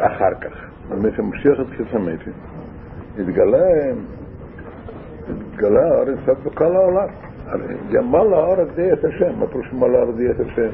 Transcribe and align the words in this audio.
אחר 0.00 0.34
כך, 0.40 0.52
באמת 0.88 1.18
המשיח 1.18 1.60
את 1.60 1.66
כסמתי, 1.66 2.30
התגלה, 3.18 3.92
התגלה 5.28 5.80
האור 5.80 6.08
אינסוף 6.08 6.38
בכל 6.44 6.76
העולם. 6.76 7.08
גם 7.92 8.10
מלא 8.10 8.36
האור 8.36 8.64
די 8.74 8.92
את 8.92 9.04
השם, 9.04 9.38
מה 9.38 9.46
פירוש 9.46 9.72
מלא 9.72 9.98
האור 9.98 10.12
די 10.12 10.30
את 10.30 10.40
השם? 10.40 10.68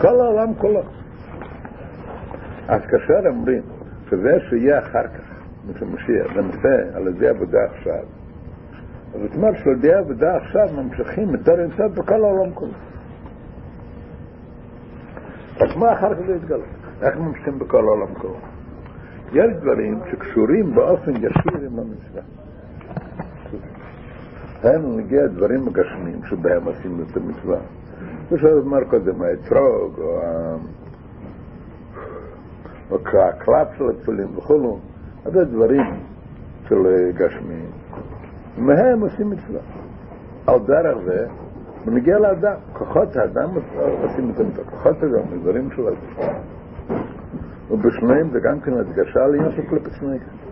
כל 0.00 0.20
העולם 0.20 0.54
כולו. 0.54 0.82
אז 2.68 2.80
כאשר 2.82 3.28
אומרים 3.28 3.62
שזה 4.10 4.38
שיהיה 4.48 4.78
אחר 4.78 5.06
כך, 5.06 5.32
משיח, 5.86 6.36
למעשה 6.36 6.96
על 6.96 7.08
ידי 7.08 7.28
עבודה 7.28 7.58
עכשיו, 7.64 8.02
אז 9.14 9.20
זאת 9.22 9.36
אומרת 9.36 9.54
שעל 9.58 9.72
ידי 9.72 9.92
עבודה 9.94 10.36
עכשיו 10.36 10.68
ממשיכים 10.76 11.34
את 11.34 11.48
האור 11.48 11.60
אינסוף 11.60 11.98
בכל 11.98 12.24
העולם 12.24 12.52
כולו. 12.54 12.72
אז 15.60 15.76
מה 15.76 15.92
אחר 15.92 16.14
כך 16.14 16.20
זה 16.26 16.34
יתגלה? 16.34 16.64
איך 17.02 17.16
ממשיכים 17.16 17.58
בכל 17.58 17.78
העולם 17.78 18.14
כולו? 18.14 18.51
יש 19.32 19.52
דברים 19.60 20.00
שקשורים 20.10 20.74
באופן 20.74 21.16
ישיר 21.16 21.66
עם 21.66 21.78
המצווה. 21.78 22.22
הם 24.62 24.96
נגיע 24.96 25.26
דברים 25.26 25.68
הגשמיים 25.68 26.20
שבהם 26.24 26.68
עשינו 26.68 27.02
את 27.02 27.16
המצווה. 27.16 27.58
כמו 28.28 28.38
שאמר 28.38 28.84
קודם, 28.84 29.22
האתרוג, 29.22 30.00
או 32.90 32.98
הקלאפ 33.18 33.68
של 33.78 33.90
התפילין 33.90 34.28
וכולו, 34.36 34.78
הרבה 35.24 35.44
דברים 35.44 35.84
של 36.68 37.10
גשמיים. 37.16 37.70
מהם 38.58 39.00
עושים 39.00 39.30
מצווה. 39.30 39.60
על 40.46 40.58
דרך 40.58 40.98
זה, 41.04 41.26
ונגיע 41.86 42.18
לאדם. 42.18 42.54
כוחות 42.72 43.16
האדם 43.16 43.48
עושים 44.02 44.30
את 44.30 44.40
המצווה. 44.40 44.64
כוחות 44.70 45.02
האדם, 45.02 45.38
דברים 45.40 45.70
של 45.76 45.82
המצווה. 45.88 46.34
ובשניהם 47.72 48.30
זה 48.32 48.40
גם 48.40 48.60
כן 48.60 48.72
הדגשה 48.72 49.24
על 49.24 49.52
של 49.56 49.62
קליפס 49.62 50.02
נגד. 50.02 50.42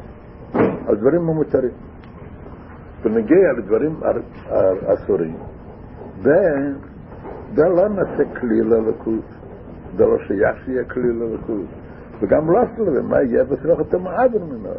על 0.89 0.97
דברים 0.97 1.29
המותרים. 1.29 1.71
ונגיע 3.03 3.53
לדברים 3.59 4.01
אסורים, 4.87 5.37
זה 6.23 7.69
לא 7.69 7.89
נעשה 7.89 8.25
כלי 8.41 8.61
ללכות, 8.61 9.25
זה 9.97 10.07
לא 10.07 10.19
שייך 10.19 10.65
שיהיה 10.65 10.85
כלי 10.85 11.13
ללכות, 11.13 11.67
וגם 12.21 12.51
לא 12.51 12.61
סלווה, 12.77 13.03
מה 13.03 13.23
יהיה 13.23 13.45
בסרח 13.45 13.79
אותו 13.79 13.99
מעבר 13.99 14.45
מן. 14.45 14.71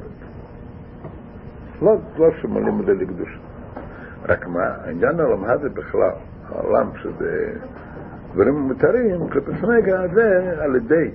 לא, 1.81 1.95
לא 2.17 2.31
שמולים 2.41 2.79
את 2.79 2.85
זה 2.85 2.93
לקדוש. 2.93 3.39
רק 4.29 4.47
מה, 4.47 4.63
העניין 4.63 5.19
העולם 5.19 5.43
הזה 5.43 5.69
בכלל, 5.69 6.11
העולם 6.49 6.89
שזה 6.95 7.53
דברים 8.33 8.55
מותרים, 8.55 9.29
כלפי 9.29 9.51
סנגה, 9.61 10.07
זה 10.13 10.53
על 10.59 10.75
ידי 10.75 11.11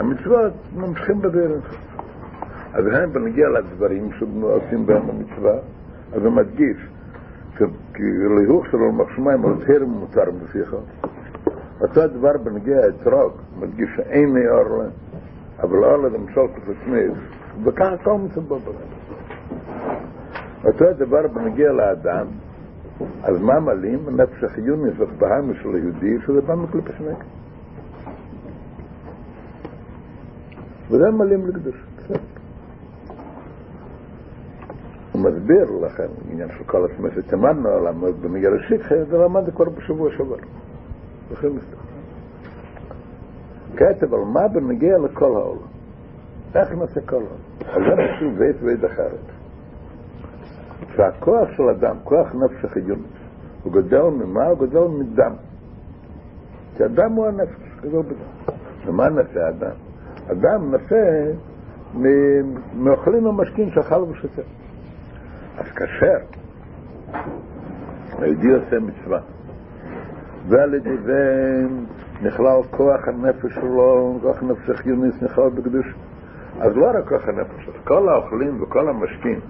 המצוות 0.00 0.52
ממשיכים 0.76 1.22
בדרך. 1.22 1.74
אז 2.74 2.84
הם 2.86 3.12
בנגיע 3.12 3.48
לדברים 3.48 4.10
שעושים 4.18 4.86
בהם 4.86 5.02
המצווה, 5.10 5.54
אז 6.12 6.24
הוא 6.24 6.32
מדגיש, 6.32 6.76
כי 7.94 8.02
להיוך 8.36 8.66
שלו 8.70 8.88
למח 8.88 9.16
שמיים 9.16 9.44
על 9.44 9.52
תהר 9.66 9.84
מותר 9.86 10.30
בפיך. 10.42 10.76
אותו 11.80 12.06
דבר 12.06 12.32
בנגיע 12.44 12.88
אתרוג, 12.88 13.32
מדגיש 13.60 13.88
שאין 13.96 14.34
לי 14.34 14.48
אור 14.48 14.78
להם, 14.78 14.90
אבל 15.62 15.84
אור 15.84 15.96
למשל 15.96 16.40
כפסמיס, 16.54 17.12
וככה 17.64 17.96
כל 17.96 18.14
מסבב 18.18 18.48
בהם. 18.48 18.90
אותו 20.64 20.84
דבר 20.98 21.26
בנגיע 21.26 21.72
לאדם, 21.72 22.26
אז 23.22 23.40
מה 23.40 23.60
מלאים? 23.60 23.98
נפש 24.16 24.44
החיון 24.44 24.90
בהמה 25.18 25.52
של 25.62 25.74
היהודי, 25.74 26.18
שזה 26.26 26.40
בא 26.40 26.54
מקליפס 26.54 27.00
נגד. 27.00 27.39
וזה 30.90 31.10
מלאים 31.10 31.46
לקדוש. 31.46 31.74
הוא 35.12 35.22
מסביר 35.22 35.70
לכם, 35.70 36.06
עניין 36.30 36.48
של 36.58 36.64
כל 36.64 36.84
עצמי 36.84 37.08
שתמדנו 37.14 37.68
עליו, 37.68 37.94
במגיע 38.20 38.50
לשיחה, 38.50 38.94
זה 39.10 39.18
למד 39.18 39.50
כבר 39.54 39.64
בשבוע 39.68 40.10
שעבר. 40.16 40.36
לכן 41.32 41.48
מסתכל. 41.48 41.80
כתב 43.76 44.14
על 44.14 44.20
מה 44.20 44.48
בנגיע 44.48 44.98
לכל 44.98 45.36
העולם. 45.36 45.66
איך 46.54 46.72
נעשה 46.72 47.00
כל 47.00 47.16
העולם? 47.16 47.40
על 47.66 47.82
זה 47.82 48.02
נשאיר 48.02 48.30
בית 48.38 48.56
ועד 48.62 48.84
אחרת. 48.84 49.18
שהכוח 50.96 51.48
של 51.56 51.62
אדם, 51.62 51.96
כוח 52.04 52.34
נפש 52.34 52.64
החיונית, 52.64 53.06
הוא 53.62 53.72
גדל 53.72 54.02
ממה? 54.02 54.46
הוא 54.46 54.58
גדל 54.58 54.86
מדם. 54.98 55.32
כי 56.76 56.84
אדם 56.84 57.12
הוא 57.12 57.26
הנפש, 57.26 57.80
גדול 57.80 58.02
בדם. 58.02 58.54
ומה 58.86 59.08
נעשה 59.08 59.48
אדם? 59.48 59.89
אדם 60.32 60.70
נעשה 60.70 61.32
מאוכלים 62.74 63.26
ומשקים 63.26 63.70
שאכל 63.70 64.02
ושותה. 64.02 64.42
אז 65.58 65.66
כאשר 65.72 66.16
היהודי 68.18 68.52
עושה 68.52 68.78
מצווה, 68.78 69.20
ועל 70.48 70.74
ידי 70.74 70.96
זה 70.96 71.62
נכלל 72.22 72.62
כוח 72.70 73.08
הנפש 73.08 73.54
שלו, 73.54 74.18
כוח 74.22 74.42
הנפש 74.42 74.70
החיוניס 74.70 75.22
נכלל 75.22 75.48
בקדוש, 75.48 75.86
אז 76.60 76.76
לא 76.76 76.86
רק 76.86 77.08
כוח 77.08 77.28
הנפש 77.28 77.68
כל 77.84 78.08
האוכלים 78.08 78.62
וכל 78.62 78.88
המשקים, 78.88 79.40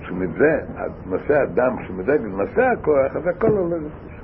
שמזה 0.00 0.60
נושא 1.06 1.40
הדם, 1.42 1.76
שמזה 1.86 2.16
נושא 2.18 2.62
הכוח, 2.62 3.16
אז 3.16 3.26
הכל 3.26 3.50
עולה 3.50 3.76
לקדוש. 3.76 4.20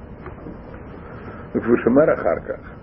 וכפי 1.54 1.82
שאומר 1.82 2.14
אחר 2.14 2.36
כך, 2.48 2.75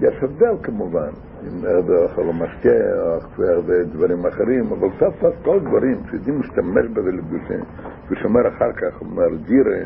יש 0.00 0.22
הבדל 0.22 0.54
כמובן, 0.62 1.10
עם 1.42 1.64
ערך 1.64 2.18
או 2.18 2.32
משקה, 2.32 3.00
או 3.38 3.44
הרבה 3.44 3.84
דברים 3.84 4.26
אחרים, 4.26 4.72
אבל 4.72 4.88
סוף 4.98 5.14
סוף 5.20 5.34
כל 5.44 5.60
דברים 5.60 5.96
שיודעים 6.10 6.40
להשתמש 6.40 6.86
בזה 6.86 7.12
לבדושים, 7.12 7.60
ושומר 8.10 8.48
אחר 8.48 8.72
כך, 8.72 9.00
אומר 9.00 9.28
ג'ירה, 9.46 9.78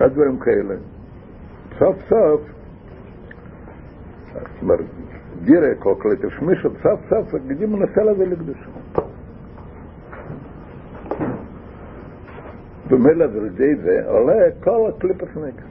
הדברים 0.00 0.38
כאלה. 0.38 0.74
סוף 1.78 1.96
סוף, 2.08 2.40
זאת 4.32 4.62
אומרת, 4.62 4.80
גירה, 5.44 5.74
כל 5.78 5.94
כלי 5.98 6.16
תשמישו, 6.16 6.68
סוף 6.82 7.00
סוף, 7.08 7.34
יודעים 7.34 7.76
לנסה 7.76 8.02
לזה 8.02 8.26
לקדושה. 8.26 8.69
במילא 12.90 13.26
דרדי 13.26 13.76
זה 13.76 14.02
עולה 14.06 14.50
כל 14.64 14.90
הקליפת 14.96 15.36
נגד. 15.36 15.62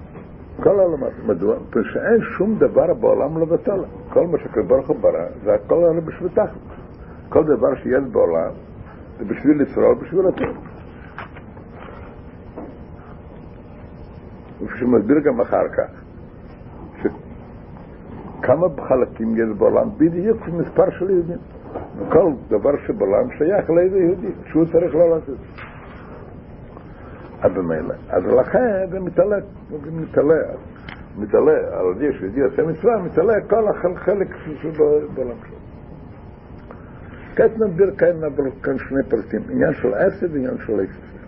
כל 0.63 0.80
העולמות. 0.80 1.12
מדוע? 1.25 1.56
שאין 1.94 2.22
שום 2.38 2.56
דבר 2.56 2.94
בעולם 2.94 3.41
לבטל. 3.41 3.80
כל 4.09 4.28
מה 4.28 4.38
ברוך 4.68 4.88
הוא 4.88 4.97
ברא, 5.02 5.25
זה 5.44 5.53
הכל 5.53 5.75
עולה 5.75 6.02
בשביתך. 6.02 6.52
כל 7.29 7.44
דבר 7.44 7.75
שיש 7.75 8.03
בעולם, 8.12 8.52
זה 9.19 9.25
בשביל 9.25 9.62
לשרוד, 9.62 10.00
בשביל 10.00 10.22
לתת. 10.22 10.59
ושהוא 14.66 14.90
מסביר 14.90 15.19
גם 15.19 15.41
אחר 15.41 15.68
כך, 15.68 15.90
שכמה 17.02 18.68
חלקים 18.88 19.35
יש 19.38 19.58
בעולם, 19.58 19.90
בדיוק 19.97 20.47
מספר 20.47 20.90
של 21.00 21.09
יהודים. 21.09 21.38
כל 22.09 22.31
דבר 22.47 22.72
שבעולם 22.88 23.31
שייך 23.38 23.69
לאיזה 23.69 24.00
יהודי, 24.00 24.31
שהוא 24.46 24.66
צריך 24.66 24.96
לא 24.96 25.09
לעשות. 25.09 25.38
אז 27.41 27.51
במילא. 27.51 27.94
אז 28.09 28.23
לכן 28.25 28.89
זה 28.91 29.00
מתעלה, 29.00 29.38
זה 29.69 29.91
מתעלה, 29.91 30.35
מתעלה, 31.17 31.51
על 31.51 31.85
ידי 31.95 32.17
שיהודי 32.17 32.41
עושה 32.41 32.63
מצווה, 32.63 32.97
מתעלה 32.97 33.33
כל 33.50 33.67
החלק 33.67 34.27
בעולם 35.16 35.38
שלו. 35.47 35.57
כעת 37.35 37.51
נסביר 37.57 37.91
כאן, 38.61 38.78
שני 38.78 39.03
פרטים, 39.09 39.41
עניין 39.49 39.73
של 39.73 39.94
עשר 39.94 40.28
ועניין 40.31 40.57
של 40.57 40.73
עשר. 40.73 41.19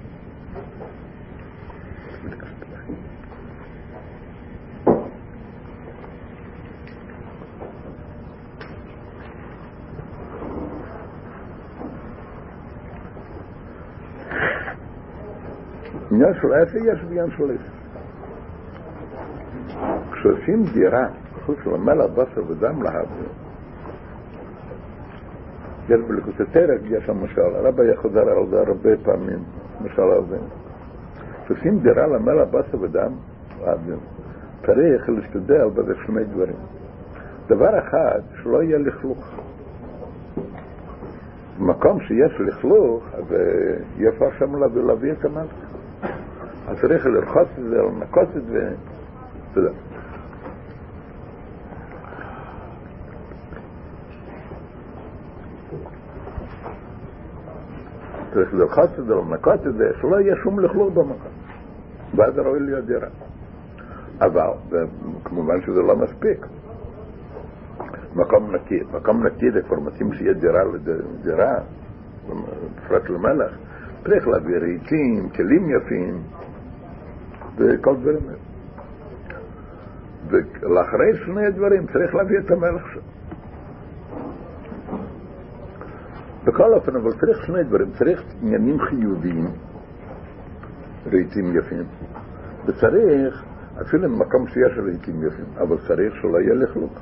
עניין 16.21 16.33
של 16.41 16.53
אפי 16.53 16.77
יש 16.77 16.99
עניין 17.09 17.29
של 17.37 17.43
אפי. 17.43 17.71
כשעושים 20.11 20.63
דירה, 20.73 21.07
חוץ 21.45 21.57
למלע 21.65 22.07
בשר 22.07 22.43
ודם 22.47 22.83
להבדיל, 22.83 23.31
יש 25.89 25.99
בלכות 26.07 26.39
התרק, 26.39 26.81
יש 26.83 27.05
שם 27.05 27.23
משל, 27.23 27.41
הרבי 27.41 27.95
חוזר 27.95 28.29
על 28.29 28.47
זה 28.49 28.59
הרבה 28.59 28.89
פעמים, 29.03 29.39
משל 29.81 30.01
על 30.01 30.23
זה. 30.29 30.37
כשעושים 31.45 31.79
דירה 31.79 32.07
למלע 32.07 32.45
בשר 32.45 32.81
ודם 32.81 33.11
להבדיל, 33.65 33.99
צריך 34.65 35.09
להשתדל 35.09 35.69
בזה 35.69 35.93
שני 36.05 36.23
דברים. 36.23 36.55
דבר 37.47 37.79
אחד, 37.79 38.19
שלא 38.43 38.63
יהיה 38.63 38.77
לכלוך. 38.77 39.41
במקום 41.59 41.99
שיש 41.99 42.31
לכלוך, 42.39 43.03
אז 43.13 43.23
יהיה 43.97 44.09
אפשר 44.09 44.29
שם 44.39 44.55
להביא 44.87 45.11
את 45.11 45.25
המלך. 45.25 45.70
אז 46.71 46.77
צריך 46.81 47.05
לרחוץ 47.05 47.47
את 47.57 47.63
זה, 47.63 47.77
לנקות 47.77 48.37
את 48.37 48.45
זה, 48.45 48.73
תודה. 49.53 49.69
צריך 58.33 58.53
ללחוץ 58.53 58.99
את 58.99 59.05
זה, 59.05 59.13
לנקות 59.15 59.67
את 59.67 59.73
זה, 59.73 59.91
שלא 60.01 60.19
יהיה 60.19 60.35
שום 60.43 60.59
לכלוך 60.59 60.93
במקום. 60.93 61.31
ואז 62.15 62.37
ראוי 62.37 62.59
להיות 62.59 62.85
דירה. 62.85 63.07
אבל, 64.21 64.77
כמובן 65.23 65.61
שזה 65.61 65.81
לא 65.81 65.95
מספיק. 65.95 66.45
מקום 68.15 68.55
נקי, 68.55 68.79
מקום 68.93 69.27
נקי 69.27 69.51
זה 69.51 69.61
כבר 69.61 69.79
מתאים 69.79 70.13
שיהיה 70.13 70.33
דירה 70.33 70.63
לדירה, 70.63 71.55
בפרט 72.27 73.09
למלך. 73.09 73.57
צריך 74.03 74.27
להביא 74.27 74.57
רהיטים, 74.57 75.29
כלים 75.29 75.69
יפים, 75.69 76.21
וכל 77.57 77.95
דברים 77.95 78.27
האלה. 78.27 78.51
ולאחרי 80.27 81.17
שני 81.25 81.45
הדברים 81.45 81.87
צריך 81.87 82.15
להביא 82.15 82.39
את 82.39 82.51
המלך 82.51 82.81
שלו. 82.93 83.01
בכל 86.43 86.73
אופן, 86.73 86.95
אבל 86.95 87.11
צריך 87.11 87.45
שני 87.45 87.63
דברים, 87.63 87.91
צריך 87.91 88.23
עניינים 88.41 88.79
חיוביים, 88.79 89.47
רהיטים 91.11 91.55
יפים, 91.55 91.83
וצריך, 92.65 93.43
אפילו 93.81 94.09
במקום 94.09 94.47
שיש 94.47 94.77
רהיטים 94.77 95.27
יפים, 95.27 95.45
אבל 95.57 95.77
צריך 95.87 96.15
שלא 96.21 96.37
יהיה 96.37 96.53
לכלוך. 96.53 96.99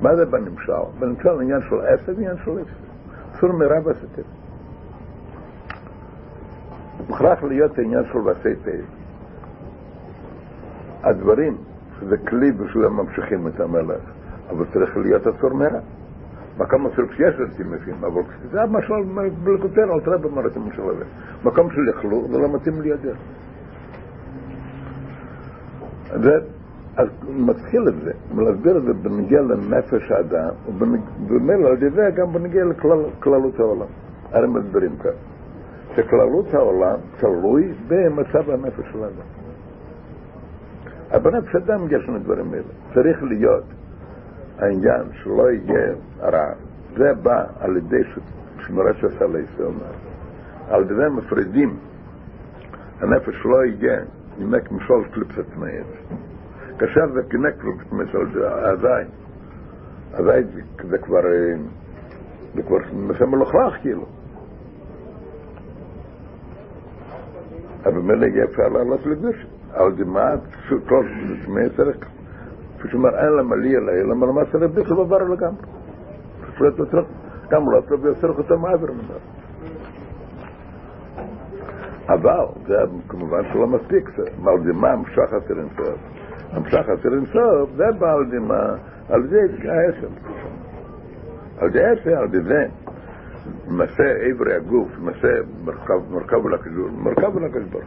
מה 0.00 0.16
זה 0.16 0.26
בנמשל? 0.26 0.72
בנמשל 0.98 1.40
עניין 1.40 1.60
של 1.60 1.80
עשר 1.80 2.12
ועניין 2.12 2.36
של 2.44 2.50
עשר. 2.50 2.90
אסור 3.34 3.52
מרב 3.52 3.88
עשיתם. 3.88 4.39
מוכרח 7.10 7.42
להיות 7.42 7.78
העניין 7.78 8.04
של 8.12 8.18
ועשיתם. 8.18 8.84
הדברים, 11.02 11.56
שזה 12.00 12.16
כלי 12.16 12.52
בשביל 12.52 12.88
ממשיכים 12.88 13.48
את 13.48 13.60
המלך, 13.60 14.00
אבל 14.50 14.64
צריך 14.72 14.96
להיות 14.96 15.26
אסור 15.26 15.54
מרב. 15.54 15.82
מקום 16.58 16.86
אסור 16.86 17.06
כשיש 17.06 17.34
רצים 17.38 17.74
יפים, 17.74 17.94
אבל 18.00 18.22
זה 18.50 18.58
משל 18.70 19.28
בלכותר 19.44 19.92
על 19.92 20.00
תראה 20.00 20.18
במרתים 20.18 20.62
של 20.76 20.82
הזה. 20.82 21.04
מקום 21.44 21.70
של 21.70 21.80
לכלוך, 21.80 22.30
זה 22.30 22.38
לא 22.38 22.54
מתאים 22.54 22.80
לידך. 22.80 23.16
אז 26.96 27.08
מתחיל 27.28 27.88
את 27.88 27.94
זה, 28.04 28.12
להסביר 28.36 28.76
את 28.76 28.82
זה 28.82 28.92
בנגיע 28.92 29.40
לנפש 29.42 30.10
האדם, 30.10 30.48
ובמילא 30.78 31.68
על 31.68 31.72
ידי 31.72 31.90
זה 31.90 32.10
גם 32.14 32.32
בנגיע 32.32 32.64
לכללות 32.64 33.60
העולם. 33.60 33.86
הרי 34.32 34.46
מסבירים 34.46 34.96
כאן, 34.96 35.10
שכללות 36.00 36.54
העולם 36.54 36.96
תלוי 37.16 37.72
במצב 37.88 38.50
הנפש 38.50 38.84
של 38.92 39.04
האדם. 39.04 39.28
אבל 41.10 41.30
בנפש 41.30 41.54
האדם 41.54 41.86
יש 41.90 42.08
לנו 42.08 42.18
דברים 42.18 42.52
האלה. 42.52 42.62
צריך 42.94 43.22
להיות 43.22 43.64
העניין 44.58 45.02
שלא 45.12 45.50
יהיה 45.50 45.92
רע. 46.20 46.52
זה 46.96 47.14
בא 47.22 47.44
על 47.60 47.76
ידי 47.76 48.02
שמירת 48.66 48.96
שעשה 48.96 49.26
לישראל. 49.26 49.72
על 50.68 50.82
ידי 50.82 51.08
מפרידים 51.16 51.76
הנפש 53.00 53.34
שלא 53.42 53.64
יהיה 53.64 54.00
נמק 54.38 54.72
משול 54.72 55.04
קליפסת 55.12 55.56
מעץ. 55.56 55.86
כאשר 56.78 57.12
זה 57.12 57.22
כנק 57.30 57.54
משול 57.92 58.30
הזין. 58.44 59.08
הזין 60.12 60.46
זה 60.88 60.98
כבר 60.98 61.20
זה 62.54 62.62
כבר 62.62 63.26
מלוכלך 63.26 63.74
כאילו. 63.82 64.19
אבל 67.84 67.92
ממילא 67.92 68.26
יהיה 68.26 68.44
אפשר 68.44 68.68
לעלות 68.68 69.06
לקדוש. 69.06 69.46
על 69.72 69.92
דמעת 69.92 70.40
כל 70.88 71.06
מסר 71.48 71.92
כפי 72.78 72.88
שאומר, 72.88 73.18
אין 73.18 73.32
לה 73.32 73.42
מלי 73.42 73.76
אלא, 73.76 73.92
אלא 73.92 74.14
מלמד 74.14 74.44
סרב 74.52 74.70
בכלל 74.74 74.96
לא 74.96 75.02
עבר 75.02 75.18
לגמרי. 75.18 75.62
גם 77.50 77.70
לא 77.70 77.80
טוב 77.88 78.04
ויוצר 78.04 78.28
אותו 78.28 78.58
מעבר 78.58 78.92
ממנו. 78.92 79.18
אבל, 82.08 82.46
זה 82.66 82.76
כמובן 83.08 83.42
שלא 83.52 83.66
מספיק, 83.66 84.10
מלדימה 84.42 84.90
המשך 84.90 85.32
אצל 85.38 85.58
אינסוף. 85.58 85.98
המשך 86.52 86.86
אצל 86.94 87.14
אינסוף, 87.14 87.70
זה 87.76 87.84
בא 87.98 88.12
על 88.12 88.30
דימה, 88.30 88.74
על 89.08 89.26
זה 89.28 89.40
העשר. 89.64 90.08
על 91.58 91.72
זה 91.72 91.88
העשר, 91.88 92.18
על 92.18 92.28
זה 92.30 92.66
מעשה 93.66 94.16
עברי 94.30 94.54
הגוף, 94.54 94.88
מעשה 94.98 95.28
מרכב 96.10 96.44
ולקדור, 96.44 96.90
מרכב 96.90 97.36
ולקדור. 97.36 97.82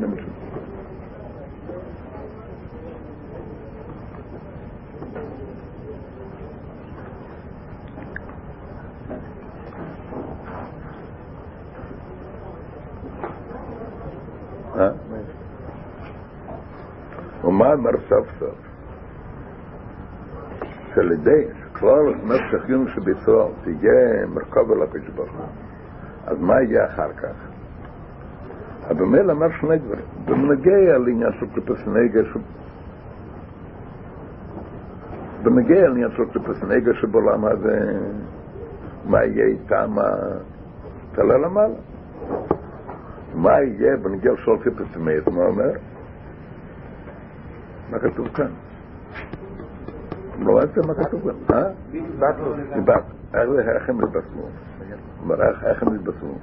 זה 0.00 0.06
משהו. 0.06 0.30
ומה 17.44 17.72
אמר 17.72 17.90
סוף 18.08 18.26
סוף? 18.38 18.58
שעל 20.94 21.12
ידי 21.12 21.44
שכלל 21.76 22.14
משך 22.24 22.68
יום 22.68 22.88
שבישראל 22.88 23.46
תהיה 23.64 24.26
מרכב 24.34 24.70
על 24.72 24.82
הקדוש 24.82 25.28
אז 26.26 26.40
מה 26.40 26.62
יהיה 26.62 26.86
אחר 26.86 27.12
כך? 27.12 27.48
במילא 28.88 29.32
אמר 29.32 29.46
שני 29.60 29.78
דברים. 29.78 30.04
בנוגע 30.24 30.98
לעניין 30.98 31.32
של 31.40 31.46
קליפת 31.46 31.86
נוגה, 31.86 32.20
בנוגע 35.42 35.88
לעניין 35.88 36.10
של 36.16 36.24
קליפת 36.32 36.64
נוגה 36.64 36.92
שבעולם 36.94 37.44
הזה, 37.44 37.98
מה 39.04 39.24
יהיה 39.24 39.46
איתם, 39.46 39.96
תעלה 41.12 41.38
למעלה. 41.38 41.74
מה 43.34 43.62
יהיה 43.62 43.96
בנוגע 43.96 44.32
של 44.44 44.56
קליפת 44.62 44.96
נוגה, 44.96 45.30
מה 45.30 45.44
אומר? 45.44 45.70
מה 47.90 47.98
כתוב 47.98 48.28
כאן? 48.28 48.65
לא 50.46 50.60
יודעת 50.60 50.86
מה 50.86 50.94
כתוב 50.94 51.20
כאן, 51.22 51.56
אה? 51.56 51.68
דיברת. 52.74 53.04
איך 53.76 53.88
הם 53.88 54.00
התבשמו? 54.00 54.48
איך 55.64 55.82
הם 55.82 55.94
התבשמו? 55.94 56.34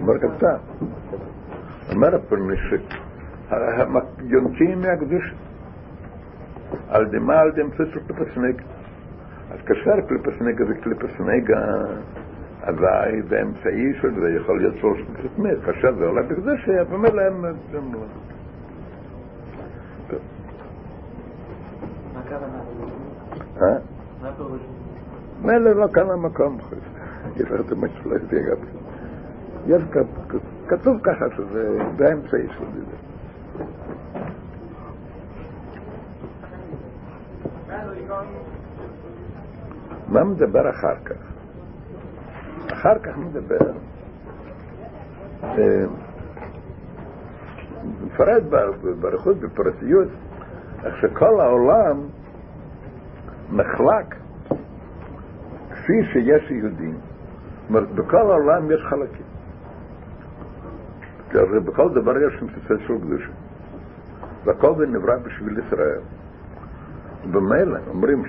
אומר 0.00 0.18
כתב. 0.18 0.56
אומר 1.92 2.14
הפרמישק, 2.14 2.80
יונקים 4.20 4.80
מהקדוש. 4.80 5.34
על 6.88 7.06
דמה 7.06 7.40
על 7.40 7.50
דם 7.50 7.70
פסל 7.70 8.00
קליפסנג. 8.06 8.62
אז 9.50 9.58
כאשר 9.66 10.00
קליפסנגה 10.08 10.64
זה 10.64 10.74
קליפסנגה 10.74 11.66
אזי 12.62 13.22
באמצעי 13.28 13.94
של 14.00 14.20
זה 14.20 14.30
יכול 14.30 14.58
להיות 14.58 14.74
שלוש 14.80 14.98
קליפסנג. 15.16 15.64
כאשר 15.64 15.94
זה 15.94 16.04
עולה 16.04 16.22
בקדוש, 16.22 16.68
במילא 16.68 17.22
אה? 23.62 23.78
מילא 25.42 25.72
לא 25.72 25.86
כאן 25.92 26.10
המקום. 26.10 26.58
גברת 27.36 27.72
המצפלת 27.72 28.32
יגעת. 28.32 28.58
יש 29.66 29.82
כתוב 30.68 31.00
ככה 31.02 31.24
שזה 31.36 31.78
באמצעי 31.96 32.46
של 32.58 32.64
זה. 32.74 32.96
מה 40.08 40.24
מדבר 40.24 40.70
אחר 40.70 40.96
כך? 41.04 41.16
אחר 42.72 42.98
כך 42.98 43.18
מדבר 43.18 43.72
מפרט 48.04 48.42
ברכות, 49.00 49.36
בפרטיות, 49.36 50.08
איך 50.84 50.94
שכל 51.00 51.40
העולם 51.40 52.00
נחלק 53.52 54.14
כפי 55.70 56.04
שיש 56.12 56.50
יהודים. 56.50 56.94
זאת 57.70 57.88
בכל 57.88 58.30
העולם 58.30 58.70
יש 58.70 58.80
חלקים. 58.90 59.26
הרי 61.34 61.60
בכל 61.60 61.94
דבר 61.94 62.18
יש 62.18 62.42
מסיסה 62.42 62.74
של 62.86 62.98
קדושה. 62.98 63.30
והכל 64.44 64.74
זה 64.78 64.86
נברא 64.86 65.16
בשביל 65.16 65.58
ישראל. 65.66 66.00
במילא 67.30 67.78
אומרים 67.88 68.22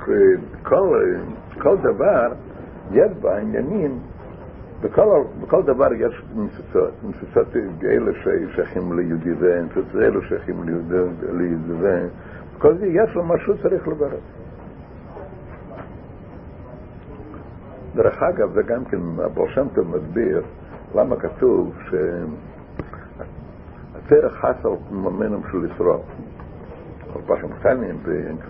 שכל 0.00 1.76
דבר 1.82 2.32
יש 2.92 3.12
בה 3.20 3.38
עניינים, 3.38 3.98
בכל, 4.80 5.22
בכל 5.42 5.62
דבר 5.62 5.92
יש 5.92 6.22
מסיסות, 6.34 6.90
מסיסות 7.04 7.56
אלה 7.84 8.12
ששייכים 8.12 8.92
ליהודי 8.92 9.34
זה, 9.34 9.62
מסיסות 9.62 9.94
אלה 9.94 10.20
שייכים 10.28 10.62
ליהודי 10.64 11.74
זה, 11.80 12.08
כל 12.58 12.74
זה 12.78 12.86
יש 12.86 13.14
לו 13.14 13.24
משהו 13.24 13.54
צריך 13.62 13.88
לברר. 13.88 14.18
דרך 17.96 18.22
אגב, 18.22 18.52
זה 18.52 18.62
גם 18.62 18.84
כן, 18.84 18.98
הבר 19.24 19.48
שם 19.48 19.66
טוב 19.74 19.96
מסביר 19.96 20.42
למה 20.94 21.16
כתוב 21.16 21.74
שהתרח 23.94 24.32
חסר 24.32 24.74
ממנו 24.90 25.40
של 25.50 25.64
ישראל. 25.74 25.98
כל 27.12 27.20
פחם 27.26 27.48
קטנים 27.48 27.96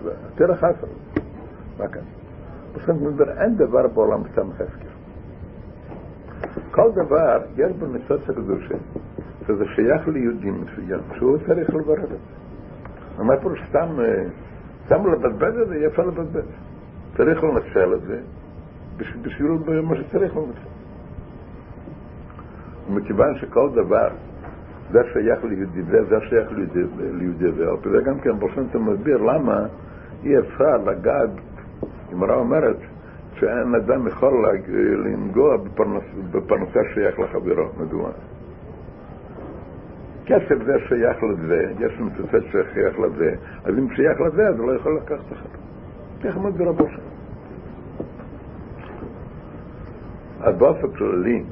והתרח 0.03 0.57
חסר. 0.57 0.87
מה 1.79 1.87
כאן? 1.87 2.01
בסדר, 2.75 2.93
מדבר, 2.93 3.41
אין 3.41 3.55
דבר 3.55 3.87
בעולם 3.87 4.21
סתם 4.31 4.51
חסקר. 4.53 4.87
כל 6.71 6.91
דבר, 6.91 7.41
יש 7.57 7.71
בו 7.71 7.85
ניסוץ 7.85 8.29
הקדושה, 8.29 8.75
שזה 9.47 9.65
שייך 9.75 10.07
ליהודים 10.07 10.61
מסוים, 10.61 10.99
שהוא 11.17 11.37
צריך 11.47 11.69
לברר 11.69 12.03
את 12.03 12.09
זה. 12.09 13.23
מה 13.23 13.37
פירוש 13.37 13.63
סתם, 13.69 13.87
סתם 14.85 15.11
לבזבז 15.11 15.59
את 15.61 15.67
זה, 15.67 15.77
יפה 15.77 16.03
לבזבז. 16.03 16.45
צריך 17.17 17.43
לנצל 17.43 17.93
את 17.93 18.01
זה, 18.01 18.19
בשביל 18.97 19.81
מה 19.81 19.95
שצריך 19.95 20.35
לנצל. 20.35 20.77
ומכיוון 22.89 23.37
שכל 23.37 23.69
דבר, 23.75 24.07
זה 24.91 25.01
שייך 25.13 25.43
ליהודי 25.43 25.83
זה, 25.83 26.17
שייך 26.29 26.51
ליהודי 26.97 27.51
זה, 27.51 27.73
וזה 27.73 28.01
גם 28.01 28.19
כן 28.19 28.39
ברשנטה 28.39 28.79
מסביר 28.79 29.17
למה 29.17 29.65
אי 30.23 30.39
אפשר 30.39 30.77
לגעת, 30.77 31.29
אמרה 32.13 32.35
אומרת, 32.35 32.77
שאין 33.33 33.75
אדם 33.75 34.07
יכול 34.07 34.47
לנגוע 35.05 35.57
בפרנסה 36.31 36.79
שייך 36.93 37.19
לחברו, 37.19 37.65
מדוע? 37.77 38.09
כסף 40.25 40.63
זה 40.65 40.75
שייך 40.87 41.17
לזה, 41.23 41.73
יש 41.79 41.99
מצטט 41.99 42.43
שייך 42.51 42.99
לזה, 42.99 43.35
אז 43.63 43.77
אם 43.77 43.87
שייך 43.95 44.21
לזה, 44.21 44.47
אז 44.47 44.59
הוא 44.59 44.67
לא 44.67 44.75
יכול 44.75 44.97
לקחת 44.97 45.31
אחר. 45.33 45.49
ככה 46.23 46.39
מסביר 46.39 46.67
רבו 46.67 46.87
שם. 46.89 47.01
אז 50.41 50.55
באופן 50.57 50.87
כללי, 50.97 51.43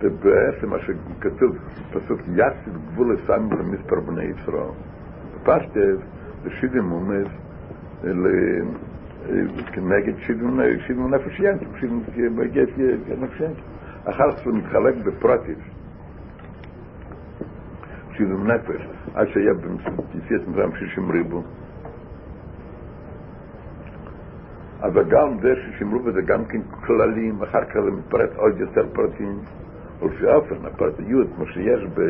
ובעצם 0.00 0.70
מה 0.70 0.76
שכתוב, 0.78 1.56
פסוק 1.92 2.20
יסיב 2.20 2.78
גבול 2.92 3.14
לסמים 3.14 3.52
למספר 3.52 4.00
בני 4.00 4.24
ישראל. 4.24 4.70
פשטב, 5.42 5.96
לשידים 6.44 6.82
מומס, 6.82 7.26
כנגד 9.72 10.18
שידים 10.18 10.60
נפש 11.10 11.40
ינקי, 11.40 11.64
שידים 11.80 12.02
נפש 13.18 13.40
ינקי. 13.40 13.60
אחר 14.04 14.32
כך 14.32 14.44
זה 14.44 14.52
מתחלק 14.52 14.94
בפרטיב. 15.04 15.58
שידים 18.12 18.46
נפש, 18.46 18.88
עד 19.14 19.26
שהיה 19.28 19.52
ביציאת 19.54 20.48
מצרים 20.48 20.74
שישים 20.78 21.10
ריבו. 21.10 21.42
אבל 24.86 25.04
גם 25.04 25.38
זה 25.42 25.54
ששימרו 25.56 25.98
בזה 25.98 26.22
גם 26.22 26.44
כן 26.44 26.60
כללים, 26.86 27.42
אחר 27.42 27.64
כך 27.64 27.80
זה 27.84 27.90
מתפרט 27.90 28.30
עוד 28.36 28.60
יותר 28.60 28.86
פרטים. 28.92 29.38
ולפי 30.02 30.26
אופן, 30.26 30.54
הפרטיות, 30.64 31.26
כמו 31.36 31.46
שיש 31.46 31.84
ב... 31.94 32.00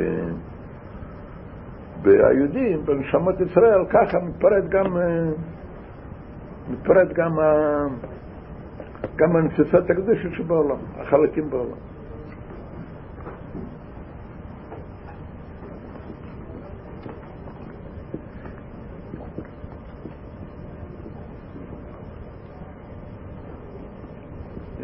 ביהודים, 2.03 2.83
בנשמות 2.85 3.41
ישראל, 3.41 3.85
ככה 3.91 4.19
מתפרט 4.19 4.65
גם, 4.69 4.97
מתפרט 6.71 7.09
גם, 7.13 7.33
גם 9.17 9.37
הנציצות 9.37 9.91
הקדושת 9.91 10.31
שבעולם, 10.37 10.77
החלקים 11.01 11.51
בעולם. 11.51 11.96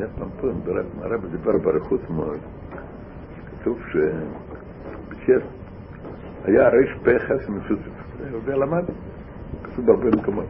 יש 0.03 0.09
פעם 0.19 0.29
פה, 0.41 0.49
הרב 1.03 1.27
דיבר 1.27 1.59
באריכות 1.59 2.11
מאוד, 2.11 2.39
כתוב 3.51 3.79
שביקש, 3.93 5.43
היה 6.45 6.69
ריש 6.69 6.91
פחס 7.03 7.49
מסוסף, 7.49 7.91
זה 8.45 8.57
למד, 8.57 8.85
כתוב 9.63 9.87
בהרבה 9.87 10.09
מקומות. 10.21 10.47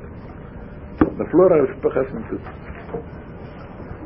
נפלו 1.18 1.47
ריש 1.47 1.76
פחס 1.80 2.14
מסוסף. 2.14 2.50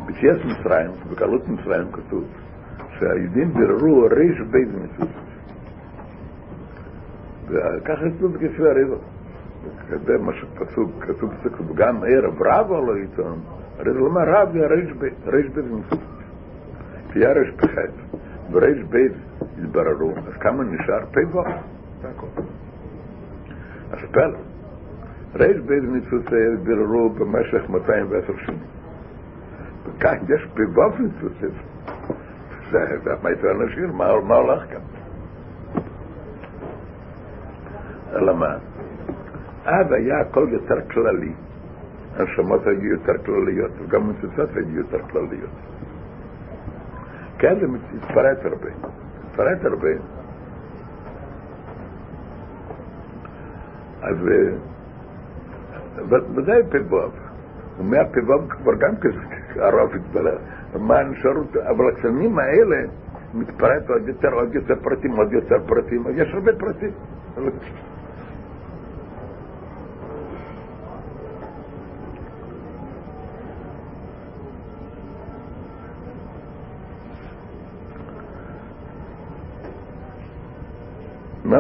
ביציאת 0.07 0.45
מצרים, 0.45 0.91
בקלות 1.11 1.49
מצרים 1.49 1.93
כתוב, 1.93 2.25
שהיהודים 2.99 3.55
ביררו 3.55 4.07
ריש 4.11 4.41
בית 4.51 4.69
מסוסף. 4.69 5.27
וככה 7.49 8.11
כתוב 8.19 8.37
הריבו. 8.59 8.97
זה 10.07 10.19
מה 10.19 10.33
שכתוב, 10.33 10.93
כתוב 11.01 11.31
בסקר, 11.31 11.65
גם 11.75 11.97
ערב 12.07 12.43
רב 12.43 12.71
לא 12.71 12.95
עיתון, 12.95 13.39
רב 14.25 14.57
מסוסף. 15.65 16.03
תהיה 17.13 17.33
ריש 17.33 17.51
פחס. 17.51 17.91
בריש 18.51 18.83
בית 18.83 19.13
התבררו, 19.59 20.13
אז 20.17 20.35
כמה 20.41 20.65
נשאר 20.65 21.07
פי 21.11 21.25
בו? 21.25 21.45
זה 22.03 22.09
הכל. 22.09 22.27
אז 23.93 23.99
פלא. 24.11 24.39
ריש 25.35 25.57
בית 25.57 25.83
מצוסי 25.83 26.37
התבררו 26.55 27.09
במשך 27.11 27.71
210 27.71 28.33
שנים. 28.47 28.59
וכאן 29.85 30.17
יש 30.29 30.47
פי 30.55 30.67
בו 30.67 30.83
מצוסי. 30.89 31.47
זה 32.71 32.79
יצא 33.31 33.53
לשיר, 33.53 33.93
מה 33.93 34.35
הולך 34.35 34.65
כאן? 34.71 34.81
אלא 38.13 38.37
מה? 38.37 38.57
אז 39.65 39.93
היה 39.93 40.21
הכל 40.21 40.49
יותר 40.51 40.81
כללי. 40.91 41.33
הנשמות 42.19 42.67
היו 42.67 42.85
יותר 42.85 43.19
כלליות, 43.25 43.71
וגם 43.79 44.11
מצוצות 44.11 44.51
היו 44.57 44.77
יותר 44.77 44.99
כלליות. 45.11 45.51
כן, 47.39 47.61
זה 47.61 47.67
מתפרט 47.67 48.39
הרבה. 48.45 48.71
מתפרט 49.25 49.65
הרבה. 49.65 49.89
אז 54.03 54.17
ודאי 56.35 56.63
פיבוב. 56.71 57.13
ומהפיבוב 57.79 58.49
כבר 58.49 58.75
גם 58.75 58.97
כזה 58.97 59.19
הרוב 59.57 59.95
התבלר. 59.95 60.39
מה 60.81 60.99
הנשארות, 60.99 61.57
אבל 61.57 61.89
הקטנים 61.89 62.39
האלה 62.39 62.77
מתפרט 63.35 63.91
עוד 63.91 64.09
יותר, 64.09 64.33
עוד 64.33 64.55
יותר 64.55 64.75
פרטים, 64.83 65.17
עוד 65.17 65.33
יותר 65.33 65.57
פרטים, 65.67 66.05
יש 66.15 66.35
הרבה 66.35 66.53
פרטים. 66.59 66.91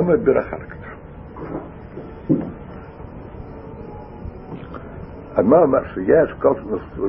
מדבר 0.01 0.41
אחר 0.41 0.59
כך? 0.59 0.77
אז 5.37 5.47
מה 5.47 5.59
אומר 5.59 5.81
שיש 5.95 6.33
כל 6.39 6.55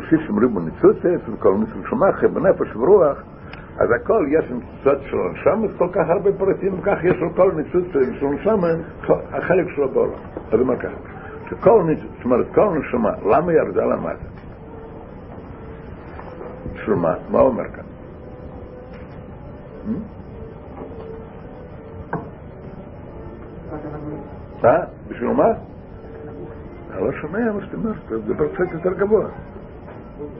שישים 0.09 0.39
ריבו 0.39 0.59
ניצוצת 0.59 1.29
וכל 1.29 1.55
ניצוצת 1.57 1.89
שמחה 1.89 2.27
בנפש 2.27 2.75
ורוח 2.75 3.17
אז 3.77 3.91
הכל 3.91 4.25
יש 4.29 4.45
ניצוצות 4.51 5.01
של 5.09 5.17
הנשמה 5.17 5.77
כל 5.77 5.87
כך 5.91 6.09
הרבה 6.09 6.31
פרטים 6.37 6.79
וכך 6.79 6.97
יש 7.03 7.17
לו 7.17 7.35
כל 7.35 7.51
ניצוצת 7.55 7.91
של 7.91 8.27
הנשמה 8.27 8.67
החלק 9.31 9.67
שלו 9.75 9.89
בעולם 9.89 10.13
אז 10.51 10.59
אומר 10.59 10.77
ככה 10.77 10.95
שכל 11.49 11.83
ניצוצת, 11.83 12.09
זאת 12.15 12.25
אומרת 12.25 12.45
כל 12.55 12.79
נשמה 12.79 13.11
למה 13.25 13.53
ירדה 13.53 13.85
למטה? 13.85 14.25
של 16.85 16.93
מה? 16.93 17.13
מה 17.29 17.39
אומר 17.39 17.63
כאן? 17.63 17.83
מה? 24.63 24.77
בשביל 25.09 25.29
מה? 25.29 25.53
אני 26.91 27.05
לא 27.05 27.11
שומע 27.11 27.51
מה 27.51 27.65
שאתה 27.65 27.77
אומר, 27.77 27.91
אתה 28.05 28.15
מדבר 28.15 28.47
קצת 28.53 28.73
יותר 28.73 28.93
גבוה. 28.93 29.27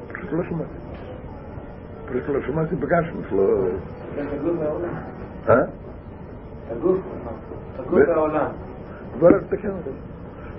פשוט 0.07 0.31
לא 0.31 0.43
שמעתי. 0.43 0.71
פשוט 2.05 2.29
לא 2.29 2.41
שמעתי 2.41 2.75
בגשמוס, 2.75 3.25
לא... 3.31 3.67
אה? 5.49 5.61
הגוף, 6.71 6.97
הגוף 7.79 8.09
העולם. 8.09 8.51
כבר 9.13 9.39
תקן 9.49 9.69
אותו. 9.69 9.91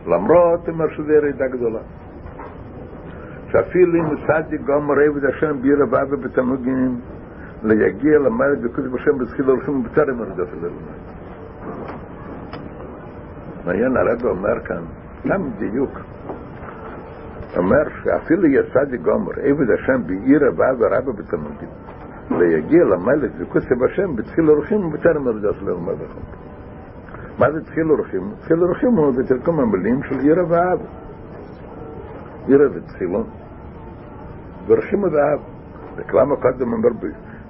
למרות 0.07 0.69
אומר 0.69 0.95
שזה 0.95 1.13
ירידה 1.15 1.49
גדולה. 1.49 1.81
שאפילו 3.53 4.01
אם 4.01 4.27
צדיק 4.27 4.61
גומר 4.61 4.95
עבד 5.01 5.25
השם 5.25 5.63
ביר 5.63 5.83
הבא 5.83 6.05
ובתמוגים 6.11 7.01
ליגיע 7.63 8.19
למעלה 8.19 8.57
בקודש 8.57 8.89
בשם 8.89 9.19
בתחילה 9.19 9.49
הולכים 9.49 9.83
בטרם 9.83 10.21
ירידות 10.21 10.49
אלינו. 10.53 10.77
מעיין 13.69 13.97
הרב 13.97 14.25
אומר 14.25 14.61
כאן, 14.65 14.83
גם 15.27 15.51
דיוק, 15.59 15.91
אומר 17.57 17.85
שאפילו 18.03 18.47
יצא 18.47 18.97
גומר, 19.03 19.33
עבד 19.43 19.71
השם 19.71 20.03
בעיר 20.07 20.41
הבא 20.49 20.73
ורבא 20.79 21.13
בתלמודים, 21.13 21.69
ויגיע 22.39 22.85
למלך 22.85 23.33
וכוסף 23.39 23.83
השם 23.85 24.17
בתחיל 24.17 24.51
אורחים 24.51 24.85
ובטרם 24.85 25.25
מרדס 25.25 25.63
ללמד 25.63 26.03
החוק. 26.05 26.37
מה 27.39 27.53
זה 27.53 27.65
תחיל 27.65 27.91
אורחים? 27.91 28.31
תחיל 28.41 28.63
אורחים 28.63 28.91
הוא 28.91 29.13
בתרגום 29.19 29.61
המילים 29.61 30.03
של 30.03 30.19
עיר 30.19 30.41
הבא. 30.41 30.73
עיר 32.47 32.71
ותחילו. 32.75 33.25
ורחימו 34.67 35.07
ואהב. 35.13 35.41
וכלמה 35.97 36.37
קודם 36.37 36.73
אומר 36.73 36.89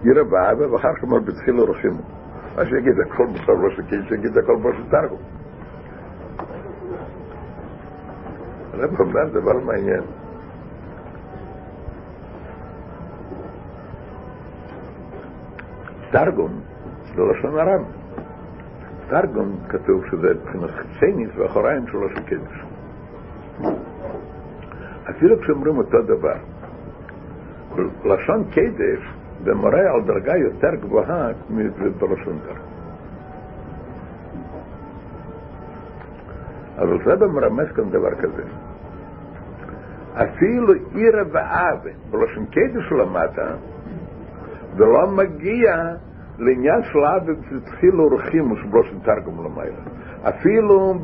ירא 0.04 0.22
ואהבה, 0.30 0.72
ואחר 0.72 0.94
כך 0.94 1.02
אומר 1.02 1.18
בתחילו 1.18 1.64
רחימו. 1.64 2.02
מה 2.56 2.64
שיגיד 2.64 3.00
הכל 3.06 3.26
בסוף 3.26 3.48
לא 3.48 3.70
שכן, 3.70 4.02
שיגיד 4.08 4.38
הכל 4.38 4.56
בסוף 4.56 4.90
תרגום. 4.90 5.38
אומר 8.74 9.28
דבר 9.28 9.58
מעניין. 9.64 10.02
תרגום 16.10 16.60
זה 17.14 17.22
לשון 17.22 17.58
הרב. 17.58 17.82
תרגום 19.08 19.56
כתוב 19.68 20.04
שזה 20.10 20.34
מבחינת 20.34 20.70
חיצייניס 20.70 21.30
ואחוריים 21.36 21.86
של 21.86 22.22
קדש. 22.26 22.64
אפילו 25.10 25.40
כשאומרים 25.40 25.78
אותו 25.78 26.02
דבר, 26.02 26.36
לשון 28.04 28.44
קדש 28.50 29.12
זה 29.44 29.54
מורה 29.54 29.94
על 29.94 30.02
דרגה 30.06 30.36
יותר 30.36 30.74
גבוהה 30.74 31.30
בלשון 31.98 32.38
תרגום. 32.46 32.77
אבל 36.78 36.98
זה 37.04 37.26
מרמז 37.26 37.72
כאן 37.76 37.90
דבר 37.90 38.14
כזה. 38.14 38.42
אפילו 40.14 40.72
עירה 40.94 41.22
ואהבה, 41.32 41.90
בלשון 42.10 42.46
קדש 42.46 42.92
למטה, 42.92 43.54
ולא 44.76 45.06
מגיע 45.06 45.74
לעניין 46.38 46.82
של 46.82 46.98
אהבה 46.98 47.32
התחילו 47.56 48.06
רחימוס 48.06 48.58
בלשון 48.70 48.98
תרגום 49.02 49.44
למעלה. 49.44 49.80
אפילו 50.28 50.94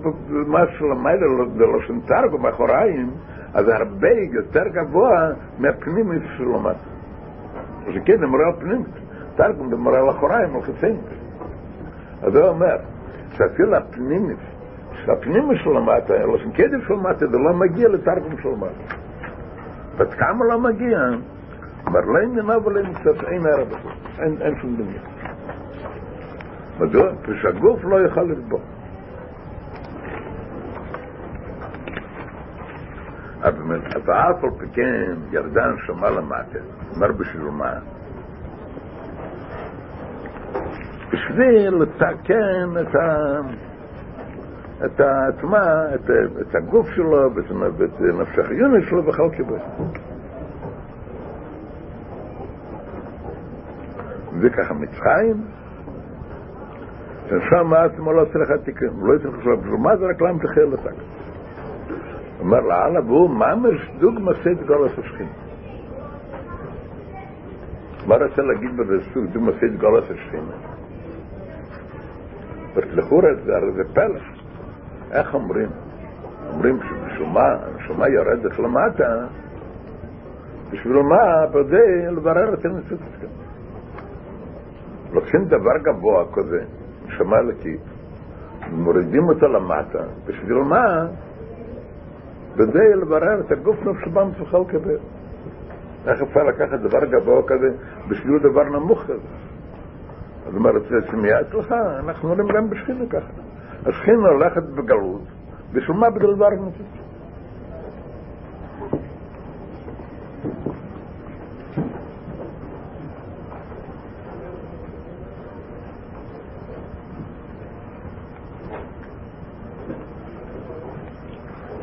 מה 0.46 0.60
שלמעלה 0.78 1.26
בלשון 1.56 2.00
תרגום 2.00 2.46
אחוריים, 2.46 3.10
אז 3.54 3.68
הרבה 3.68 4.12
יותר 4.32 4.68
גבוה 4.68 5.28
מהפנימיס 5.58 6.22
של 6.36 6.44
למטה. 6.44 6.88
זה 7.94 8.00
כן, 8.04 8.18
זה 8.18 8.26
מורה 8.26 8.46
על 8.46 8.60
פנימיס. 8.60 8.88
תרגום 9.36 9.70
זה 9.70 9.76
מורה 9.76 9.98
על 9.98 10.10
אחוריים, 10.10 10.54
על 10.54 10.62
חיצייניס. 10.62 11.04
אז 12.22 12.36
הוא 12.36 12.48
אומר, 12.48 12.76
שאפילו 13.30 13.76
הפנימיס 13.76 14.53
שהפנימי 15.04 15.58
של 15.58 15.70
למטה, 15.70 16.14
אלא 16.14 16.38
שקדם 16.38 16.80
של 16.88 16.94
למטה, 16.94 17.26
זה 17.26 17.38
לא 17.38 17.54
מגיע 17.54 17.88
לתרגום 17.88 18.36
של 18.42 18.48
למטה. 18.48 18.94
ועד 19.96 20.14
כמה 20.14 20.44
לא 20.44 20.60
מגיע, 20.60 20.98
אמר 21.88 22.00
לא 22.00 22.18
עניינה 22.22 22.58
ולא 22.58 22.82
מצטט, 22.82 23.24
אין 23.24 23.46
ערב 23.46 23.68
הזה, 23.68 24.44
אין 24.44 24.54
שום 24.60 24.76
דמיון. 24.76 25.04
מדוע? 26.80 27.12
כשהגוף 27.22 27.84
לא 27.84 27.96
יוכל 27.96 28.22
לסבור. 28.22 28.60
אז 33.42 33.54
אף 34.08 34.44
על 34.44 34.50
פי 34.58 34.66
כן 34.72 35.14
ירדן 35.32 35.74
שמע 35.86 36.10
למטה, 36.10 36.58
אומר 36.94 37.12
בשביל 37.12 37.42
מה? 37.42 37.72
בשביל 41.12 41.74
לתקן 41.74 42.68
את 42.80 42.94
ה... 42.94 43.40
את 44.84 45.00
העצמה, 45.00 45.94
את, 45.94 46.10
את 46.40 46.54
הגוף 46.54 46.88
שלו, 46.88 47.34
ואת 47.34 48.00
נפש 48.00 48.38
החיונית 48.38 48.88
שלו 48.88 49.02
בכל 49.02 49.28
כיבוש. 49.36 49.62
וככה 54.40 54.74
מצרים, 54.74 55.44
ששם 57.26 57.74
עצמו 57.74 58.12
לא 58.12 58.24
צריך 58.32 58.50
תיקון, 58.64 58.88
לא 59.00 59.18
צריך 59.18 59.36
בשביל 59.36 59.76
מה 59.78 59.96
זה 59.96 60.06
רק 60.06 60.22
להם 60.22 60.38
תחל 60.38 60.60
לתק. 60.60 61.02
אומר 62.40 62.60
לאללה, 62.60 63.00
והוא 63.00 63.30
ממש 63.30 63.90
דוגמא 63.98 64.32
סייד 64.42 64.66
גולס 64.66 64.98
השכין. 64.98 65.28
מה 68.06 68.16
רוצה 68.16 68.42
להגיד 68.42 68.76
בזה 68.76 68.94
סוג 69.14 69.24
דוגמא 69.32 69.52
סייד 69.60 69.80
גולס 69.80 70.04
השכין? 70.10 70.44
לכאורה 72.76 73.28
זה 73.74 73.94
פלא. 73.94 74.43
איך 75.14 75.34
אומרים? 75.34 75.68
אומרים 76.52 76.78
הנשמה 77.36 78.08
יורדת 78.08 78.58
למטה, 78.58 79.26
בשביל 80.70 80.96
מה? 80.96 81.46
כדי 81.52 82.06
לברר 82.10 82.54
את 82.54 82.64
הנצרות 82.64 83.00
כאן. 83.20 83.28
לוקחים 85.12 85.44
דבר 85.44 85.78
גבוה 85.82 86.24
כזה, 86.32 86.64
נשמה 87.06 87.38
אלוקית, 87.38 87.80
ומורידים 88.72 89.28
אותו 89.28 89.48
למטה, 89.48 89.98
בשביל 90.26 90.56
מה? 90.56 91.06
כדי 92.54 92.94
לברר 92.94 93.40
את 93.40 93.52
הגוף 93.52 93.76
נפש 93.86 94.08
בם 94.08 94.28
תוכל 94.38 94.58
לקבל. 94.58 94.98
איך 96.06 96.22
אפשר 96.22 96.42
לקחת 96.42 96.78
דבר 96.78 97.04
גבוה 97.04 97.42
כזה 97.46 97.70
בשביל 98.08 98.38
דבר 98.38 98.64
נמוך 98.64 99.02
כזה? 99.02 99.28
אז 100.46 100.54
אומרת, 100.54 100.82
זה 100.82 100.96
שמיעה 101.10 101.40
אצלך, 101.40 101.72
אנחנו 101.72 102.30
אומרים 102.30 102.48
גם 102.48 102.70
בשביל 102.70 103.06
ככה. 103.10 103.43
השכינה 103.86 104.28
הולכת 104.28 104.62
בגלות, 104.62 105.22
בשביל 105.72 105.96
מה 105.96 106.10
בגלל 106.10 106.34
דבר 106.34 106.48
נפש? 106.50 107.04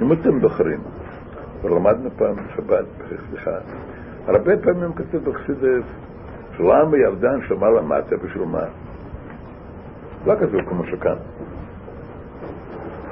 אם 0.01 0.13
אתם 0.13 0.39
זוכרים, 0.41 0.79
ולמדנו 1.61 2.09
פעם 2.17 2.35
בשבת, 2.35 2.85
סליחה, 3.29 3.51
הרבה 4.27 4.57
פעמים 4.57 4.93
כתוב 4.93 5.29
בחסידס, 5.29 5.83
שלמה 6.57 6.97
ירדן 6.97 7.39
שמע 7.47 7.69
למטה 7.69 8.17
בשביל 8.17 8.43
מה? 8.43 8.63
לא 10.25 10.35
כתוב 10.35 10.61
כמו 10.69 10.85
שכאן. 10.85 11.15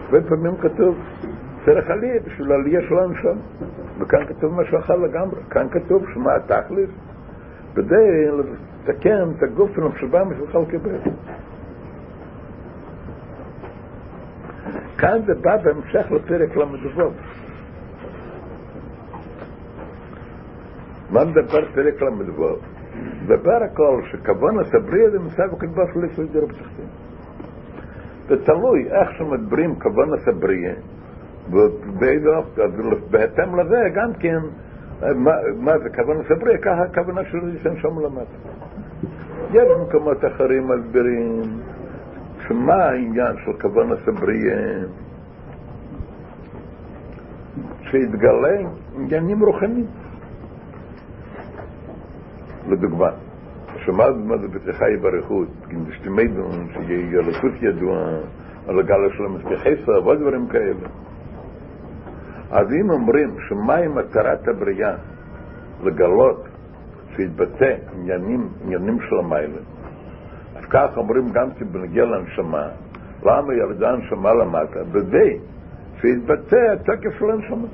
הרבה 0.09 0.29
פעמים 0.29 0.57
כתוב 0.57 0.97
צריך 1.65 1.89
עלייה 1.89 2.19
בשביל 2.25 2.51
העלייה 2.51 2.81
שלנו 2.81 3.15
שם. 3.15 3.37
וכאן 3.99 4.25
כתוב 4.25 4.61
משהו 4.61 4.79
אחר 4.79 4.95
לגמרי. 4.95 5.41
כאן 5.49 5.67
כתוב 5.71 6.05
שמה 6.13 6.35
התכלס, 6.35 6.89
כדי 7.75 8.27
לתקן 8.87 9.29
את 9.37 9.43
הגוף 9.43 9.69
של 9.75 9.83
המחשבה 9.83 10.23
משלך 10.23 10.55
לקבל. 10.55 10.97
כאן 14.97 15.19
זה 15.25 15.33
בא 15.35 15.57
בהמשך 15.57 16.11
לפרק 16.11 16.55
ל"ו. 16.55 17.11
מה 21.11 21.25
מדבר 21.25 21.65
פרק 21.73 22.01
ל"ו? 22.01 22.55
מדבר 23.23 23.63
הכל 23.63 24.01
שכוון 24.11 24.59
הסבריא 24.59 25.09
זה 25.09 25.19
מצב 25.19 25.53
הקדוש 25.53 25.89
ליסוד 25.95 26.37
רב 26.37 26.51
תחתין. 26.51 27.08
זה 28.29 28.45
תלוי 28.45 28.87
איך 28.91 29.09
שמדברים 29.17 29.79
כוונת 29.79 30.27
הבריאה, 30.27 30.73
ובהתאם 31.51 33.59
לזה 33.59 33.89
גם 33.95 34.13
כן, 34.13 34.39
מה, 35.59 35.79
זה 35.83 35.89
כוונת 35.89 36.31
הבריאה, 36.31 36.57
ככה 36.57 36.83
הכוונה 36.83 37.21
של 37.25 37.37
ראשון 37.37 37.77
שם 37.77 37.99
למטה. 37.99 38.37
יש 39.53 39.67
מקומות 39.87 40.25
אחרים 40.25 40.67
מסבירים 40.67 41.41
שמה 42.47 42.75
העניין 42.75 43.35
של 43.45 43.53
כוונת 43.61 44.07
הבריאה, 44.07 44.83
שיתגלה 47.81 48.57
עניינים 48.95 49.43
רוחניים. 49.43 49.85
לדוגמה, 52.69 53.09
שמעת 53.89 54.15
מה 54.25 54.37
זה 54.37 54.47
בתחי 54.47 54.97
ברכות, 55.01 55.47
אם 55.73 55.85
זה 55.85 55.93
שתי 55.93 56.09
מידון, 56.09 56.67
שיהיה 56.73 57.19
ילכות 57.19 57.51
ידוע, 57.61 57.97
על 58.67 58.79
הגל 58.79 59.09
של 59.17 59.25
המספיחסר, 59.25 59.91
ועוד 60.03 60.19
דברים 60.19 60.47
כאלה. 60.47 60.87
אז 62.51 62.67
אם 62.73 62.89
אומרים 62.89 63.35
שמהי 63.49 63.87
מטרת 63.87 64.47
הבריאה 64.47 64.95
לגלות 65.83 66.47
שיתבטא 67.15 67.75
עניינים, 67.93 68.49
עניינים 68.63 68.97
של 69.09 69.15
המיילה, 69.19 69.61
אז 70.55 70.65
כך 70.65 70.97
אומרים 70.97 71.29
גם 71.33 71.51
כן 71.51 71.65
בנגיע 71.71 72.05
לנשמה, 72.05 72.67
למה 73.23 73.53
ירדה 73.53 73.89
הנשמה 73.89 74.33
למטה? 74.33 74.83
בדי 74.83 75.37
שיתבטא 76.01 76.73
התוקף 76.73 77.19
של 77.19 77.31
הנשמה. 77.31 77.67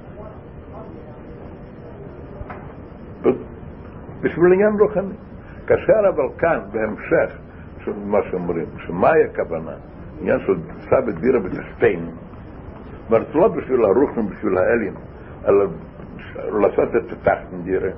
בשביל 4.21 4.53
עניין 4.53 4.79
רוחני. 4.79 5.24
כאשר 5.67 6.09
אבל 6.09 6.29
כאן, 6.37 6.59
בהמשך 6.71 7.37
של 7.85 7.91
מה 8.05 8.17
שאומרים, 8.31 8.65
שמהי 8.87 9.23
הכוונה? 9.23 9.75
עניין 10.21 10.39
של 10.39 10.53
סבא 10.79 11.11
דירה 11.11 11.39
בתחתינו, 11.39 12.11
זאת 13.09 13.35
לא 13.35 13.47
בשביל 13.47 13.83
הרוחים, 13.85 14.27
בשביל 14.27 14.57
האלים, 14.57 14.93
אלא 15.47 15.65
לעשות 16.35 16.95
את 16.95 17.11
התחתן 17.11 17.61
דירה. 17.63 17.89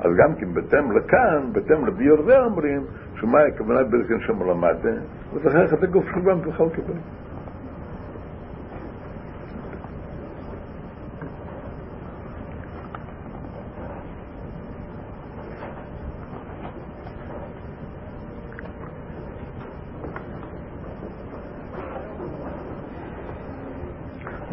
אז 0.00 0.10
גם 0.16 0.34
כן 0.34 0.54
בהתאם 0.54 0.92
לכאן, 0.92 1.52
בהתאם 1.52 1.86
לביור 1.86 2.22
זה 2.22 2.40
אומרים, 2.40 2.84
שמהי 3.20 3.48
הכוונה 3.54 3.82
בלכן 3.82 4.20
שם 4.20 4.42
למטה, 4.42 4.88
וצריך 5.34 5.74
את 5.74 5.82
הגוף 5.82 6.04
של 6.14 6.20
בן 6.20 6.40
תוכל 6.40 6.68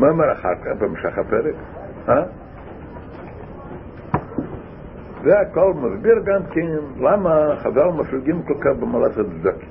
מה 0.03 0.09
אומר 0.09 0.31
אחר 0.31 0.55
כך 0.55 0.81
במשך 0.81 1.17
הפרק? 1.17 1.55
אה? 2.09 2.23
זה 5.23 5.39
הכל 5.39 5.73
מסביר 5.73 6.19
גם 6.25 6.41
כן 6.51 6.67
למה 6.99 7.55
חז"ל 7.59 7.87
מפלגים 7.87 8.43
כל 8.43 8.53
כך 8.59 8.71
במעלת 8.79 9.11
הצדקה. 9.11 9.65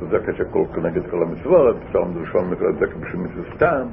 צדקה 0.00 0.32
שכל 0.32 0.64
כנגד 0.74 1.10
כל 1.10 1.22
המצוות, 1.22 1.76
אפשר 1.86 2.00
לדרשון 2.00 2.50
מכל 2.50 2.68
הצדקה 2.68 2.98
בשביל 2.98 3.20
מצווה 3.20 3.54
סתם. 3.54 3.86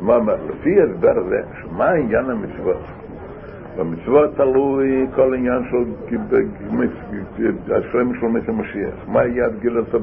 מה 0.00 0.16
אומר? 0.16 0.36
לפי 0.48 0.80
ההסבר 0.80 1.18
הזה, 1.18 1.42
מה 1.70 1.90
עניין 1.90 2.30
המצוות? 2.30 2.82
במצוות 3.78 4.36
תלוי 4.36 5.06
כל 5.14 5.34
עניין 5.34 5.62
של 5.70 5.84
השלם 7.74 8.14
של 8.14 8.26
מס 8.26 8.48
המשיח. 8.48 8.94
מה 9.08 9.26
יהיה 9.26 9.44
עד 9.44 9.60
גיל 9.60 9.78
הסוף? 9.78 10.02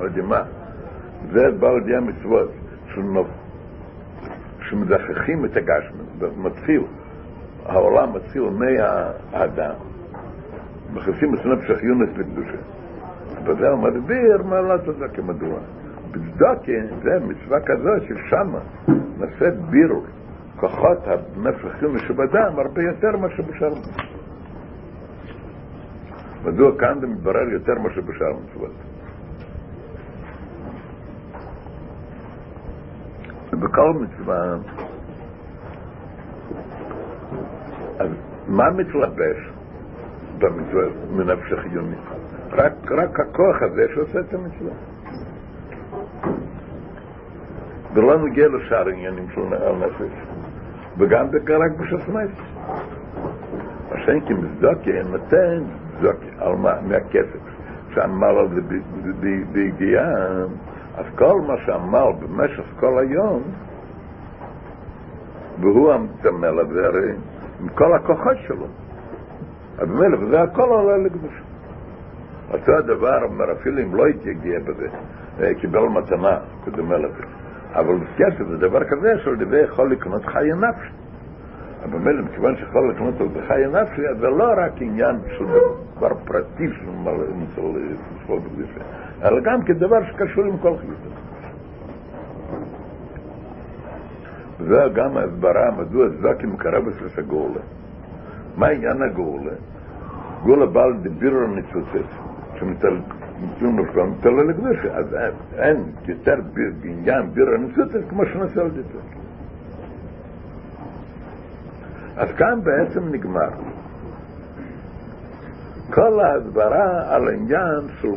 על 0.00 0.06
ידי 0.06 0.20
מה? 0.20 0.42
זה 1.32 1.50
בא 1.50 1.72
לידי 1.72 1.96
המצוות, 1.96 2.50
שמזכחים 4.60 5.44
את 5.44 5.56
הגשם, 5.56 5.94
מתחיל. 6.36 6.82
העולם 7.66 8.12
מתחיל 8.14 8.42
מהאדם, 8.42 9.74
מכניסים 10.92 11.34
את 11.34 11.46
נפש 11.46 11.70
החיונס 11.70 12.08
לקדושה. 12.16 12.58
וזה 13.44 13.68
הוא 13.68 13.78
מסביר 13.78 14.42
מה 14.44 14.60
לא 14.60 14.76
צדקה 14.78 15.22
מדוע. 15.22 15.58
בצדקה 16.10 16.96
זה 17.02 17.18
מצווה 17.20 17.60
כזאת 17.60 18.02
ששמה 18.02 18.58
נעשית 19.18 19.60
בירור. 19.70 20.04
כוחות 20.56 20.98
הנפש 21.06 21.64
החיונס 21.64 22.00
שבאדם 22.08 22.58
הרבה 22.58 22.82
יותר 22.82 23.16
מאשר 23.16 23.42
בשאר. 23.42 23.72
מדוע 26.44 26.78
כאן 26.78 27.00
זה 27.00 27.06
מתברר 27.06 27.48
יותר 27.52 27.74
מאשר 27.82 28.00
בשאר 28.00 28.26
המצוות. 28.26 28.89
בכל 33.60 33.92
מצווה 34.00 34.56
אז 37.98 38.10
מה 38.48 38.70
מתלבש 38.70 39.36
במצווה 40.38 40.84
מנפש 41.10 41.52
החיונית? 41.52 41.98
רק, 42.52 42.72
רק 42.90 43.20
הכוח 43.20 43.62
הזה 43.62 43.82
שעושה 43.94 44.20
את 44.20 44.34
המצווה. 44.34 44.72
ולא 47.94 48.24
נגיע 48.24 48.48
לשאר 48.48 48.88
עניינים 48.88 49.26
של 49.34 49.40
הנפש, 49.40 50.12
וגם 50.98 51.26
רק 51.48 51.72
בשסמייס. 51.78 52.30
השם 53.90 54.20
כי 54.20 54.34
מזדוקי 54.34 55.02
נותן 55.10 55.62
זוקי 56.00 56.30
על 56.38 56.54
מה, 56.54 56.80
מהכסף. 56.80 57.38
שעמל 57.94 58.26
על 58.26 58.48
זה 58.48 58.60
ביגיעה, 59.52 60.06
אז 60.96 61.04
כל 61.14 61.40
מה 61.46 61.54
שעמל 61.66 62.12
במשך 62.20 62.64
כל 62.80 62.98
היום, 62.98 63.42
והוא 65.60 65.92
המתמל 65.92 66.58
הזה 66.58 66.86
הרי 66.86 67.12
עם 67.60 67.68
כל 67.68 67.94
הכוחות 67.94 68.36
שלו. 68.46 68.66
אז 69.78 69.88
ממילא, 69.88 70.18
וזה 70.20 70.42
הכל 70.42 70.68
עולה 70.68 70.96
לקדושה. 70.96 71.42
אותו 72.52 72.72
הדבר, 72.72 73.22
אומר, 73.22 73.52
אפילו 73.52 73.82
אם 73.82 73.94
לא 73.94 74.06
התייגיע 74.06 74.58
בזה, 74.60 74.88
קיבל 75.60 75.80
מתנה, 75.80 76.38
קודמה 76.64 76.98
לזה. 76.98 77.22
אבל 77.74 77.94
כסף 78.16 78.46
זה 78.48 78.56
דבר 78.56 78.84
כזה 78.84 79.18
שעל 79.24 79.42
ידי 79.42 79.60
יכול 79.60 79.90
לקנות 79.92 80.26
חיי 80.26 80.52
נפש. 80.52 80.90
אבל 81.84 81.98
ממילא, 81.98 82.22
מכיוון 82.22 82.56
שיכול 82.56 82.90
לקנות 82.90 83.20
על 83.20 83.28
זה 83.28 83.40
חיי 83.46 83.66
נפשי, 83.66 84.08
אז 84.08 84.18
זה 84.18 84.28
לא 84.28 84.52
רק 84.56 84.72
עניין 84.80 85.16
של 85.38 85.44
דבר 85.96 86.14
פרטי 86.24 86.68
של 86.68 86.86
מצוות 87.36 88.42
בקדושה, 88.42 88.80
אלא 89.22 89.40
גם 89.40 89.62
כדבר 89.62 90.04
שקשור 90.04 90.44
עם 90.44 90.58
כל 90.58 90.76
חיותם. 90.76 91.20
זה 94.58 94.82
גם 94.94 95.16
ההסברה 95.16 95.70
מדוע 95.70 96.08
זקים 96.08 96.56
קרא 96.56 96.80
בסלס 96.80 97.18
הגאולה. 97.18 97.60
מה 98.56 98.68
עניין 98.68 99.02
הגאולה? 99.02 99.52
גאולה 100.44 100.66
בא 100.66 100.86
לדיבירו 100.86 101.46
ניצוצץ, 101.46 102.10
שמתלם 102.58 103.78
לפעמים 103.78 104.12
מתעלה 104.12 104.42
לקדושה, 104.42 104.96
אז 104.96 105.16
אין 105.58 105.84
יותר 106.08 106.34
בעניין 106.82 107.30
בירו 107.34 107.56
ניצוצץ 107.56 108.08
כמו 108.08 108.26
שנעשה 108.26 108.60
על 108.60 108.70
דיבר. 108.70 109.00
אז 112.16 112.32
כאן 112.32 112.60
בעצם 112.62 113.00
נגמר. 113.12 113.50
כל 115.90 116.20
ההסברה 116.20 117.14
על 117.14 117.28
העניין 117.28 117.80
של 118.00 118.08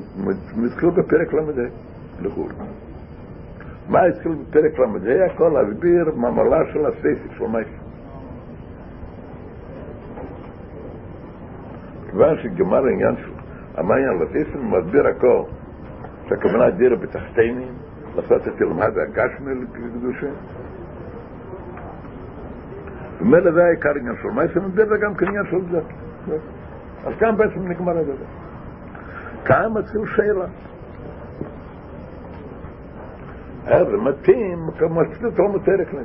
מתחיל 0.56 0.90
בפרק 0.90 1.34
ל"ה 1.34 1.42
לחו"ל. 2.22 2.52
מה 3.90 4.02
התחיל 4.04 4.32
בפרק 4.32 4.80
ל"ה? 4.80 5.26
הכל 5.26 5.52
להסביר 5.54 6.16
ממלה 6.16 6.60
של 6.74 6.86
הסייסי 6.86 7.28
של 7.38 7.48
מייסי. 7.48 7.70
כיוון 12.12 12.38
שגמר 12.44 12.86
העניין 12.86 13.16
של 13.16 13.32
המעיין 13.76 14.20
לסייסי 14.20 14.58
מסביר 14.58 15.08
הכל, 15.08 15.44
שהכוונה 16.30 16.70
דירה 16.70 16.96
בתחתינים, 16.96 17.74
לעשות 18.16 18.48
את 18.48 18.54
תלמד 18.58 18.98
הגשמי 18.98 19.54
לקדושה. 19.56 20.30
ומילא 23.22 23.52
זה 23.52 23.66
העיקר 23.66 23.90
עניין 24.00 24.16
של 24.22 24.30
מייסי, 24.30 24.60
ומסביר 24.60 24.86
זה 24.86 24.98
גם 24.98 25.16
כעניין 25.16 25.46
של 25.52 25.62
זה. 25.72 25.80
אז 27.06 27.14
כאן 27.20 27.38
בעצם 27.38 27.68
נגמר 27.68 28.02
את 28.02 28.06
זה. 28.06 28.14
כאן 29.46 29.74
מתחיל 29.74 30.02
שאלה. 30.16 30.46
אז 33.66 33.88
מתאים, 33.88 34.60
כמצאת 34.80 35.24
אותו 35.24 35.44
מותר 35.48 35.86
כלל. 35.92 36.04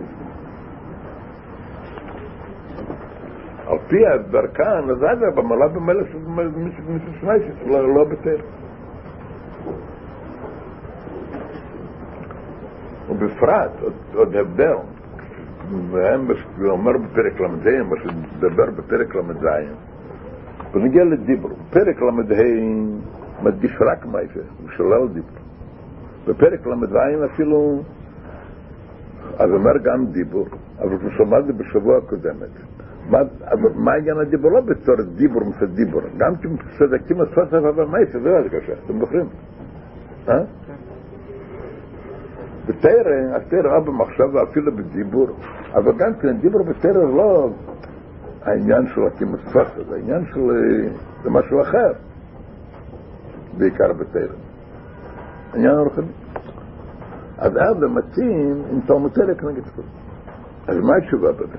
על 3.67 3.79
פי 3.89 4.07
הדרכן, 4.07 4.91
אז 4.91 5.05
אז 5.11 5.19
זה 5.19 5.27
במלא 5.35 5.67
במלא 5.67 6.05
שמשמשת, 6.07 7.67
לא 7.67 8.05
בטל. 8.05 8.37
ובפרט, 13.09 13.71
עוד 14.15 14.37
הבדל, 14.37 14.77
והם 15.91 16.29
אומר 16.61 16.93
בפרק 16.99 17.41
למדיין, 17.41 17.83
מה 17.83 17.97
שדבר 18.03 18.71
בפרק 18.71 19.15
למדיין, 19.15 19.75
ונגיע 20.75 21.05
לדיבור, 21.05 21.51
פרק 21.71 22.03
ל"ה 22.03 22.13
מדגיש 23.43 23.73
רק 23.81 24.07
מייפה, 24.07 24.41
ושולל 24.65 25.09
דיבור. 25.09 25.31
בפרק 26.27 26.67
ל"ז 26.67 26.97
אפילו, 27.33 27.83
אז 29.39 29.51
אומר 29.51 29.79
גם 29.83 30.07
דיבור, 30.07 30.47
אבל 30.81 30.99
כמו 30.99 31.11
שאמרתי 31.11 31.53
בשבוע 31.53 31.97
הקודמת, 31.99 32.49
מה, 33.11 33.19
מה 33.75 33.93
עניין 33.95 34.19
הדיבור? 34.19 34.51
לא 34.51 34.61
בתור 34.61 34.95
דיבור 35.17 35.43
מצד 35.45 35.75
דיבור, 35.75 36.03
גם 36.17 36.33
כשצדקים 36.37 37.21
הספסף 37.21 37.53
אבל 37.55 38.03
יש? 38.03 38.17
זה 38.17 38.29
לא 38.31 38.49
קשה, 38.49 38.73
אתם 38.85 38.99
זוכרים? 38.99 39.27
אה? 40.29 40.43
בתרא, 42.67 43.37
התרא 43.37 43.63
לא 43.63 43.81
במחשבה, 43.81 44.43
אפילו 44.43 44.77
בדיבור, 44.77 45.29
אבל 45.75 45.93
גם 45.99 46.15
כן 46.15 46.37
דיבור 46.37 46.63
בתרא 46.63 46.93
לא 46.93 47.51
העניין 48.49 48.87
של 48.95 49.01
הקימוס 49.07 49.41
פחד, 49.41 49.93
העניין 49.93 50.25
של... 50.27 50.41
זה 51.23 51.31
משהו 51.31 51.63
אחר, 51.63 51.93
בעיקר 53.59 53.93
בתרא. 53.93 54.35
העניין 55.53 55.75
הרוחני. 55.75 56.13
אז 57.39 57.53
זה 57.53 57.87
מתאים 57.87 58.63
עם 58.71 58.81
תלמותלק 58.81 59.45
נגד 59.45 59.65
כל. 59.77 59.83
אז 60.69 60.77
מה 60.77 60.97
התשובה 60.97 61.33
בזה? 61.33 61.59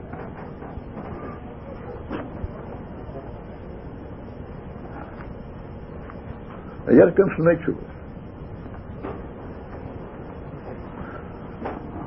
היה 6.88 7.12
כאן 7.16 7.26
שני 7.38 7.56
תשובות. 7.56 7.84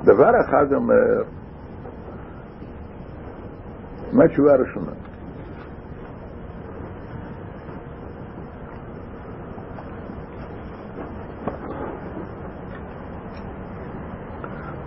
דבר 0.05 0.31
אחד 0.41 0.73
אומר, 0.73 1.23
מה 4.13 4.25
התשובה 4.25 4.53
הראשונה? 4.53 4.93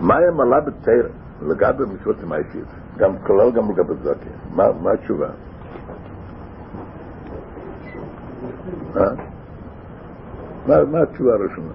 מה 0.00 0.14
הם 0.16 0.40
עלה 0.40 0.60
בתרא 0.60 0.92
לגבי 1.42 1.84
מצוות 1.94 2.16
המעשית? 2.22 2.64
גם 2.96 3.18
כולל 3.26 3.52
גם 3.52 3.70
לגבי 3.70 3.94
זקי. 4.02 4.28
מה, 4.54 4.64
מה 4.82 4.90
התשובה? 4.92 5.28
אה? 8.96 9.02
מה, 10.66 10.84
מה 10.84 11.02
התשובה 11.02 11.30
הראשונה? 11.34 11.72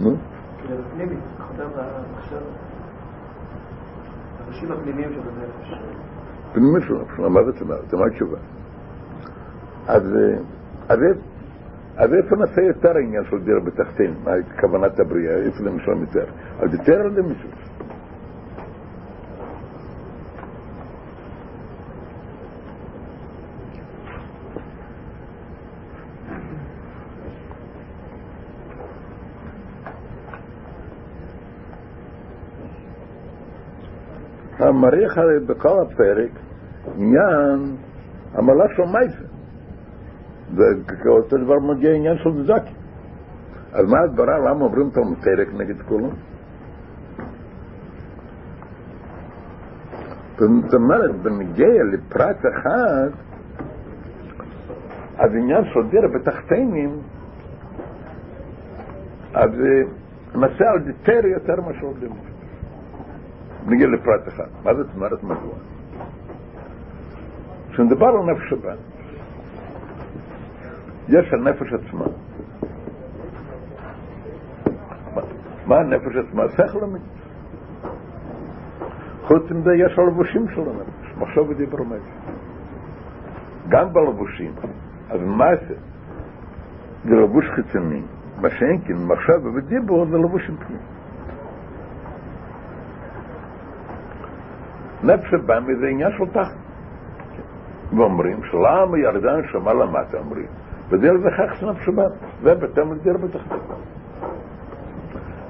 נו? 0.00 0.16
פנימי 6.52 6.80
שלו, 6.80 7.04
של 7.16 7.24
המוות 7.24 7.60
למוות, 7.60 7.90
זה 7.90 7.96
מה 7.96 8.06
התשובה? 8.06 8.38
אז, 9.86 10.02
אז 11.96 12.14
איפה 12.14 12.36
נעשה 12.36 12.62
יותר 12.62 12.96
העניין 12.96 13.24
של 13.30 13.38
דירה 13.44 13.60
בתחתין, 13.60 14.14
כוונת 14.60 15.00
הבריאה, 15.00 15.36
איפה 15.36 15.64
למשל 15.64 16.00
יותר? 16.00 16.24
אז 16.60 16.74
יותר 16.74 17.00
על 17.00 17.10
המריח 34.72 35.18
הרי 35.18 35.40
בכל 35.46 35.82
הפרק 35.82 36.30
עניין 36.96 37.76
המלאך 38.34 38.70
של 38.76 38.82
מייסר. 38.82 39.24
ואותו 41.04 41.36
דבר 41.36 41.58
מגיע 41.58 41.94
עניין 41.94 42.16
של 42.18 42.42
דזקי. 42.42 42.74
אז 43.72 43.90
מה 43.90 44.00
הדברה? 44.00 44.38
למה 44.38 44.64
עוברים 44.64 44.88
את 44.88 44.96
המפרק 44.96 45.48
נגד 45.54 45.82
כולם? 45.82 46.10
זאת 50.38 50.74
אומרת, 50.74 51.14
בנגיע 51.22 51.82
לפרט 51.92 52.36
אחד, 52.52 53.10
אז 55.18 55.30
עניין 55.34 55.64
של 55.64 55.90
דירה 55.90 56.08
בתחתינים, 56.08 56.98
אז 59.34 59.50
נעשה 60.34 60.64
על 60.70 61.24
יותר 61.24 61.60
מאשר 61.60 61.86
עובדים. 61.86 62.10
נגיע 63.66 63.86
לפרט 63.88 64.28
אחד. 64.28 64.46
מה 64.64 64.74
זאת 64.74 64.86
אומרת 64.96 65.22
מדוע? 65.22 65.54
כשנדבר 67.72 68.06
על 68.06 68.32
נפש 68.32 68.52
הבן, 68.52 68.76
יש 71.08 71.32
הנפש 71.32 71.72
עצמה. 71.72 72.04
מה 75.66 75.76
הנפש 75.76 76.16
עצמה? 76.16 76.42
שכל 76.48 76.84
אמיתי. 76.84 77.04
חוץ 79.22 79.50
מזה 79.50 79.70
יש 79.74 79.98
הלבושים 79.98 80.48
של 80.54 80.60
הנפש, 80.60 81.18
מחשוב 81.18 81.48
ודיבר 81.48 81.82
מזה. 81.82 82.10
גם 83.68 83.92
בלבושים, 83.92 84.52
אז 85.10 85.20
מה 85.20 85.46
זה? 85.68 85.74
לבוש 87.04 87.44
חיצוני. 87.54 88.02
מה 88.40 88.50
שאין 88.50 88.80
כן, 88.84 88.94
מחשב 88.94 89.46
ודיבור 89.54 90.06
זה 90.06 90.18
לבושים 90.18 90.56
פנימיים. 90.56 91.01
נפש 95.02 95.34
הבא 95.34 95.60
מזה 95.60 95.86
עניין 95.86 96.10
של 96.18 96.26
תחת. 96.32 96.54
ואומרים 97.96 98.40
שלמה 98.50 98.98
ירדן 98.98 99.40
שמע 99.52 99.72
למטה, 99.72 100.18
אומרים. 100.18 100.46
ודיר 100.88 101.12
זה 101.22 101.30
חכס 101.30 101.62
נפש 101.62 101.88
הבא, 101.88 102.06
ובתם 102.42 102.92
לדיר 102.92 103.16
בתחתית. 103.16 103.62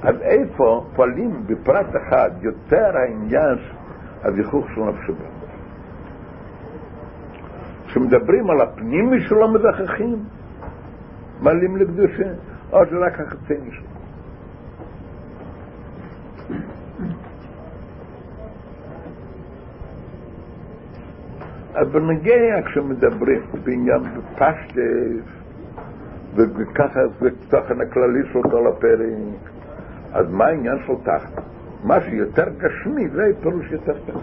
אז 0.02 0.14
איפה 0.22 0.86
פועלים 0.96 1.42
בפרט 1.46 1.86
אחד 1.96 2.30
יותר 2.40 2.96
העניין 2.96 3.58
הזיכוך 4.22 4.66
של 4.74 4.80
נפש 4.80 5.08
הבא? 5.08 5.24
כשמדברים 7.86 8.50
על 8.50 8.60
הפנימי 8.60 9.20
שלו 9.20 9.48
מזככים, 9.48 10.24
מעלים 11.40 11.76
לקדושה, 11.76 12.32
או 12.72 12.78
זה 12.90 12.98
רק 12.98 13.20
החצי 13.20 13.54
שלו. 13.70 13.91
אז 21.74 21.88
בנגיע 21.88 22.62
כשמדברים 22.62 23.40
בעניין 23.64 24.00
בפשטס 24.02 25.42
וככה 26.34 27.00
זה 27.20 27.30
תוכן 27.48 27.80
הכללי 27.80 28.22
של 28.32 28.42
כל 28.42 28.66
הפרק 28.66 29.52
אז 30.12 30.30
מה 30.30 30.46
העניין 30.46 30.78
של 30.86 30.92
תחת? 31.02 31.42
מה 31.84 32.00
שיותר 32.00 32.44
גשמי 32.58 33.08
זה 33.08 33.22
פירוש 33.42 33.72
יותר 33.72 33.92
תחת 33.92 34.22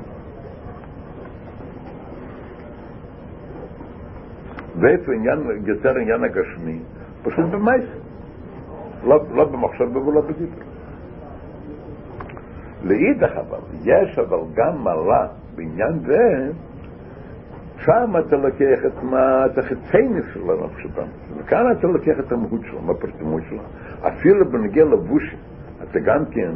ואיפה 4.80 5.14
עניין, 5.14 5.40
יותר 5.66 5.98
עניין 5.98 6.24
הגשמי? 6.24 6.80
פשוט 7.24 7.46
במייס 7.46 7.86
לא, 9.04 9.20
לא 9.36 9.46
במחשב 9.46 9.96
ולא 9.96 10.22
בדיבר 10.22 10.64
לאידך 12.84 13.32
אבל, 13.32 13.58
יש 13.84 14.20
אבל 14.20 14.38
גם 14.54 14.84
מעלה 14.84 15.28
בעניין 15.56 16.00
זה 16.00 16.52
שם 17.86 18.14
אתה 18.20 18.36
לוקח 18.36 18.86
את 18.86 19.04
מה, 19.04 19.46
את 19.46 19.58
החיצייניס 19.58 20.26
של 20.34 20.40
הנפש 20.50 20.82
שלנו. 20.84 21.08
וכאן 21.38 21.72
אתה 21.72 21.88
לוקח 21.88 22.20
את 22.20 22.32
המהות 22.32 22.62
שלו, 22.70 22.82
מה 22.82 22.92
הפרטימות 22.92 23.42
שלו. 23.50 23.62
אפילו 24.08 24.52
בנגיע 24.52 24.86
לבושים, 24.86 25.40
אתה 25.84 26.00
גם 26.00 26.26
כן 26.26 26.52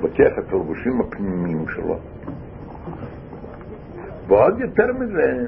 לוקח 0.00 0.38
את 0.38 0.52
הלבושים 0.52 1.00
הפנימיים 1.00 1.68
שלו. 1.68 1.98
ועוד 4.28 4.60
יותר 4.60 4.92
מזה, 4.92 5.46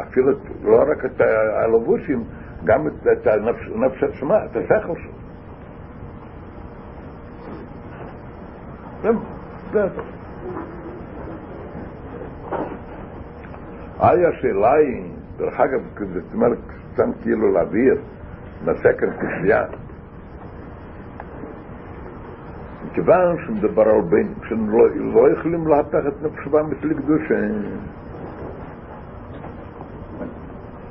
אפילו 0.00 0.32
לא 0.62 0.84
רק 0.90 1.04
את 1.04 1.20
הלבושים, 1.64 2.24
גם 2.64 2.86
את 3.12 3.26
הנפש 3.26 4.02
עצמה, 4.02 4.44
את 4.44 4.56
השכל 4.56 4.94
שלו. 5.02 5.18
היי 14.00 14.26
השאלה 14.26 14.72
היא, 14.74 15.12
דרך 15.36 15.60
אגב, 15.60 15.80
זאת 16.14 16.34
אומרת, 16.34 16.58
סתם 16.92 17.10
כאילו 17.22 17.52
להעביר, 17.52 18.00
נעשה 18.64 18.92
כאן 18.98 19.08
קשייה. 19.10 19.64
מכיוון 22.86 23.36
שמדבר 23.46 23.88
על 23.88 24.00
בין, 24.10 24.34
שהם 24.48 24.70
לא, 24.70 24.88
לא 24.96 25.32
יכולים 25.32 25.66
להפך 25.66 26.06
את 26.08 26.22
נפשם 26.22 26.70
מסלי 26.70 26.94
קדושה. 26.94 27.34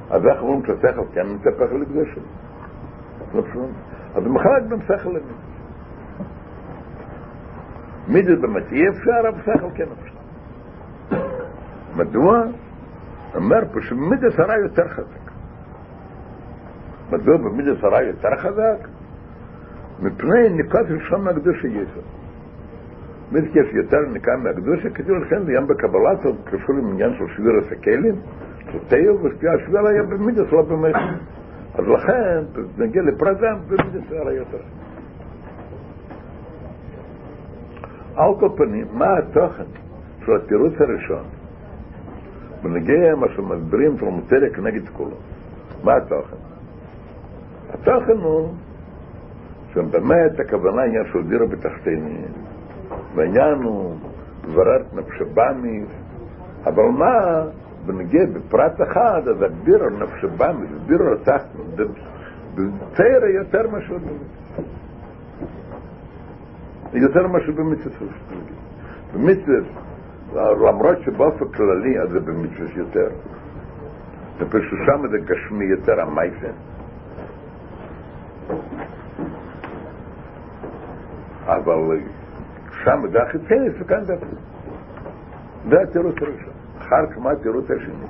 אז 0.10 0.26
איך 0.26 0.42
אומרים 0.42 0.66
שהשכל 0.66 1.06
כן 1.14 1.28
מתהפך 1.30 1.72
לקדושה? 1.82 2.22
אז 4.16 4.24
מחלק 4.28 4.64
בין 4.70 4.80
שכל 4.82 5.10
למין. 5.10 5.38
מי 8.08 8.24
זה 8.24 8.36
באמת 8.36 8.72
אי 8.72 8.90
אפשר, 8.90 9.30
אבל 9.30 9.42
שכל 9.42 9.70
כן 9.76 9.86
אפשר. 10.00 10.18
מדוע? 11.96 12.42
אומר 13.38 13.64
פה 13.74 13.82
שמידה 13.82 14.32
שרה 14.32 14.58
יותר 14.58 14.88
חזק. 14.88 15.32
מדוע 17.12 17.38
במידה 17.38 17.72
שרה 17.82 18.04
יותר 18.04 18.36
חזק? 18.38 18.88
מפני 20.00 20.50
ניקת 20.50 20.86
ראשון 20.90 21.22
מהקדושה 21.22 21.68
יסוד. 21.68 22.04
מיד 23.32 23.46
יש 23.56 23.74
יותר 23.74 23.98
ניקה 24.14 24.32
מהקדושה, 24.38 24.90
כדי 24.90 25.14
לכן 25.14 25.42
ים 25.50 25.68
בקבלה, 25.68 26.16
זה 26.16 26.30
קשור 26.46 26.76
עם 26.76 26.88
עניין 26.88 27.14
של 27.18 27.28
שביר 27.36 27.52
הסקלים, 27.62 28.16
של 28.72 28.80
תאו, 28.88 29.20
והשביר 29.24 29.88
היה 29.88 30.04
במידה 30.04 30.44
שלא 30.50 30.62
במחר. 30.62 31.00
אז 31.76 31.88
לכן, 31.88 32.44
נגיע 32.78 33.02
לפרדם, 33.02 33.58
במידה 33.68 34.00
שרה 34.10 34.34
יותר. 34.34 34.58
על 38.16 38.32
כל 38.40 38.50
פנים, 38.58 38.88
מה 38.94 39.18
התוכן 39.18 39.64
של 40.26 40.36
התירוץ 40.36 40.74
הראשון? 40.80 41.37
בנגיע 42.64 43.16
מה 43.16 43.28
שמסבירים 43.36 43.98
פרומטריה 43.98 44.50
כנגד 44.50 44.90
כולו. 44.90 45.16
מה 45.84 45.96
התוכן? 45.96 46.36
התוכן 47.74 48.18
הוא 48.18 48.54
שבאמת 49.74 50.40
הכוונה 50.40 50.84
עניין 50.84 51.04
של 51.14 51.24
דירה 51.28 51.46
בתחתינים, 51.46 52.32
והעניין 53.16 53.64
הוא 53.64 53.96
לברר 54.48 54.84
נפש 54.94 55.22
הבאמיס, 55.22 55.90
אבל 56.66 56.84
מה, 56.84 57.44
בנגיע 57.86 58.26
בפרט 58.26 58.82
אחד, 58.82 59.22
אז 59.28 59.42
הבירה 59.42 59.90
נפש 59.90 60.24
הבאמיס, 60.24 60.70
בירה 60.86 61.18
תחתן, 61.24 61.84
בצער 62.56 63.26
יותר 63.26 63.68
משהו 63.72 63.96
יותר 66.94 67.28
משהו 67.28 67.54
במצווה. 67.54 68.08
במצווה 69.14 69.87
למרות 70.34 70.98
שבאופן 71.06 71.48
כללי 71.48 72.00
אז 72.00 72.10
זה 72.10 72.20
במצווה 72.20 72.68
יותר. 72.76 73.08
זה 74.40 74.46
פשוט 74.46 74.80
שם 74.86 75.08
זה 75.12 75.18
גשמי 75.18 75.66
יותר 75.66 76.02
המייסן. 76.02 76.54
אבל 81.46 82.00
שם 82.84 83.02
זה 83.12 83.24
החיצייניס 83.24 83.74
וכאן 83.80 84.04
זה 84.04 84.16
זה 85.70 85.82
התירוץ 85.82 86.16
הראשון. 86.22 86.54
אחר 86.80 87.06
כך 87.12 87.18
מה 87.18 87.32
התירוץ 87.32 87.66
השני? 87.72 88.08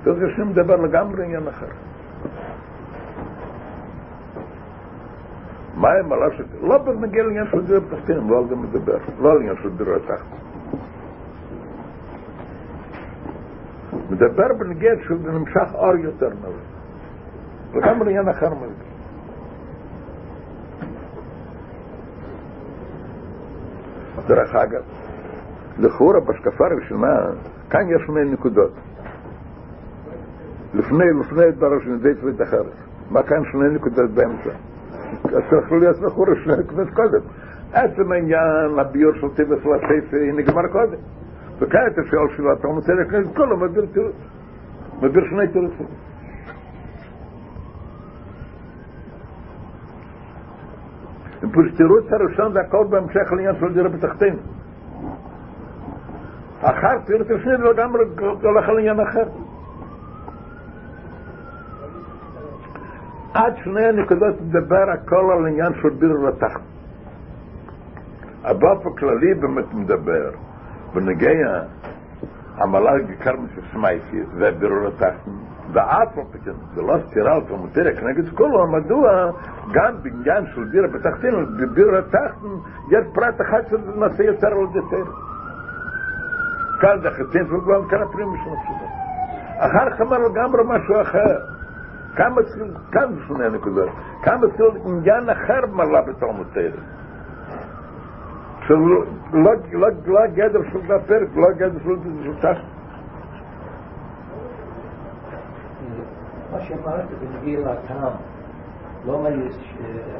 התירוץ 0.00 0.18
השני 0.32 0.44
מדבר 0.44 0.76
לגמרי 0.76 1.24
עניין 1.24 1.48
אחר. 1.48 1.66
מה 5.74 5.88
עליו 5.90 6.32
ש... 6.32 6.40
לא 6.62 6.78
בנגיע 6.78 7.22
לעניין 7.22 7.46
של 7.50 7.66
דירה 7.66 7.80
בתחתינים, 7.80 8.30
לא 8.30 8.38
על 8.38 8.48
זה 8.48 8.56
מדבר, 8.56 8.98
לא 9.20 9.30
על 9.30 9.38
עניין 9.38 9.56
של 9.62 9.76
דירה 9.76 9.98
תחתינים. 9.98 10.53
מדבר 14.10 14.54
בנגד 14.58 14.96
שזה 15.08 15.32
נמשך 15.32 15.74
אור 15.74 15.96
יותר 15.96 16.28
מזה. 16.28 16.74
וגם 17.72 17.98
בעניין 17.98 18.28
אחר 18.28 18.54
מזה. 18.54 18.84
דרך 24.26 24.54
אגב, 24.54 24.82
לכאורה 25.78 26.20
בהשקפה 26.20 26.66
הראשונה, 26.66 27.16
כאן 27.70 27.80
יש 27.88 28.02
שני 28.06 28.24
נקודות. 28.24 28.72
לפני, 30.74 31.04
לפני 31.20 31.50
דבר 31.50 31.74
השני, 31.80 31.98
די 31.98 32.20
צבית 32.20 32.42
אחרת. 32.42 32.72
מה 33.10 33.22
כאן 33.22 33.42
שני 33.52 33.68
נקודות 33.74 34.10
באמצע? 34.10 34.50
אז 35.24 35.42
צריך 35.50 35.72
להיות 35.72 36.00
לכאורה 36.00 36.32
שני 36.44 36.56
נקודות 36.56 36.88
קודם. 36.94 37.20
עצם 37.72 38.12
העניין, 38.12 38.78
הביור 38.78 39.12
של 39.20 39.28
טיבס 39.36 39.66
והשפי, 39.66 40.32
נגמר 40.32 40.66
קודם. 40.72 40.98
וכאן 41.58 41.80
אתה 41.86 42.00
שואל 42.10 42.36
שאלה, 42.36 42.52
אתה 42.52 42.68
אומר, 42.68 42.80
כנסת 43.10 43.36
כולו, 43.36 43.56
מדביר 43.56 43.86
תירוץ. 43.92 44.16
מדביר 45.02 45.24
שני 45.30 45.48
תירוצים. 45.48 45.86
תירוץ 51.76 52.12
הראשון 52.12 52.52
זה 52.52 52.60
הכל 52.60 52.86
בהמשך 52.90 53.32
לעניין 53.32 53.54
של 53.60 53.74
דירה 53.74 53.88
בתחתינו. 53.88 54.38
אחר 56.60 56.98
תירוץ 57.06 57.26
השני 57.30 57.56
זה 57.56 57.64
לגמרי 57.64 58.04
הולך 58.42 58.68
על 58.68 58.78
עניין 58.78 59.00
אחר. 59.00 59.28
עד 63.34 63.54
שני 63.64 63.84
הנקודות 63.86 64.40
מדבר 64.40 64.90
הכל 64.90 65.32
על 65.32 65.46
עניין 65.46 65.72
של 65.82 65.88
ביר 65.88 66.12
לתחת. 66.12 66.60
הבאפ 68.44 68.86
הכללי 68.86 69.34
באמת 69.34 69.74
מדבר 69.74 70.30
בנגיע 70.94 71.62
המלאר 72.56 72.98
גיקר 72.98 73.32
משסמייסי 73.36 74.22
ובירור 74.34 74.86
התחתן 74.86 75.30
ואף 75.72 76.18
פקן 76.32 76.52
זה 76.74 76.82
לא 76.82 76.96
סתירה 77.06 77.36
אותו 77.36 77.56
מותירה 77.56 77.92
כנגד 77.92 78.28
כולו 78.34 78.66
מדוע 78.66 79.30
גם 79.72 79.94
בניין 80.02 80.46
של 80.54 80.64
בירה 80.64 80.88
בתחתן 80.88 81.34
ובירור 81.34 81.96
התחתן 81.96 82.48
יש 82.90 83.04
פרט 83.14 83.40
אחד 83.40 83.60
שזה 83.70 83.96
נעשה 83.96 84.24
יותר 84.24 84.46
על 84.46 84.66
דתר 84.66 85.10
כאן 86.80 87.00
זה 87.02 87.10
חצין 87.10 87.46
של 87.46 87.60
גבל 87.64 87.88
כאן 87.90 88.02
הפרים 88.02 88.28
של 88.44 88.50
נפשו 88.50 89.04
אחר 89.58 89.96
כמר 89.96 90.18
לגמרי 90.18 90.62
משהו 90.66 91.00
אחר. 91.00 91.38
כמה 92.16 92.42
צריך 92.42 92.72
כאן 92.92 93.14
זה 93.14 93.20
שונה 93.26 93.48
נקודות 93.48 93.88
כמה 94.22 94.46
צריך 94.56 94.74
עניין 94.86 95.30
אחר 95.30 95.60
מלאר 95.72 96.02
בתור 96.02 96.32
מותרת 96.32 96.72
שלא 98.66 99.50
גדר 100.34 100.60
של 100.72 100.92
הפרק, 100.92 101.28
לא 101.36 101.50
גדר 101.56 101.78
של 101.84 101.96
תחתן. 102.36 102.60
מה 106.52 106.60
שאמרת 106.60 107.04
בנגיע 107.20 107.58
לטעם, 107.60 108.12
לא 109.06 109.22
מה 109.22 109.28
יש 109.30 109.74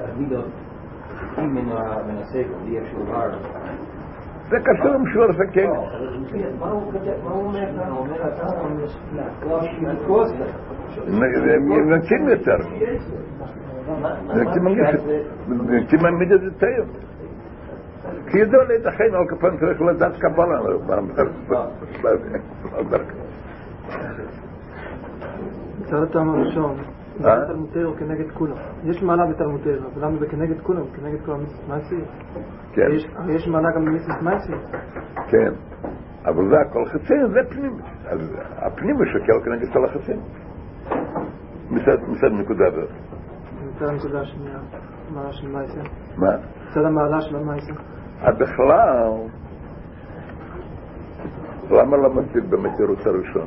אבידות 0.04 0.50
מן 1.38 2.16
הספר, 2.20 2.54
בלי 2.64 2.80
השובר. 2.80 3.30
זה 4.48 4.57
קשור 4.61 4.92
עם 4.94 5.07
שיעור 5.12 5.26
הסכן. 5.30 5.70
מה 6.59 6.70
הוא 6.70 6.83
אומר 6.83 7.00
כאן? 7.00 7.90
הוא 7.90 7.98
אומר 7.98 8.26
הטעם, 8.26 8.78
לא 9.48 9.61
נקים 11.96 12.28
יותר. 12.28 12.57
נקים 15.68 15.98
מעמיד 16.02 16.33
את 16.33 16.40
זה 16.40 16.50
תאיר. 16.59 16.85
כי 18.34 18.40
ידוע 18.40 18.64
להתאחד 18.64 19.04
על 19.04 19.26
כפן 19.28 19.56
צריך 19.56 19.82
לדעת 19.82 20.12
קבלה. 20.18 20.60
זה 25.84 26.02
הטעם 26.02 26.30
הראשון, 26.30 26.76
בתלמותירו 27.20 27.94
כנגד 27.96 28.30
כולם. 28.30 28.56
יש 28.84 29.02
מעלה 29.02 29.26
בתלמותירו, 29.26 29.86
אבל 29.94 30.04
למה 30.04 30.18
זה 30.18 30.26
כנגד 30.26 30.60
כולם? 30.60 30.82
כנגד 30.96 31.24
כל 31.24 31.32
מעשי? 31.68 32.00
כן. 32.72 32.90
יש 33.28 33.48
מעלה 33.48 33.68
גם 33.76 33.84
במצוות 33.84 34.22
מעשי? 34.22 34.52
כן. 35.28 35.52
אבל 36.24 36.48
זה 36.50 36.56
הכל 36.60 36.84
חצי, 36.86 37.14
זה 37.32 37.40
פנים. 37.50 37.76
הפנים 38.56 38.96
משקר 38.96 39.40
כנגד 39.44 39.72
כל 39.72 39.84
החצי. 39.84 40.12
מצד 41.70 42.32
נקודה 42.32 42.66
הזאת. 42.66 42.88
מצד 43.76 43.86
הנקודה 43.86 44.20
השנייה, 44.20 44.58
מעלה 45.14 45.32
של 45.32 45.48
מייסר. 45.48 45.82
מה? 46.16 46.28
מצד 46.70 46.84
המעלה 46.84 47.20
של 47.20 47.36
המייסר. 48.24 48.44
בכלל, 48.44 49.10
למה 51.70 51.96
למדתי 51.96 52.40
במתירות 52.40 53.06
הראשון? 53.06 53.46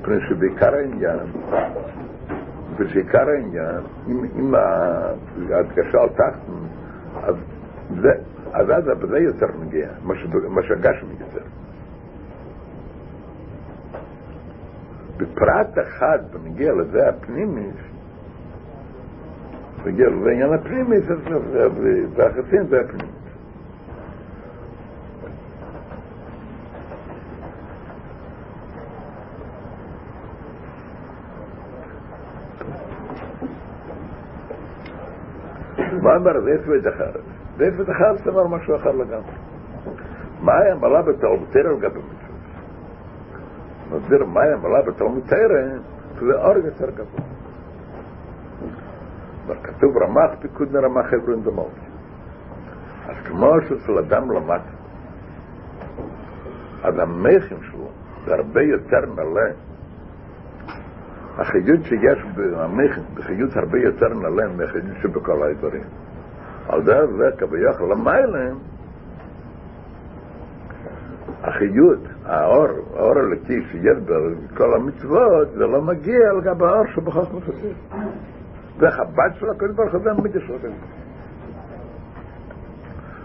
מפני 0.00 0.16
שבעיקר 0.28 0.74
העניין, 0.74 1.18
ובעיקר 2.76 3.28
העניין, 3.28 3.80
אם 4.08 4.54
ההדגשה 5.50 5.98
על 6.02 6.08
תחתן, 6.08 6.52
אז 7.22 7.34
אז 8.52 8.66
בזה 9.00 9.18
יותר 9.18 9.46
מגיע, 9.60 9.88
מה 10.48 10.62
שהגשמי 10.62 11.14
יותר. 11.20 11.46
בפרט 15.16 15.78
אחד, 15.82 16.18
בנגיע 16.32 16.72
לזה 16.72 17.08
הפנימי, 17.08 17.70
בנגיע 19.84 20.08
לזה 20.08 20.30
עניין 20.30 20.52
הפנימי, 20.52 20.96
והחצין 22.16 22.66
זה 22.66 22.80
הפנימי. 22.80 23.15
מה 36.06 36.16
אומר 36.16 36.40
זה 36.40 36.54
אפד 36.54 36.86
אחר? 36.86 37.10
זה 37.56 37.68
אפד 37.68 37.90
אחר 37.90 38.16
זה 38.24 38.30
אומר 38.30 38.46
משהו 38.46 38.76
אחר 38.76 38.92
לגמרי. 38.92 39.32
מה 40.40 40.52
היה 40.58 40.74
מלא 40.74 41.02
בתלמוד 41.02 41.48
תרא 41.50 41.68
על 41.68 41.76
גבי 41.76 41.98
מצוות? 41.98 42.36
מסביר 43.90 44.24
מה 44.24 44.42
היה 44.42 44.56
מלא 44.56 44.82
בתלמוד 44.82 45.22
תרא 45.26 45.78
זה 46.20 46.34
אור 46.34 46.56
יותר 46.56 46.90
גבוה. 46.90 47.26
כתוב 49.62 49.96
רמ"ח 50.02 50.30
פיקוד 50.40 50.72
מרמ"ח 50.72 51.12
עברון 51.12 51.42
דמות. 51.42 51.74
אז 53.08 53.16
כמו 53.24 53.52
שאצל 53.68 53.98
אדם 53.98 54.30
למד, 54.30 54.60
אז 56.82 56.98
המחים 56.98 57.58
שלו 57.62 57.88
זה 58.24 58.34
הרבה 58.34 58.62
יותר 58.62 59.12
מלא. 59.16 59.50
החיות 61.38 61.84
שיש 61.84 62.18
במחים, 62.34 63.04
בחיות 63.14 63.56
הרבה 63.56 63.78
יותר 63.78 64.08
מלא 64.14 64.44
מהחיות 64.56 64.84
שבכל 65.02 65.42
האזורים. 65.42 65.84
על 66.68 66.82
דרך 66.82 67.10
זה 67.10 67.30
כביכול 67.38 67.90
למיילם, 67.92 68.56
החיות, 71.42 71.98
האור, 72.24 72.66
האור 72.96 73.18
הלקי 73.18 73.62
שיש 73.70 73.98
בכל 74.04 74.74
המצוות, 74.74 75.48
זה 75.52 75.66
לא 75.66 75.82
מגיע 75.82 76.32
לגבי 76.32 76.64
האור 76.64 76.86
שבחוס 76.94 77.28
מפסיר. 77.32 77.74
זה 78.78 78.90
חב"ד 78.90 79.30
של 79.34 79.50
הקודש 79.50 79.74
ברוך 79.74 79.92
הוא 79.92 80.00
זה 80.02 80.10
המקדשות 80.10 80.64
האלה. 80.64 80.74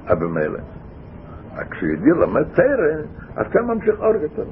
אבל 0.08 0.28
מילא. 0.28 0.60
כשיהודי 1.69 2.10
למד 2.10 2.43
תרא, 2.54 3.02
אז 3.36 3.47
כאן 3.52 3.62
ממשיך 3.65 4.00
אור 4.00 4.15
יותר. 4.15 4.45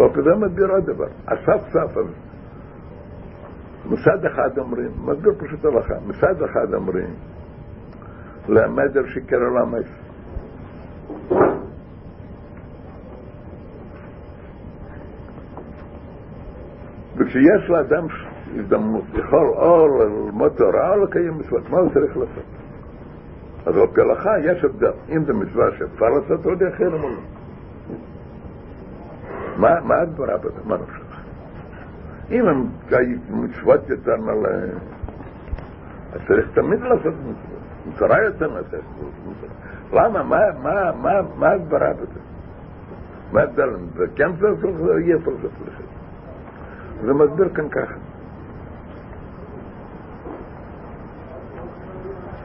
והפדה 0.00 0.36
מדביר 0.36 0.70
עוד 0.70 0.86
דבר, 0.86 1.06
אסף 1.26 1.68
סף, 1.72 1.96
מצד 3.86 4.24
אחד 4.24 4.58
אומרים, 4.58 4.90
מסביר 5.04 5.32
פשוט 5.38 5.64
הלכה, 5.64 5.94
מצד 6.06 6.42
אחד 6.42 6.74
אומרים, 6.74 7.14
למד 8.48 8.96
על 8.96 9.06
שיקר 9.06 9.36
עולם 9.36 9.74
אפס. 9.74 10.10
וכשיש 17.16 17.70
לאדם 17.70 18.06
הזדמנות, 18.56 19.04
יכול 19.14 19.48
או 19.48 19.88
ללמוד 19.98 20.52
תורה 20.56 20.94
או 20.94 21.04
לקיים 21.04 21.38
מצוות, 21.38 21.70
מה 21.70 21.78
הוא 21.78 21.88
צריך 21.94 22.16
לעשות? 22.16 22.44
אז 23.66 23.76
על 23.76 23.86
פי 23.94 24.00
הלכה 24.00 24.30
יש 24.44 24.64
הבדל, 24.64 24.92
אם 25.08 25.24
זה 25.24 25.32
מצווה 25.32 25.70
שאפשר 25.78 26.06
לעשות, 26.06 26.46
עוד 26.46 26.62
אחר 26.62 26.92
או 26.92 26.98
לא. 26.98 27.39
מה 29.60 29.94
הדברה 30.00 30.36
בזה? 30.36 30.60
מה 30.64 30.76
נפשך? 30.76 31.10
אם 32.30 32.48
הם 32.48 32.66
מצוות 33.30 33.88
יותר 33.88 34.16
מלא, 34.16 34.48
אז 36.12 36.20
צריך 36.28 36.46
תמיד 36.54 36.80
לעשות 36.80 37.14
מצוות. 37.14 37.60
מצרה 37.88 38.22
יותר 38.22 38.46
לעשות 38.46 38.84
מצוות. 39.26 39.50
למה? 39.92 40.22
מה 41.36 41.48
ההדברה 41.48 41.92
בזה? 41.92 42.20
מה 43.32 43.40
ההבדל? 43.40 43.68
כן 44.16 44.30
צריך 44.40 44.64
לעשות, 44.64 45.00
יהיה 45.00 45.16
צריך 45.24 45.36
לעשות. 45.44 45.86
זה 47.04 47.12
מסביר 47.12 47.48
כאן 47.54 47.68
ככה. 47.68 47.94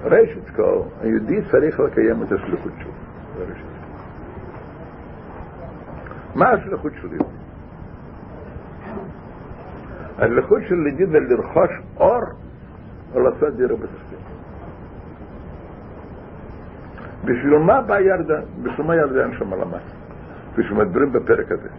ראשית 0.04 0.50
כל, 0.56 0.80
היהודי 1.02 1.42
צריך 1.52 1.80
לקיים 1.80 2.24
את 2.24 2.32
השליחות 2.32 2.72
שלו. 2.80 2.92
מה 6.36 6.50
השליחות 6.50 6.92
שלי? 7.02 7.18
השליחות 10.18 10.62
שלי 10.68 11.06
זה 11.06 11.20
לרכוש 11.20 11.70
אור 11.98 12.22
ולעשות 13.14 13.56
דירה 13.56 13.76
בתחתית. 13.76 14.20
בשביל 17.26 17.58
מה 17.58 17.82
בא 17.82 18.00
ירדן? 18.00 18.42
בשביל 18.64 18.88
מה 18.88 18.96
ירדן 18.96 19.38
שם 19.38 19.54
על 19.54 19.62
המס? 19.62 19.82
בשביל 20.58 20.78
מדברים 20.78 21.12
בפרק 21.12 21.52
הזה. 21.52 21.70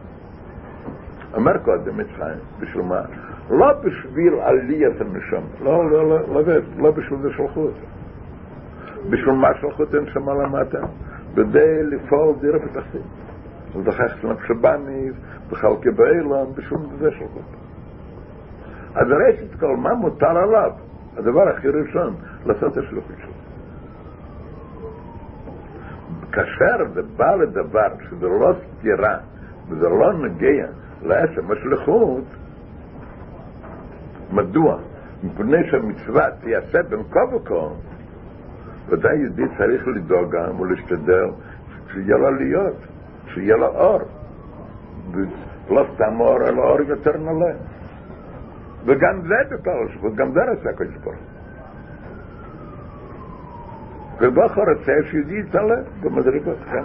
אמר 1.36 1.58
קודם 1.58 1.96
מצרים, 1.96 2.38
בשביל 2.60 2.82
מה? 2.82 3.00
לא 3.50 3.72
בשביל 3.72 4.34
עליית 4.34 5.00
הנשמה, 5.00 5.40
לא, 5.64 5.90
לא, 5.90 6.08
לא, 6.08 6.20
לא, 6.28 6.42
לא 6.78 6.90
בשביל 6.90 7.18
זה 7.22 7.30
שלחו 7.30 7.60
אותה. 7.60 7.86
בשביל 9.10 9.34
מה 9.34 9.48
שלחו 9.60 9.82
אותה 9.82 10.00
נשמה 10.00 10.34
למטה? 10.34 10.78
כדי 11.34 11.82
לפעול 11.82 12.34
דירה 12.40 12.58
בתחתית. 12.58 13.25
ולדחך 13.76 14.24
נפש 14.24 14.50
בניס, 14.50 15.14
וחלקי 15.50 15.90
באילון, 15.90 16.52
בשביל 16.54 16.78
זה 16.98 17.10
שלחו 17.10 17.24
אותם. 17.24 17.66
אז 18.94 19.06
ראשית 19.10 19.60
כל 19.60 19.76
מה 19.76 19.94
מותר 19.94 20.38
עליו? 20.38 20.70
הדבר 21.16 21.48
הכי 21.48 21.68
ראשון, 21.68 22.14
לעשות 22.46 22.72
את 22.72 22.78
השלוחית 22.78 23.16
שלו. 23.22 23.32
כאשר 26.32 26.92
זה 26.94 27.02
בא 27.16 27.34
לדבר 27.34 27.88
שזה 28.10 28.26
לא 28.26 28.52
סתירה 28.52 29.18
וזה 29.68 29.88
לא 29.88 30.12
נגיע 30.12 30.66
לעצם 31.02 31.52
השליחות, 31.52 32.24
מדוע? 34.32 34.78
מפני 35.24 35.70
שהמצווה 35.70 36.30
תיעשה 36.40 36.82
בין 36.82 37.02
כה 37.10 37.36
וכה, 37.36 37.74
ודאי 38.88 39.16
יהודי 39.18 39.42
צריך 39.58 39.88
לדאוג 39.88 40.30
גם 40.30 40.60
ולהשתדל 40.60 41.28
שיהיה 41.92 42.16
לו 42.16 42.30
להיות, 42.30 42.76
שיהיה 43.36 43.56
לו 43.56 43.66
אור. 43.66 44.00
ולא 45.12 45.86
סתם 45.94 46.20
אור, 46.20 46.48
אלא 46.48 46.62
אור 46.62 46.80
יותר 46.80 47.16
נעלה. 47.16 47.54
וגם 48.84 49.20
זה 49.22 49.56
בכלל 49.56 49.88
שפוט, 49.94 50.14
גם 50.14 50.32
זה 50.32 50.40
רצה 50.42 50.70
הקדוש 50.70 50.96
ברוך 50.96 51.16
ובכר 54.20 54.60
רוצה 54.60 54.92
שיהודי 55.10 55.38
יתעלה 55.38 55.74
במדרגות, 56.00 56.56
כן? 56.70 56.84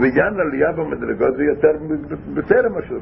ועניין 0.00 0.40
עלייה 0.40 0.72
במדרגות 0.72 1.36
זה 1.36 1.44
יותר 1.44 1.72
בטרם 2.34 2.78
השם. 2.78 2.94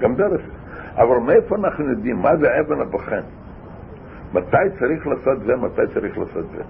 גם 0.00 0.14
זה 0.14 0.26
רצה. 0.26 0.52
אבל 0.94 1.16
מאיפה 1.26 1.56
אנחנו 1.56 1.90
יודעים 1.90 2.16
מה 2.16 2.36
זה 2.36 2.60
אבן 2.60 2.80
הבוחן? 2.80 3.22
מתי 4.32 4.56
צריך 4.78 5.06
לעשות 5.06 5.40
זה, 5.46 5.56
מתי 5.56 5.94
צריך 5.94 6.18
לעשות 6.18 6.46
זה? 6.56 6.62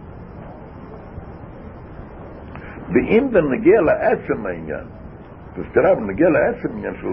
ואם 2.93 3.29
זה 3.33 3.41
נגיע 3.41 3.81
לעצם 3.81 4.47
העניין, 4.47 4.85
אז 5.59 5.65
תראה, 5.73 5.95
נגיע 5.95 6.29
לעצם 6.29 6.69
העניין 6.75 6.95
של 7.01 7.09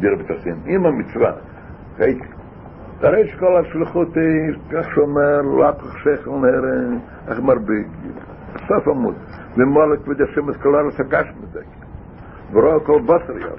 דיר 0.00 0.14
בתחתין, 0.18 0.56
עם 0.66 0.86
המצווה, 0.86 1.32
הרי 3.00 3.28
שכל 3.28 3.56
השלחות 3.56 4.16
היא, 4.16 4.58
כך 4.70 4.86
שאומר, 4.94 5.40
לפח 5.42 5.96
שכל 5.96 6.30
נראה, 6.30 6.98
איך 7.28 7.40
מרביק, 7.40 7.86
סוף 8.68 8.88
עמוד, 8.88 9.14
ומולק 9.56 10.08
ודשם 10.08 10.50
את 10.50 10.56
כל 10.56 10.74
הארץ 10.74 11.00
הגש 11.00 11.26
מזה, 11.42 11.60
ורוא 12.52 12.78
כל 12.78 13.00
בשר 13.02 13.38
יום. 13.38 13.56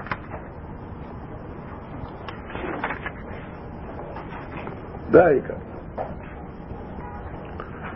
זה 5.12 5.26
העיקר. 5.26 5.54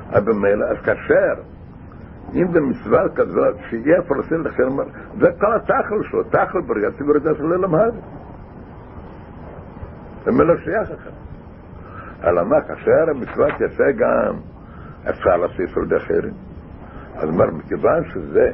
אבל 0.10 0.22
במילא, 0.22 0.66
אז 0.66 0.78
כאשר, 0.78 1.42
אם 2.34 2.48
זה 2.54 2.60
מצווה 2.62 3.10
כזאת, 3.16 3.56
שיהיה 3.70 4.02
פרסים 4.02 4.42
לכם, 4.44 4.68
זה 5.20 5.28
כל 5.40 5.56
התחל 5.56 6.04
שלו, 6.10 6.24
תחל 6.24 6.62
בריאה, 6.62 6.92
ציבורית 6.92 7.24
של 7.24 7.44
עולם 7.44 7.76
הזה. 7.76 8.00
זה 10.26 10.32
מלא 10.32 10.58
שייך 10.58 10.92
אחר. 10.92 11.10
אלא 12.24 12.44
מה, 12.46 12.62
כאשר 12.62 13.10
המצווה 13.10 13.48
תעשה 13.58 13.92
גם, 13.98 14.36
אפשר 15.10 15.38
להוסיף 15.38 15.78
על 15.78 15.84
ידי 15.84 15.98
אחרים. 15.98 16.34
אז 17.16 17.30
אומר, 17.30 17.46
מכיוון 17.52 18.04
שזה 18.14 18.52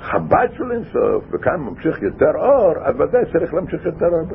חב"ד 0.00 0.48
של 0.52 0.72
אינסוף, 0.72 1.24
וכאן 1.32 1.56
ממשיך 1.60 2.02
יותר 2.02 2.32
אור, 2.34 2.74
אז 2.82 2.94
ודאי 3.00 3.22
צריך 3.32 3.54
להמשיך 3.54 3.86
יותר 3.86 4.06
אור 4.06 4.26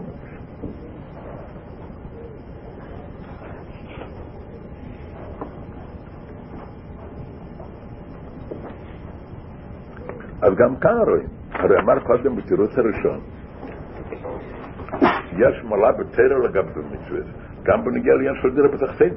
אז 10.41 10.53
גם 10.55 10.75
כאן 10.75 10.97
רואים, 11.07 11.27
הרי 11.51 11.79
אמר 11.79 11.99
קודם 11.99 12.35
בתירוץ 12.35 12.77
הראשון, 12.77 13.19
יש 15.37 15.63
מעלה 15.63 15.91
בתרא 15.91 16.37
לגבי 16.43 16.71
במצווה, 16.75 17.19
גם 17.63 17.85
בנגיע 17.85 18.13
לעניין 18.13 18.35
של 18.41 18.55
דירה 18.55 18.67
בתחתין. 18.67 19.13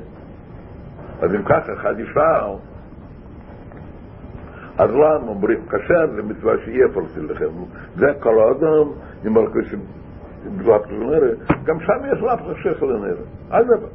אז 1.23 1.35
אם 1.35 1.43
ככה, 1.43 1.73
אחד 1.73 1.95
ישאל, 1.99 2.55
אז 4.79 4.91
למה 4.91 5.29
אומרים, 5.29 5.67
כאשר 5.67 6.07
זה 6.15 6.23
מצווה 6.23 6.55
שיהיה 6.65 6.89
פרסי 6.95 7.21
לכם, 7.21 7.49
זה 7.97 8.07
כל 8.21 8.35
האדם, 8.41 8.91
עם 9.25 9.35
מלכושים, 9.35 9.81
בלפת 10.57 10.91
לנרא, 10.91 11.35
גם 11.65 11.81
שם 11.81 12.05
יש 12.13 12.23
לפת 12.23 12.57
שכל 12.63 12.87
לנרא, 12.87 13.63
זה 13.63 13.87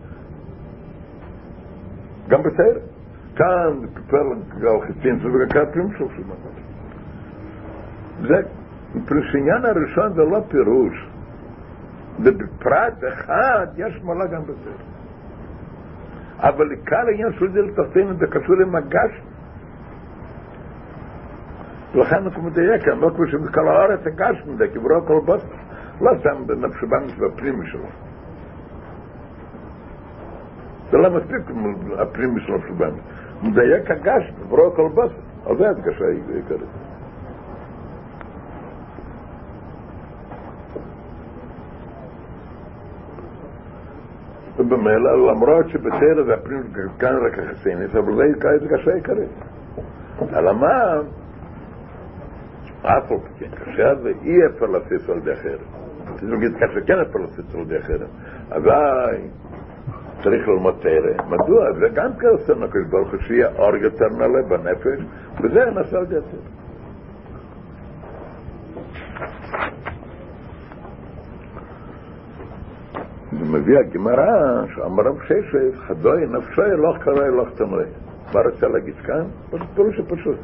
גם 2.28 2.44
בתרא. 2.44 2.94
כאן, 3.36 3.88
כפר 3.96 4.18
על 4.70 4.82
חיצין, 4.88 5.20
זה 5.20 5.28
וגם 5.28 5.66
פרים 5.74 5.90
של 5.98 6.06
סימן. 6.16 6.63
זה, 8.28 8.36
פרסיניין 9.06 9.66
הראשון 9.66 10.14
זה 10.14 10.22
לא 10.22 10.40
פירוש, 10.48 11.08
ובפרט 12.20 12.94
אחד 13.14 13.68
יש 13.78 14.02
מעלה 14.04 14.26
גם 14.26 14.42
בזה. 14.44 14.72
אבל 16.38 16.72
עיקר 16.72 17.08
העניין 17.08 17.34
של 17.34 17.52
זה 17.52 17.62
לתחתינו 17.62 18.14
זה 18.14 18.28
קשור 18.28 18.56
עם 18.62 18.76
הגש. 18.76 19.22
לכן 21.96 22.16
אנחנו 22.16 22.42
מדייק, 22.42 22.88
לא 22.88 23.10
כמו 23.16 23.28
שבכל 23.28 23.68
הארץ 23.68 24.00
הגש 24.08 24.44
מדי, 24.48 24.70
כברוא 24.74 25.02
כל 25.08 25.22
בוסר. 25.26 25.48
לא 26.02 26.12
שם 26.24 26.48
בנפש 26.48 26.84
בנס 26.84 27.12
והפנימי 27.20 27.68
שלו. 27.68 27.88
זה 30.92 30.98
לא 30.98 31.10
מספיק 31.10 31.42
הפנימי 31.98 32.42
שלו 32.42 32.60
בנס. 32.78 33.00
מדייק 33.44 33.92
הגש, 33.92 34.32
כברוא 34.44 34.76
כל 34.76 34.90
בוסר. 34.94 35.16
על 35.46 35.58
זה 35.58 35.70
הדגשה 35.70 36.06
העיקרית. 36.06 36.70
ובמילא, 44.58 45.32
למרות 45.32 45.70
שבתרא 45.70 46.24
זה 46.26 46.34
הפנים 46.34 46.64
כאן 47.00 47.16
רק 47.26 47.40
החסיינס, 47.40 47.96
אבל 47.96 48.16
זה 48.16 48.24
עיקר 48.24 48.56
את 48.56 48.62
קשה 48.72 48.94
עיקרית. 48.94 49.30
אלא 50.34 50.54
מה? 50.54 51.02
אף 52.82 53.12
על 53.12 53.18
כן, 53.40 53.50
קשה 53.56 53.96
זה 53.96 54.12
אי 54.22 54.46
אפשר 54.46 54.66
להפיץ 54.66 55.10
על 55.10 55.18
ידי 55.18 55.34
אחרת. 55.34 55.60
צריך 56.16 56.32
להגיד 56.32 56.52
קשה 56.56 56.82
כן 56.88 57.00
אפשר 57.00 57.20
להפיץ 57.20 57.56
על 57.56 57.62
ידי 57.62 57.78
אחרת. 57.78 58.08
אבל 58.52 59.18
צריך 60.24 60.48
ללמוד 60.48 60.76
תרא. 60.82 61.26
מדוע? 61.30 61.74
זה 61.74 61.88
גם 61.94 62.12
עושה 62.32 62.54
נקוש 62.54 62.82
ברוך 62.90 63.12
הוא 63.12 63.20
שיהיה 63.20 63.48
אור 63.58 63.76
יותר 63.76 64.08
נעלה 64.18 64.42
בנפש, 64.50 65.00
וזה 65.42 65.66
נעשה 65.76 65.98
על 65.98 66.04
ידי 66.04 66.18
התרא. 66.18 66.54
ומביא 73.40 73.78
הגמרא, 73.80 74.66
שאמר 74.76 75.04
רב 75.04 75.20
ששת, 75.24 75.76
חדוי 75.88 76.26
נפשי 76.28 76.62
לא 76.78 76.94
קרא 77.00 77.28
לא 77.28 77.46
תמרי. 77.56 77.86
מה 78.34 78.42
רוצה 78.42 78.68
להגיד 78.68 78.96
כאן? 78.96 79.26
פירוש 79.76 80.00
פשוט. 80.08 80.38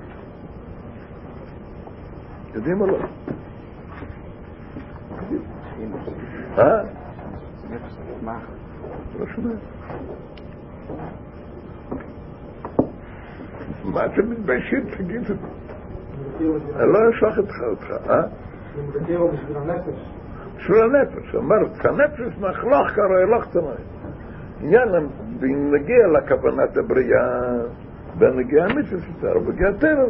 יודעים 2.55 2.81
או 2.81 2.87
לא? 2.87 2.97
אה? 6.57 6.83
לא 9.19 9.25
שומע. 9.35 9.53
מה 13.83 14.05
אתם 14.05 14.29
מתביישים? 14.31 14.85
תגידו. 14.97 15.33
אני 16.75 16.93
לא 16.93 16.99
אשלח 17.09 17.37
אותך, 17.37 17.91
אה? 18.09 18.21
בשביל 20.60 20.78
הנפש. 20.84 21.36
אמרת, 21.36 21.86
הנפש 21.86 22.38
נחלוך 22.39 22.91
קרא 22.95 23.20
אלוך 23.22 23.45
תמי. 23.51 23.64
עניין, 24.62 24.89
אם 25.43 25.74
נגיע 25.74 26.07
לכוונת 26.07 26.78
הבריאה, 26.78 27.51
ונגיע 28.18 28.64
המצווה 28.64 29.01
שצר, 29.01 29.38
ונגיע 29.38 29.72
טרם, 29.72 30.10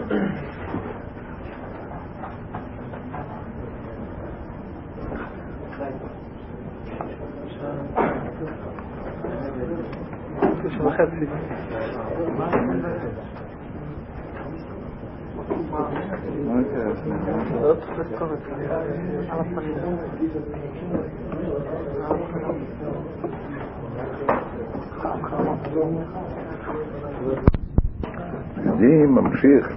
ממשיך 29.43 29.67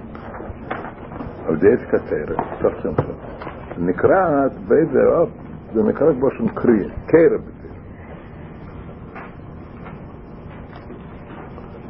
על 1.47 1.55
דעת 1.55 1.79
כתרת, 1.89 2.37
סוף 2.61 2.73
שם 2.83 2.93
סוף. 2.95 3.15
נקרא 3.77 4.47
באיזה 4.67 4.99
אופ, 5.07 5.29
זה 5.73 5.83
נקרא 5.83 6.11
באופן 6.11 6.47
קריא, 6.47 6.89
קרב. 7.07 7.41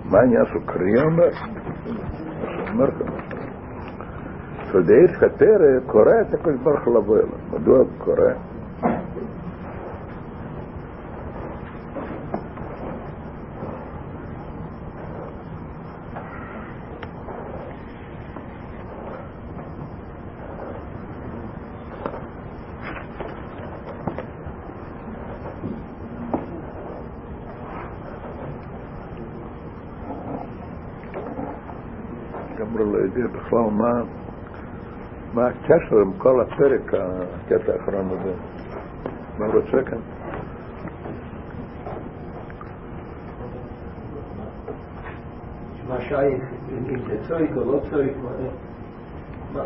מה 0.06 0.20
העניין 0.20 0.46
של 0.46 0.60
קריא 0.66 1.02
אומר? 1.04 1.30
אומר 2.74 2.92
ככה. 2.92 3.36
של 4.72 4.84
דעת 4.84 5.16
כתרת 5.20 5.84
קורא 5.86 6.22
את 6.22 6.34
הקדוש 6.34 6.56
ברוך 6.64 6.86
הוא 6.86 6.98
לבוא 6.98 7.18
אליו. 7.18 7.60
מדוע 7.60 7.84
זה 7.84 7.92
קורא? 7.98 8.32
לגמרי 32.56 32.84
בכלל 33.56 33.72
מה, 33.72 34.04
מה 35.34 35.48
הקשר 35.48 36.00
עם 36.02 36.14
כל 36.18 36.42
הפרק, 36.42 36.94
הקטע 36.94 37.74
האחרון 37.74 38.10
הזה. 38.12 38.34
מה 39.40 39.46
רוצה 39.46 39.84
כאן? 39.90 39.98
מה 45.90 46.02
שייך, 46.02 46.44
אם 46.90 47.00
זה 47.08 47.18
צויק 47.28 47.52
או 47.58 47.72
לא 47.72 47.80
צויק, 47.90 48.18
מה 49.54 49.62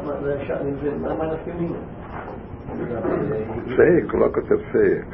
אנחנו 1.21 1.51
יודעים? 1.51 1.73
פייק, 3.75 4.13
לא 4.13 4.27
כותב 4.33 4.57
פייק. 4.71 5.05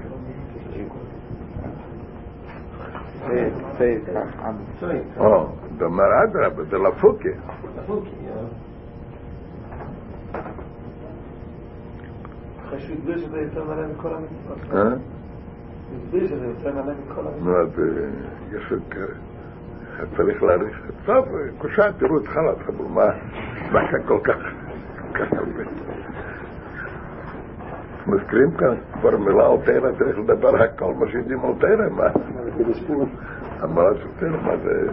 צויק, 3.77 5.05
או, 5.17 5.47
דאמר 5.77 6.23
אדרבה, 6.23 6.63
זה 6.63 6.77
לפוקי. 6.77 7.29
לפוקי, 7.77 8.09
שהוא 12.79 12.97
הסביר 12.97 13.17
שזה 13.17 13.41
יותר 13.41 13.63
מלא 13.63 13.87
מכל 13.87 14.09
המצוות. 14.13 14.73
אה? 14.73 14.93
הסביר 15.97 16.27
שזה 16.27 16.45
יותר 16.45 16.73
מלא 16.73 16.93
מכל 17.05 17.21
המצוות. 17.27 17.69
יש 18.51 18.73
כאלה. 18.89 19.05
צריך 20.17 20.43
להעריך. 20.43 20.81
טוב, 21.05 21.25
קושה, 21.57 21.91
תראו 21.97 22.17
את 22.17 22.27
חלת, 22.27 22.57
אבל 22.67 22.85
מה, 22.89 23.05
מה 23.71 23.91
כאן 23.91 24.03
כל 24.07 24.19
כך, 24.23 24.37
כך 25.13 25.33
הרבה? 25.33 25.63
מזכירים 28.07 28.51
כאן 28.51 28.75
כבר 28.93 29.17
מילה 29.17 29.47
על 29.47 29.57
תרא, 29.65 29.91
צריך 29.97 30.19
לדבר 30.19 30.55
רק 30.55 30.79
כל 30.79 30.93
מה 30.93 31.05
שיודעים 31.11 31.39
על 31.45 31.53
תרא, 31.59 31.89
מה? 31.89 32.07
המלה 33.59 33.89
של 33.95 34.07
תרא, 34.19 34.41
מה 34.41 34.57
זה? 34.57 34.87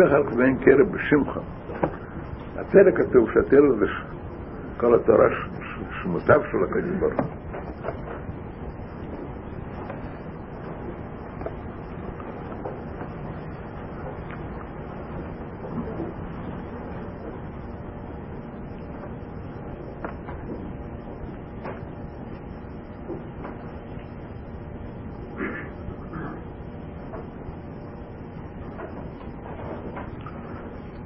ואחר 0.00 0.24
כך 0.24 0.36
ואין 0.36 0.56
קרב 0.56 0.92
בשמחה. 0.92 1.40
הפרק 2.56 2.94
כתוב 2.96 3.30
שהתרא 3.34 3.72
זה 3.78 3.86
כל 4.76 4.94
התורה 4.94 5.28
שמותיו 6.02 6.40
של 6.50 6.58
הקדוש 6.64 6.96
ברוך 7.00 7.14
הוא. 7.20 7.39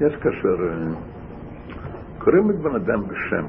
יש 0.01 0.17
כאשר 0.17 0.57
אה, 0.69 0.95
קוראים 2.19 2.51
את 2.51 2.57
בן 2.57 2.75
אדם 2.75 3.09
בשם. 3.09 3.45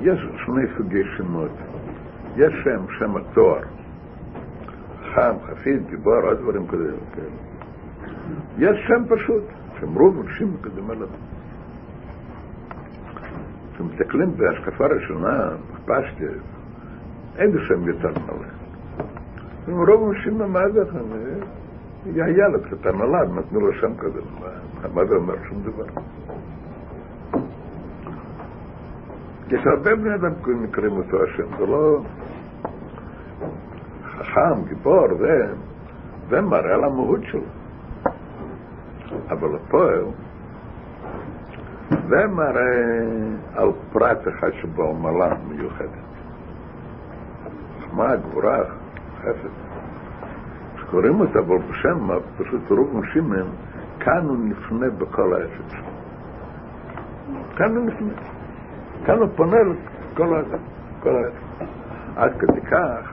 יש 0.00 0.20
שני 0.44 0.62
סוגי 0.76 1.02
שמות. 1.16 1.50
יש 2.36 2.54
שם, 2.64 2.84
שם 2.98 3.16
התואר. 3.16 3.60
חם, 5.14 5.34
חסיד, 5.46 5.86
גיבור, 5.90 6.20
עוד 6.22 6.38
דברים 6.38 6.66
כאלה. 6.66 6.82
כאלה. 7.14 7.26
יש 8.58 8.86
שם 8.86 9.04
פשוט, 9.08 9.42
שם 9.80 9.94
רוב 9.94 10.20
אנשים 10.26 10.54
מקדם 10.54 10.90
עליו. 10.90 11.08
כשמסתכלים 13.74 14.36
בהשקפה 14.36 14.86
ראשונה, 14.86 15.50
בפשטס, 15.74 16.42
איזה 17.38 17.58
שם 17.68 17.88
יותר 17.88 18.08
מלא. 18.08 19.76
רוב 19.86 20.10
אנשים, 20.10 20.38
מה 20.38 20.68
זה? 20.68 20.82
היה 22.14 22.28
ילד 22.28 22.66
קטן 22.70 22.96
נולד, 22.96 23.28
נתנו 23.38 23.60
לו 23.60 23.72
שם 23.72 23.96
כזה, 23.98 24.20
מה- 24.94 25.04
זה 25.06 25.14
אומר? 25.14 25.34
שום 25.48 25.62
דבר. 25.62 25.84
יש 29.50 29.66
הרבה 29.66 29.94
בני 29.96 30.14
אדם 30.14 30.32
נקראים 30.62 30.92
אותו 30.92 31.22
השם, 31.24 31.56
זה 31.58 31.66
לא 31.66 32.00
חכם, 34.18 34.64
גיבור, 34.68 35.06
זה, 35.18 35.52
זה 36.30 36.40
מראה 36.40 36.74
על 36.74 36.84
המהות 36.84 37.20
שלו. 37.22 37.40
אבל 39.30 39.56
הפועל, 39.56 40.04
זה 42.08 42.26
מראה 42.26 43.02
על 43.54 43.68
פרט 43.92 44.28
אחד 44.28 44.50
שבו 44.62 44.94
מעלה 44.94 45.34
מיוחדת. 45.48 45.88
חכמה, 47.80 48.16
גבורה, 48.16 48.58
חפץ. 49.20 49.65
קוראים 50.90 51.20
אותה, 51.20 51.38
אבל 51.38 51.58
בשם, 51.58 52.08
פשוט 52.38 52.70
רוב 52.70 52.96
אנשים 52.96 53.32
הם, 53.32 53.46
כאן 54.00 54.26
הוא 54.28 54.36
נפנה 54.38 54.90
בכל 54.90 55.34
שלו. 55.68 55.90
כאן 57.56 57.76
הוא 57.76 57.86
נפנה. 57.86 58.12
כאן 59.06 59.18
הוא 59.18 59.28
פונה 59.36 59.56
לכל 60.12 60.36
העסק. 60.36 60.58
עד 62.16 62.32
כדי 62.38 62.60
כך, 62.60 63.12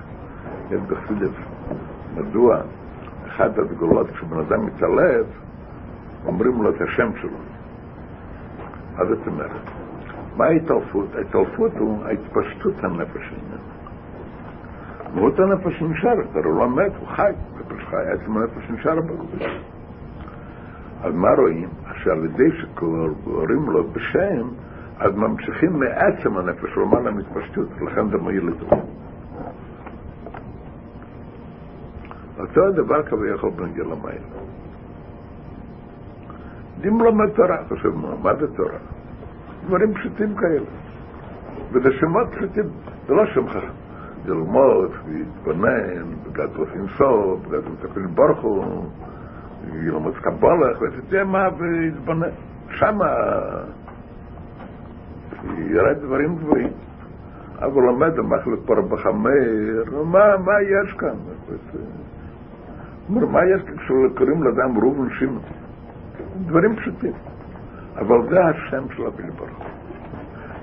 יש 0.71 0.81
בחסידס, 0.81 1.35
מדוע 2.15 2.61
אחת 3.27 3.57
הסגולות, 3.57 4.11
כשבן 4.11 4.39
אדם 4.39 4.65
מתעלב, 4.65 5.25
אומרים 6.25 6.63
לו 6.63 6.69
את 6.69 6.81
השם 6.81 7.11
שלו. 7.21 7.37
מה 8.97 9.05
זאת 9.05 9.27
אומרת? 9.27 9.51
מה 10.37 10.45
ההתעלפות? 10.45 11.15
ההתעלפות 11.15 11.71
הוא 11.77 12.05
ההתפשטות 12.05 12.83
הנפש 12.83 13.29
שלנו. 13.29 13.52
מהות 15.13 15.39
הנפש 15.39 15.81
נשארת, 15.81 16.35
הרי 16.35 16.45
הוא 16.45 16.59
לא 16.59 16.69
מת, 16.69 16.91
הוא 16.99 17.07
חי, 17.07 17.31
נפש 17.59 17.83
חי, 17.85 17.95
עצם 17.95 18.37
הנפש 18.37 18.69
נשאר 18.69 19.01
בגוף. 19.01 19.29
אז 21.03 21.13
מה 21.13 21.29
רואים? 21.37 21.69
שעל 22.03 22.25
ידי 22.25 22.49
שקוראים 22.61 23.69
לו 23.69 23.83
בשם, 23.83 24.47
אז 24.99 25.15
ממשיכים 25.15 25.79
מעצם 25.79 26.37
הנפש, 26.37 26.77
למעלה 26.77 27.11
מתפשטות, 27.11 27.67
לכן 27.81 28.09
זה 28.09 28.17
מועיל 28.17 28.47
לטוב. 28.47 28.79
אותו 32.39 32.67
הדבר 32.67 33.03
כביכול 33.03 33.49
בנגיע 33.55 33.83
למייל. 33.83 34.21
אם 36.87 37.01
לומד 37.01 37.29
תורה, 37.29 37.57
חושב, 37.69 37.91
מה 38.23 38.35
זה 38.35 38.55
תורה? 38.55 38.77
דברים 39.67 39.93
פשוטים 39.93 40.35
כאלה. 40.35 40.65
וזה 41.71 41.89
שמות 41.99 42.27
פשוטים, 42.35 42.65
זה 43.07 43.13
לא 43.13 43.25
שם 43.25 43.49
חכם. 43.49 43.82
ללמוד, 44.25 44.91
להתבונן, 45.07 46.03
בגלל 46.23 46.47
עושים 46.55 46.87
סוף, 46.97 47.47
בגלל 47.47 47.61
מטפל 47.73 48.05
ברכו, 48.05 48.85
ללמוד 49.73 50.15
קבלה, 50.17 50.71
ותדע 50.81 51.23
מה, 51.23 51.49
ולהתבונן. 51.57 52.29
שמה 52.69 53.07
ירד 55.57 55.97
דברים 56.01 56.35
גבוהים. 56.35 56.71
אבל 57.59 57.81
לומד 57.81 58.19
המחלק 58.19 58.59
פר 58.65 58.81
בחמר, 58.81 59.83
מה, 60.05 60.61
יש 60.61 60.93
כאן? 60.93 61.15
אומר, 63.09 63.25
מה 63.25 63.39
יש 63.45 63.61
כאן 63.61 63.77
כשקוראים 63.77 64.43
לאדם 64.43 64.77
ראובן 64.77 65.09
שמעון? 65.09 65.41
דברים 66.45 66.75
פשוטים. 66.75 67.13
אבל 67.95 68.29
זה 68.29 68.45
השם 68.45 68.83
של 68.95 69.05
אבי 69.05 69.23
ברוך. 69.37 69.63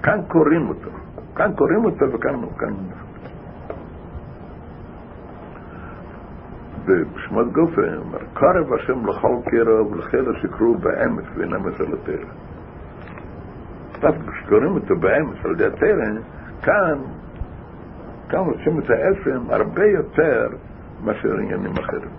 כאן 0.03 0.21
קוראים 0.29 0.69
אותו. 0.69 0.91
כאן 1.37 1.53
קוראים 1.57 1.85
אותו 1.85 2.13
וכאן... 2.13 2.35
כאן... 2.59 2.75
בשמות 7.15 7.53
גופה, 7.53 7.83
אומר, 7.97 8.19
קרב 8.35 8.73
השם 8.73 9.07
לכל 9.07 9.37
קרב 9.45 9.93
ולחלר 9.93 10.41
שקרו 10.43 10.75
באמץ 10.75 11.25
ואין 11.37 11.55
אמץ 11.55 11.81
על 11.81 11.87
התרא. 11.95 12.31
דווקא 14.01 14.31
כשקוראים 14.33 14.75
אותו 14.75 14.97
באמץ 14.97 15.37
על 15.45 15.51
ידי 15.51 15.67
התרא, 15.67 16.21
כאן, 16.63 16.99
כאן 18.29 18.39
רוצים 18.39 18.79
את 18.79 18.91
העצם 18.91 19.51
הרבה 19.51 19.85
יותר 19.85 20.49
מאשר 21.05 21.35
עניינים 21.35 21.73
אחרים. 21.73 22.11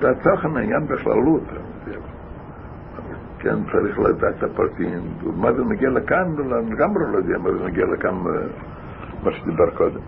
זה 0.00 0.10
התוכן 0.10 0.56
העניין 0.56 0.86
בכללות. 0.86 1.42
כן, 3.38 3.56
צריך 3.72 3.98
לדעת 3.98 4.34
את 4.38 4.42
הפרטים. 4.42 5.00
מה 5.36 5.52
זה 5.52 5.64
מגיע 5.64 5.90
לכאן, 5.90 6.34
לגמרי 6.72 7.04
לא 7.12 7.16
יודע 7.16 7.38
מה 7.38 7.52
זה 7.52 7.64
מגיע 7.64 7.84
לכאן, 7.84 8.14
מה 9.22 9.32
שדיבר 9.32 9.70
קודם. 9.70 10.00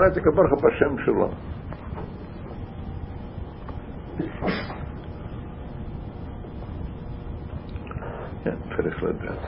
ולא 0.00 0.08
קראתי 0.08 0.20
כברך 0.20 0.52
בשם 0.52 1.04
שלו. 1.04 1.28
כן, 8.44 8.54
צריך 8.76 9.02
לדעת. 9.02 9.38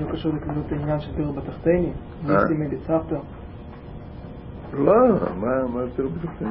לא 0.00 0.12
קשור 0.12 0.32
לקנות 0.34 0.72
עניין 0.72 1.00
של 1.00 1.14
תיאור 1.14 1.32
בתחתיני? 1.32 1.92
ניסים 2.22 2.60
מדי 2.60 2.76
סבתא? 2.86 3.16
לא, 4.72 4.94
מה 5.36 5.80
תיאור 5.96 6.10
בתחתיני? 6.10 6.50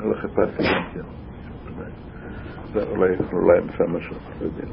לא 0.00 0.14
חיפשתי 0.14 0.62
גם 0.62 0.82
כן. 0.94 1.00
אולי, 3.32 3.60
אולי 3.80 3.92
נמצא 3.92 3.98
משהו, 3.98 4.16
לא 4.40 4.44
יודע. 4.44 4.64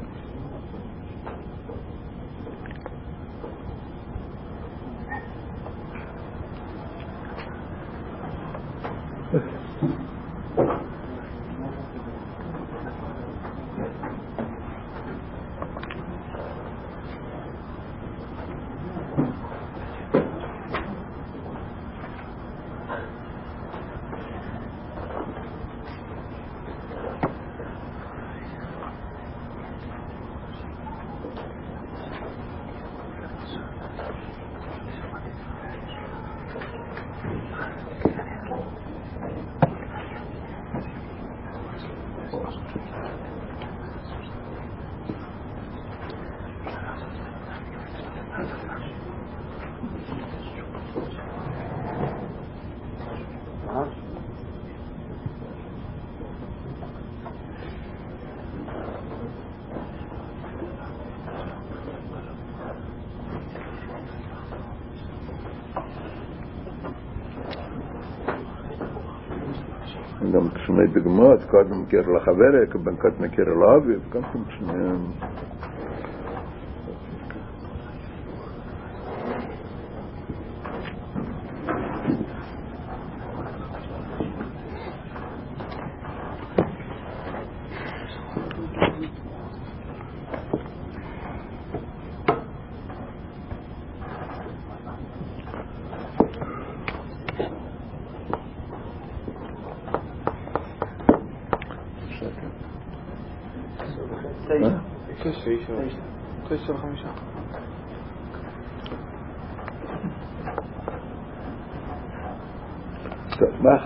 גם 71.05 71.05
דוגמאות, 71.16 71.44
קודם 71.50 71.84
לחברה, 72.16 72.66
כבן 72.70 72.96
קודם 72.96 73.28
קיר 73.28 73.44
לאבי, 73.44 73.94
קודם 74.12 74.24
שניהם. 74.58 75.25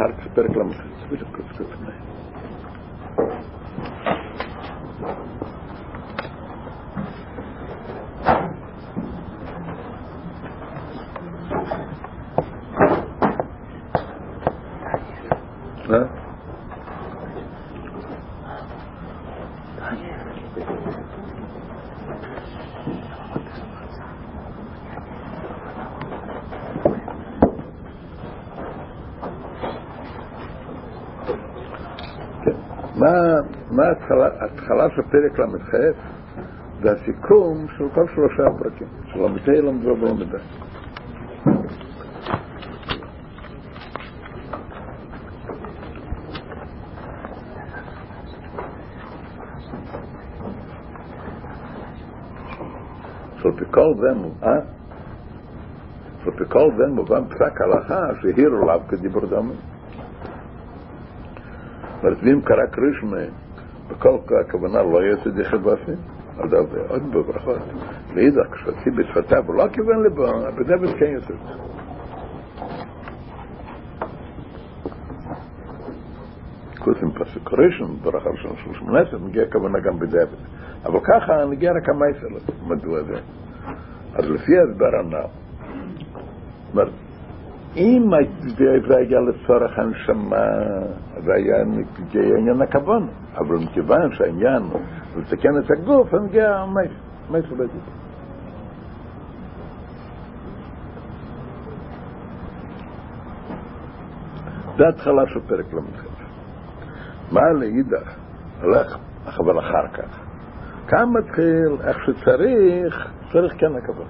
טוב, 0.00 0.08
מה 0.08 0.14
אחר 0.14 0.22
כך? 0.22 0.34
פרק 0.34 0.50
ל"ח. 0.56 1.90
מה? 15.88 15.98
כן. 32.44 32.52
מה, 32.94 33.08
מה 33.70 33.79
התחלה, 33.90 34.90
של 34.96 35.02
פרק 35.02 35.38
ל"ח? 35.38 35.74
זה 36.82 36.92
הסיכום 36.92 37.66
של 37.78 37.84
כל 37.94 38.06
שלושה 38.14 38.46
הפרקים, 38.46 38.88
של 39.12 39.24
עמיתי 39.24 39.50
למדו 39.50 39.96
ולמדה. 40.00 40.38
So 53.42 53.48
בכל 53.56 53.94
זה 54.00 54.14
מובן, 54.14 54.58
so 56.24 56.30
בכל 56.40 56.70
זה 56.76 56.86
מובן 56.86 57.24
פסק 57.28 57.60
הלכה 57.60 58.06
שהעירו 58.22 58.62
עליו 58.62 58.80
כדיבור 58.88 59.26
דומה. 59.26 59.52
זאת 62.02 62.18
ואם 62.22 62.40
קרא 62.40 62.66
קרישמה, 62.66 63.16
בכל 63.90 64.18
הכוונה 64.40 64.82
לא 64.82 64.98
יוצא 64.98 65.30
די 65.30 65.44
חבפים, 65.44 65.96
אז 66.38 66.50
זה 66.50 66.56
עוד 66.88 67.02
בברכות. 67.12 67.58
ואידך, 68.14 68.46
כשהוציא 68.52 68.92
בשפתיו, 68.92 69.44
הוא 69.46 69.54
לא 69.54 69.68
כיוון 69.68 70.02
לבו, 70.02 70.26
בדבס 70.56 70.94
כן 70.98 71.06
יוצא. 71.06 71.34
חוץ 76.78 77.02
מפסוק 77.02 77.52
ראשון, 77.52 77.96
ברכה 78.02 78.30
ראשון 78.30 78.56
של 78.56 78.74
שמונה 78.74 79.00
עשרה, 79.00 79.18
מגיע 79.18 79.44
כוונה 79.52 79.80
גם 79.80 79.98
בדבס. 79.98 80.38
אבל 80.84 81.00
ככה 81.00 81.44
נגיע 81.50 81.72
רק 81.72 81.88
המייסר, 81.88 82.26
מדוע 82.66 83.02
זה? 83.02 83.20
אז 84.14 84.30
לפי 84.30 84.52
ההסבר 84.58 84.96
הנ"ל, 85.00 86.88
אם 87.76 88.10
זה 88.86 88.96
היה 88.96 89.20
לצורך 89.20 89.78
הנשמה, 89.78 90.46
זה 91.24 91.32
היה 91.34 91.62
עניין 92.38 92.62
הכוון, 92.62 93.08
אבל 93.34 93.56
מכיוון 93.56 94.14
שהעניין 94.14 94.62
הוא 94.62 94.80
לתקן 95.16 95.58
את 95.58 95.70
הגוף, 95.70 96.14
אז 96.14 96.20
מגיע 96.20 96.56
המייסר 96.56 97.54
בדיוק. 97.54 97.84
זה 104.76 104.88
התחלה 104.88 105.22
של 105.26 105.40
פרק 105.40 105.74
ל"ח. 105.74 106.04
מה 107.32 107.52
לאידך? 107.52 108.14
הולך, 108.62 108.98
אבל 109.26 109.58
אחר 109.58 109.88
כך. 109.92 110.20
כאן 110.88 111.08
מתחיל 111.08 111.88
איך 111.88 111.96
שצריך, 112.06 113.10
צריך 113.32 113.52
כן 113.58 113.76
הכבוד. 113.76 114.06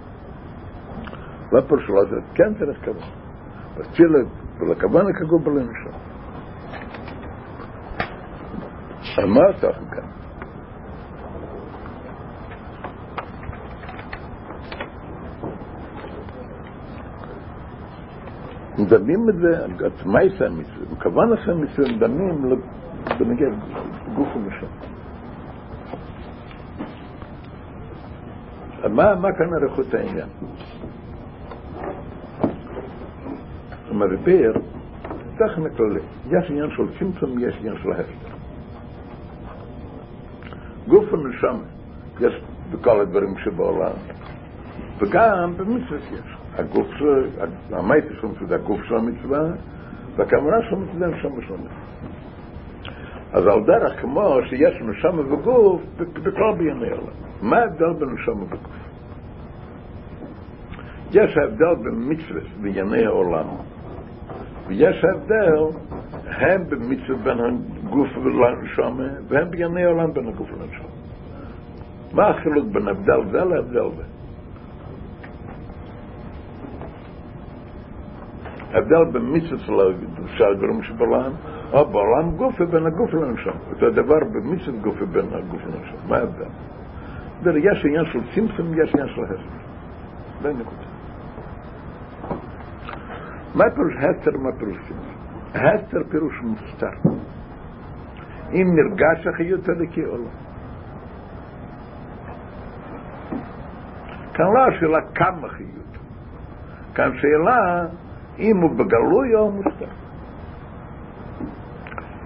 לא 1.53 1.61
פה 1.69 1.77
שלא 1.87 2.05
זה, 2.11 2.17
כן 2.35 2.55
צריך 2.55 2.85
כבוד. 2.85 3.20
תפילה 3.83 4.19
ולכוון 4.61 5.07
הכגוב 5.09 5.45
בלנשום. 5.45 5.93
על 9.19 9.27
מה 9.27 9.41
אנחנו 9.51 9.87
כאן? 9.91 10.05
מדמים 18.79 19.29
את 19.29 19.35
זה, 19.35 19.67
יעשה 20.23 20.47
המצווה? 20.47 20.97
כוון 21.03 21.33
עשה 21.33 21.55
מצווה, 21.55 21.93
מדמים 21.97 22.59
בנגיע 23.19 23.49
גוף 24.15 24.29
ומשום. 24.37 24.69
מה, 28.89 29.29
כאן 29.33 29.55
אריכות 29.55 29.95
העניין? 29.95 30.29
הוא 33.89 33.90
מסביר, 34.01 34.53
תכן 35.37 35.67
הכללי, 35.67 36.01
יש 36.27 36.51
עניין 36.51 36.71
של 36.77 36.83
צמצום, 36.99 37.39
יש 37.39 37.57
עניין 37.61 37.77
של 37.83 37.93
הסתר. 37.93 38.35
גוף 40.89 41.13
ונשמה 41.13 41.63
יש 42.21 42.43
בכל 42.71 43.01
הדברים 43.01 43.35
שבעולם, 43.45 43.93
וגם 44.99 45.53
במצוות 45.57 46.01
יש. 46.13 46.37
הגוף 46.59 46.87
של, 46.99 47.29
המייטי 47.73 48.15
של 48.21 48.27
המצווה 48.27 48.57
הגוף 48.57 48.81
של 48.85 48.95
המצווה, 48.95 49.41
והכוונה 50.17 50.57
של 50.69 50.75
המצווה 50.75 51.07
נשמה 51.07 51.43
של 51.47 51.55
המצווה. 51.55 51.91
אז 53.33 53.47
על 53.47 53.65
דרך 53.65 54.01
כמו 54.01 54.39
שיש 54.49 54.75
נשמה 54.83 55.33
וגוף 55.33 55.83
בכל 55.97 56.55
בענייני 56.59 56.89
העולם. 56.89 57.13
מה 57.43 57.57
ההבדל 57.57 57.93
בין 57.93 58.09
נשמה 58.09 58.43
וגוף? 58.43 58.81
יש 61.13 61.37
הבדל 61.37 61.75
במצוות 61.75 62.43
בענייני 62.63 63.07
העולם, 63.07 63.47
ויש 64.71 65.05
הבדל 65.05 65.59
הם 66.27 66.65
במצוות 66.69 67.19
בין 67.19 67.39
הגוף 67.41 68.09
לנשמה, 68.17 69.09
והם 69.29 69.51
בענייני 69.51 69.85
העולם 69.85 70.13
בין 70.13 70.29
הגוף 70.29 70.49
לנשמה. 70.51 70.89
מה 72.13 72.29
החילוק 72.29 72.67
בין 72.73 72.89
הבדל 72.89 73.21
זה 73.31 73.45
להבדל 73.45 73.89
זה? 73.97 74.03
הבדל 78.73 79.05
במצוות 79.13 79.61
של 80.27 80.45
הדברים 80.45 80.83
שבעולם, 80.83 81.33
או 81.73 81.87
בעולם 81.87 82.31
גוף 82.37 82.61
ובין 82.61 82.87
הגוף 82.87 83.15
לנשמה. 83.15 83.53
אותו 83.71 83.91
דבר 83.91 84.19
במצוות 84.33 84.81
גוף 84.83 84.95
ובין 85.01 85.27
הגוף 85.33 85.61
לנשמה. 85.67 86.09
מה 86.09 86.17
ההבדל? 86.17 87.57
יש 87.57 87.85
עניין 87.85 88.05
של 88.13 88.21
צמצום, 88.35 88.75
יש 88.83 88.95
עניין 88.95 89.09
של 89.09 89.25
הסר. 89.25 89.37
זה 90.43 90.53
נקודה. 90.53 90.90
מה 93.55 93.65
פירוש 93.75 93.93
הסתר, 93.97 94.39
מה 94.39 94.53
פירוש 94.59 94.77
צמצום? 94.89 95.21
הסתר 95.55 96.03
פירוש 96.11 96.41
מוסתר. 96.43 97.11
אם 98.53 98.67
נרגש 98.75 99.27
החיות 99.27 99.69
הלקי 99.69 100.05
או 100.05 100.17
לא. 100.17 100.29
כאן 104.35 104.47
לא 104.55 104.67
השאלה 104.67 104.99
כמה 105.15 105.49
חיות, 105.49 105.99
כאן 106.95 107.11
שאלה 107.19 107.87
אם 108.39 108.57
הוא 108.57 108.71
בגלוי 108.71 109.35
או 109.35 109.51
מוסתר. 109.51 109.87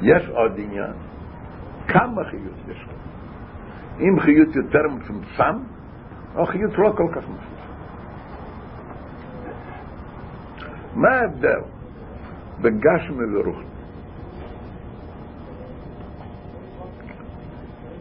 יש 0.00 0.28
עוד 0.28 0.52
עניין, 0.58 0.92
כמה 1.88 2.24
חיות 2.24 2.68
יש 2.68 2.86
לו. 2.86 2.94
אם 4.00 4.20
חיות 4.20 4.56
יותר 4.56 4.88
מצומצם, 4.96 5.56
או 6.36 6.46
חיות 6.46 6.78
לא 6.78 6.92
כל 6.96 7.08
כך 7.12 7.28
מוסתר. 7.28 7.53
מה 10.94 11.08
ההבדל 11.08 11.60
בין 12.62 12.80
גשמי 12.80 13.24
ורוחני? 13.34 13.64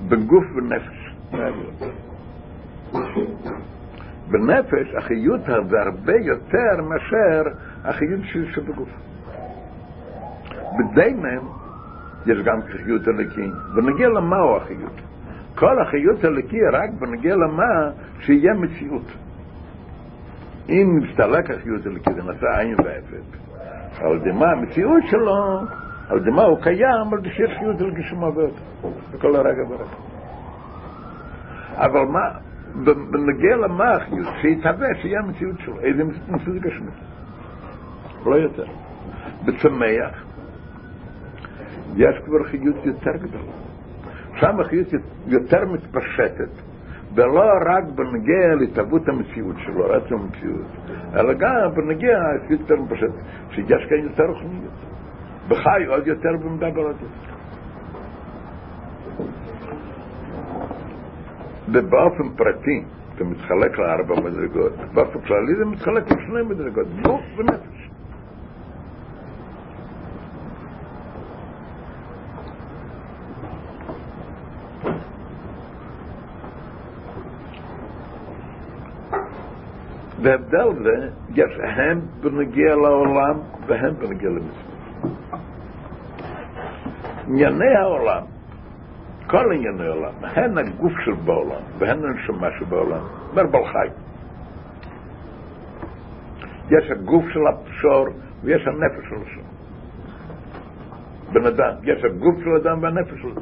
בין 0.07 0.25
גוף 0.25 0.43
ונפש. 0.55 1.13
בנפש 4.31 4.95
החיות 4.97 5.41
זה 5.69 5.81
הרבה 5.81 6.15
יותר 6.15 6.81
מאשר 6.89 7.43
החיות 7.83 8.21
שבגוף. 8.53 8.89
בדיימן 10.79 11.39
יש 12.25 12.37
גם 12.45 12.61
חיות 12.61 13.07
הלקי, 13.07 13.49
ונגיע 13.75 14.09
למהו 14.09 14.57
החיות. 14.57 15.01
כל 15.55 15.81
החיות 15.81 16.23
הלקי 16.23 16.61
רק 16.73 16.89
בנגיע 16.99 17.35
למה 17.35 17.91
שיהיה 18.19 18.53
מציאות. 18.53 19.22
אם 20.69 20.99
מסתלק 21.01 21.51
החיות 21.51 21.85
נעשה 22.23 22.59
עין 22.59 22.75
ואפס, 22.85 23.43
על 23.99 24.15
ידי 24.15 24.31
מה 24.31 24.45
המציאות 24.51 25.03
שלו, 25.09 25.59
על 26.09 26.17
ידי 26.17 26.29
מה 26.29 26.43
הוא 26.43 26.61
קיים, 26.61 27.13
ידי 27.19 27.29
שיש 27.29 27.51
חיות 27.59 27.81
הלקי 27.81 28.03
שמעבד 28.03 28.51
בכל 29.11 29.35
הרגע 29.35 29.63
ורגע. 29.69 29.83
אבל 31.75 32.05
מה, 32.05 32.19
בנגיע 33.11 33.55
למה 33.55 33.91
החיות, 33.91 34.27
שיתהווה, 34.41 34.87
שיהיה 35.01 35.19
המציאות 35.19 35.59
שלו, 35.59 35.79
איזה 35.79 36.03
מציאות 36.03 36.61
גשמית. 36.61 36.93
לא 38.25 38.35
יותר. 38.35 38.65
בצמח 39.45 40.23
יש 41.95 42.15
כבר 42.25 42.43
חיות 42.43 42.85
יותר 42.85 43.11
גדולה. 43.11 43.51
שם 44.35 44.59
החיות 44.59 44.87
יותר 45.27 45.65
מתפשטת, 45.65 46.49
ולא 47.15 47.43
רק 47.65 47.83
בנגיע 47.95 48.55
להתהוות 48.59 49.07
המציאות 49.07 49.55
שלו, 49.65 49.85
רצון 49.89 50.21
המציאות, 50.21 50.65
אלא 51.15 51.33
גם 51.33 51.75
בנגיע 51.75 52.17
החיות 52.17 52.59
יותר 52.59 52.75
מתפשטת, 52.75 53.09
שיש 53.51 53.85
כאן 53.89 53.97
יותר 53.97 54.23
רוחניות. 54.23 54.73
בחי 55.47 55.85
עוד 55.87 56.07
יותר 56.07 56.29
במדבר 56.43 56.87
הזה. 56.87 57.05
ובאופן 61.71 62.29
פרטי 62.35 62.83
זה 63.17 63.23
מתחלק 63.23 63.79
לארבע 63.79 64.21
מדרגות, 64.21 64.73
באופן 64.93 65.19
כללי 65.19 65.55
זה 65.57 65.65
מתחלק 65.65 66.03
לשני 66.11 66.41
מדרגות, 66.49 66.87
גוף 67.01 67.21
ונפש. 67.37 67.82
והבדל 80.23 80.83
זה, 80.83 81.09
יש 81.29 81.59
הם 81.59 82.01
בנגיע 82.21 82.75
לעולם 82.75 83.39
והם 83.67 83.93
בנגיע 83.93 84.29
למצוות. 84.29 84.73
ענייני 87.27 87.75
העולם 87.75 88.23
כל 89.33 89.51
ענייני 89.51 89.87
עולם, 89.87 90.13
הן 90.21 90.57
הגוף 90.57 90.93
של 91.05 91.13
בעולם 91.13 91.61
והן 91.77 91.99
הנשמה 92.05 92.47
שבעולם, 92.59 93.03
אומר 93.31 93.47
בל 93.47 93.65
חי. 93.65 93.87
יש 96.69 96.91
הגוף 96.91 97.23
של 97.33 97.39
השור 97.47 98.05
ויש 98.43 98.67
הנפש 98.67 99.09
של 99.09 99.15
השור. 99.15 99.43
בן 101.33 101.45
אדם, 101.45 101.73
יש 101.83 102.03
הגוף 102.03 102.35
של 102.43 102.49
אדם 102.49 102.83
והנפש 102.83 103.21
של 103.21 103.27
אדם. 103.27 103.41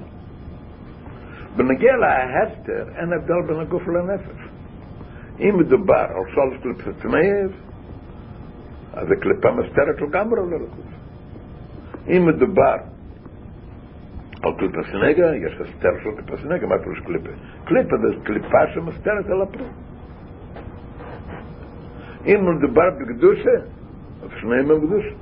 בנגיע 1.56 1.98
להסתר, 1.98 2.86
אין 2.96 3.14
הבדל 3.14 3.42
בין 3.48 3.60
הגוף 3.60 3.88
לנפש. 3.88 4.41
אם 5.40 5.58
מדובר 5.58 5.94
על 5.96 6.24
שלוש 6.34 6.58
קליפות 6.62 6.96
טמאיות, 7.02 7.52
אז 8.94 9.08
זה 9.08 9.16
קליפה 9.16 9.52
מסתרת 9.52 10.02
לגמרי 10.02 10.42
ללכות. 10.52 10.86
אם 12.08 12.26
מדובר 12.26 12.76
על 14.44 14.52
קליפה 14.58 14.84
סנגה, 14.92 15.36
יש 15.36 15.54
הסתר 15.62 15.90
של 16.04 16.12
קליפה 16.12 16.38
סנגה, 16.38 16.68
מה 16.68 16.80
פירוש 16.84 17.00
קליפה? 17.00 17.30
קליפה 17.66 17.98
זה 17.98 18.08
קליפה 18.24 18.68
שמסתרת 18.74 19.26
על 19.26 19.42
הפרט. 19.42 19.72
אם 22.26 22.56
מדובר 22.56 22.90
בקדושה, 23.00 23.56
אז 24.24 24.30
שניהם 24.42 24.72
הם 24.72 24.80
קדושה. 24.88 25.16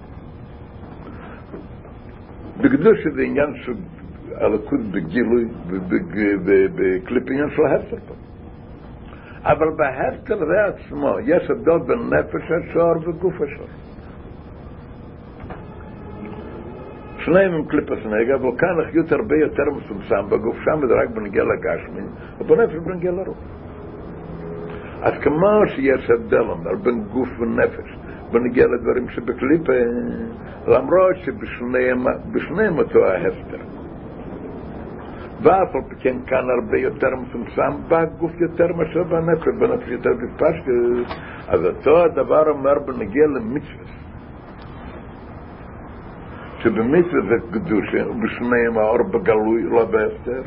בקדושה 2.58 3.10
זה 3.16 3.22
עניין 3.22 3.56
של 3.66 3.74
הלכות 4.36 4.80
בגילוי, 4.92 5.46
בקליפ 6.76 7.24
עניין 7.30 7.50
של 7.50 7.66
פה. 8.08 8.29
אבל 9.44 9.70
בהפטר 9.78 10.46
זה 10.46 10.66
עצמו, 10.66 11.20
יש 11.20 11.50
הבדל 11.50 11.78
בין 11.88 12.00
נפש 12.14 12.52
השור 12.52 13.10
וגוף 13.10 13.34
השור. 13.42 13.68
שניהם 17.18 17.54
הם 17.54 17.66
קליפס 17.66 18.06
נגע, 18.06 18.36
אבל 18.36 18.58
כאן 18.58 18.82
החיות 18.82 19.12
הרבה 19.12 19.36
יותר 19.36 19.64
מסומסם 19.78 20.30
בגוף, 20.30 20.58
שם 20.66 20.88
זה 20.88 20.94
רק 20.94 21.10
בנגיע 21.10 21.44
לגשמין, 21.44 22.08
ובנפש 22.40 22.76
בנגיע 22.76 23.12
לרוב. 23.12 23.38
אז 25.02 25.14
כמו 25.22 25.62
שיש 25.68 26.10
הבדל 26.10 26.42
אומר 26.50 26.76
בין 26.84 27.04
גוף 27.04 27.30
ונפש, 27.40 27.98
בנגיע 28.32 28.66
לדברים 28.68 29.10
שבקליפה, 29.10 29.74
למרות 30.68 31.16
שבשניהם 31.16 32.78
אותו 32.78 33.06
ההסתר. 33.06 33.79
ואף 35.42 35.76
על 35.76 35.82
כן 36.00 36.18
כאן 36.28 36.46
הרבה 36.50 36.78
יותר 36.78 37.08
מצומצם, 37.16 37.72
בגוף 37.88 38.32
יותר 38.40 38.68
מאשר 38.74 39.04
בנפש, 39.04 39.48
בנפש 39.60 39.88
יותר 39.88 40.10
בפשטוס, 40.10 41.18
אז 41.48 41.66
אותו 41.66 42.04
הדבר 42.04 42.50
אומר 42.50 42.80
בנגיע 42.80 43.28
למצווה. 43.28 43.86
שבמצווה 46.60 47.22
זה 47.30 47.36
קדושה, 47.52 48.10
ובשניהם 48.10 48.78
האור 48.78 49.04
בגלוי, 49.12 49.64
לא 49.64 49.86
בהסתר. 49.86 50.42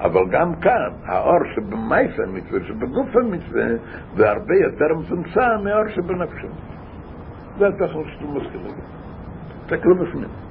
אבל 0.00 0.28
גם 0.30 0.54
כאן, 0.54 0.90
האור 1.04 1.38
שבמייס 1.54 2.20
המצווה, 2.20 2.60
שבגוף 2.68 3.16
המצווה, 3.16 3.66
זה 4.16 4.30
הרבה 4.30 4.54
יותר 4.54 4.94
מצומצם 4.98 5.64
מהאור 5.64 5.88
שבנפש 5.88 6.44
המצווה. 6.44 6.76
זה 7.58 7.66
התכנון 7.68 8.04
שאתם 8.08 8.34
מסכימים. 8.36 8.74
תסתכלו 9.66 9.94
בפנים. 9.94 10.45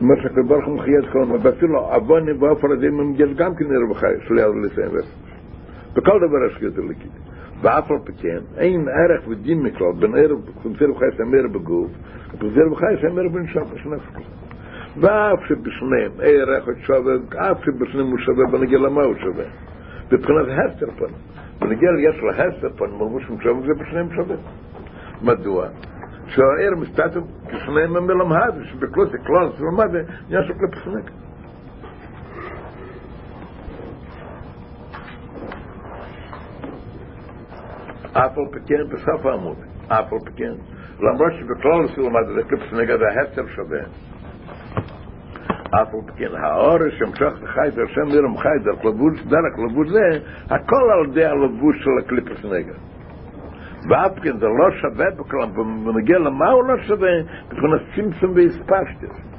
מה 0.00 0.14
שהקדוש 0.22 0.46
ברוך 0.46 0.66
הוא 0.66 0.76
מחיה 0.76 0.98
את 0.98 1.12
כל 1.12 1.24
מה, 1.24 1.34
ואפילו 1.42 1.80
באופן 2.38 2.70
הזה 2.70 2.90
ממגל 2.90 3.34
גם 3.34 3.54
כן 3.54 3.64
רווחה, 3.84 4.06
שליד 4.28 4.46
לסיים 4.64 4.90
בכל 5.94 6.18
דבר 6.18 6.46
יש 6.46 6.62
יותר 6.62 6.82
לקית. 6.82 7.12
ואף 7.62 7.90
על 7.90 7.98
פי 8.04 8.12
כן, 8.12 8.38
אין 8.56 8.88
ערך 8.88 9.28
ודין 9.28 9.62
מכלל 9.62 9.92
בין 9.98 10.14
ערב, 10.14 10.38
כנסר 10.62 10.90
וחייס 10.90 11.20
המר 11.20 11.48
בגוף, 11.52 11.90
וחייס 12.72 13.00
המר 13.10 13.28
בנשם, 13.28 13.62
שנפש. 13.76 14.24
ואף 14.96 15.40
שבשניהם 15.48 16.12
ערך 16.22 16.64
שווה, 16.86 17.14
אף 17.36 17.64
שבשניהם 17.64 18.06
הוא 18.06 18.18
שווה, 18.18 18.46
בנגיע 18.50 18.78
למה 18.78 19.02
הוא 19.02 19.14
שווה. 19.14 19.44
מבחינת 20.12 20.46
הסתר 20.48 20.90
פן. 20.98 21.12
בנגיע 21.60 21.90
יש 22.08 22.20
לו 22.22 22.30
הסתר 22.30 22.70
פן, 22.76 22.90
מלבוש 22.90 23.30
משווה, 23.30 23.66
זה 23.66 23.74
בשניהם 23.74 24.08
שווה. 24.14 24.36
מדוע? 25.22 25.68
שהעיר 26.30 26.76
מסתתם 26.76 27.20
כשניהם 27.48 27.96
המלמהד, 27.96 28.54
שבקלוס 28.64 29.10
הקלוס 29.14 29.60
ולמד, 29.60 29.94
נהיה 30.28 30.42
שוק 30.44 30.56
לפסנק. 30.62 31.10
אף 38.12 38.38
על 38.38 38.44
פקן 38.50 38.84
בסף 38.92 39.26
העמוד, 39.26 39.56
אף 39.88 40.12
על 40.12 40.18
פקן. 40.26 40.54
למרות 41.00 41.32
שבכלל 41.40 41.94
סילמד 41.94 42.26
זה 42.34 42.42
קליפס 42.48 42.72
נגד 42.72 42.98
ההצר 43.02 43.46
שווה. 43.46 43.80
אף 45.70 45.94
על 45.94 46.00
פקן 46.06 46.34
האורש 46.36 46.98
שמשך 46.98 47.32
לחי 47.42 47.68
דרשם 47.76 48.06
לרם 48.06 48.36
חי 48.36 48.48
דרך 48.64 48.84
לבוש 48.84 49.22
דרך 49.22 49.58
לבוש 49.70 49.88
זה, 49.88 50.18
הכל 50.44 50.90
על 50.92 51.10
ידי 51.10 51.24
הלבוש 51.24 51.76
של 51.84 51.90
הקליפס 52.04 52.44
ואף 53.88 54.18
כן 54.22 54.38
זה 54.38 54.46
לא 54.46 54.70
שווה 54.80 55.10
בכלל, 55.10 55.60
ונגיע 55.86 56.18
למה 56.18 56.50
הוא 56.50 56.64
לא 56.64 56.82
שווה, 56.82 57.10
מבחינת 57.52 57.80
צימצום 57.94 58.32
והספשטס. 58.34 59.30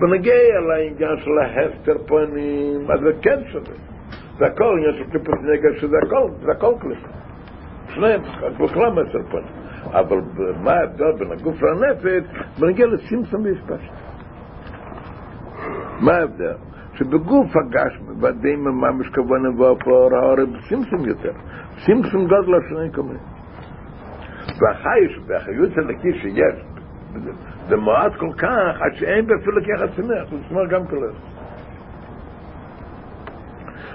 ונגיע 0.00 0.34
לעניין 0.68 1.16
של 1.16 1.38
ההסתר 1.38 1.98
פנים, 2.06 2.90
אז 2.90 3.00
זה 3.00 3.12
כן 3.22 3.38
שווה. 3.52 3.74
זה 4.38 4.46
הכל 4.46 4.76
עניין 4.78 4.94
של 4.98 5.10
קליפס 5.10 5.38
נגע, 5.42 5.80
שזה 5.80 5.96
הכל, 6.06 6.30
זה 6.44 6.52
הכל 6.52 6.74
קליפס. 6.80 7.10
שניהם, 7.94 8.20
בכלל 8.58 8.90
מסר 8.90 9.22
פנים. 9.30 9.68
אבל 9.84 10.20
מה 10.62 10.72
ההבדל 10.72 11.12
בין 11.18 11.32
הגוף 11.32 11.62
לנפש, 11.62 12.24
ונגיע 12.60 12.86
לצימצום 12.86 13.44
והספשטס. 13.44 14.08
מה 16.00 16.12
ההבדל? 16.12 16.54
שבגוף 16.94 17.56
הגש 17.56 18.00
ודאי 18.20 18.56
ממש 18.56 19.08
כוונה 19.14 19.48
ואופור 19.58 20.10
האור 20.16 20.36
בסימסום 20.36 21.08
יותר. 21.08 21.32
סימסום 21.84 22.26
גדול 22.26 22.54
השני 22.54 22.92
כמובן. 22.92 23.16
והחייש 24.60 25.18
והחיות 25.26 25.78
הלקי 25.78 26.18
שיש, 26.20 26.64
זה 27.68 27.76
מועט 27.76 28.12
כל 28.16 28.32
כך, 28.38 28.80
עד 28.80 28.94
שאין 28.94 29.26
באפילו 29.26 29.58
לקחת 29.58 29.96
צמח, 29.96 30.30
זה 30.30 30.36
צמח 30.48 30.70
גם 30.70 30.86
כלל. 30.86 31.12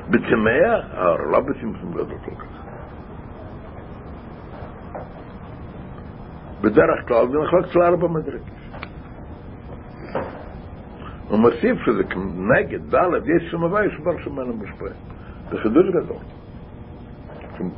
בצמח, 0.10 0.94
האור 0.94 1.18
לא 1.32 1.40
בסימסום 1.40 1.92
גדול 1.94 2.18
כל 2.26 2.36
כך. 2.36 2.54
בדרך 6.62 7.08
כלל 7.08 7.28
זה 7.28 7.38
נחלק 7.38 7.66
אצל 7.66 7.82
ארבע 7.82 8.08
מדרגות. 8.08 8.64
הוא 11.28 11.40
מוסיף 11.40 11.78
שזה 11.86 12.04
נגד 12.36 12.96
ד' 12.96 13.28
יש 13.28 13.52
שם 13.52 13.62
הווי 13.62 13.88
שבר 13.98 14.18
שמנו 14.24 14.54
משפע. 14.58 14.86
זה 15.52 15.58
חידוש 15.58 15.86
גדול. 15.90 16.43
zum 17.58 17.72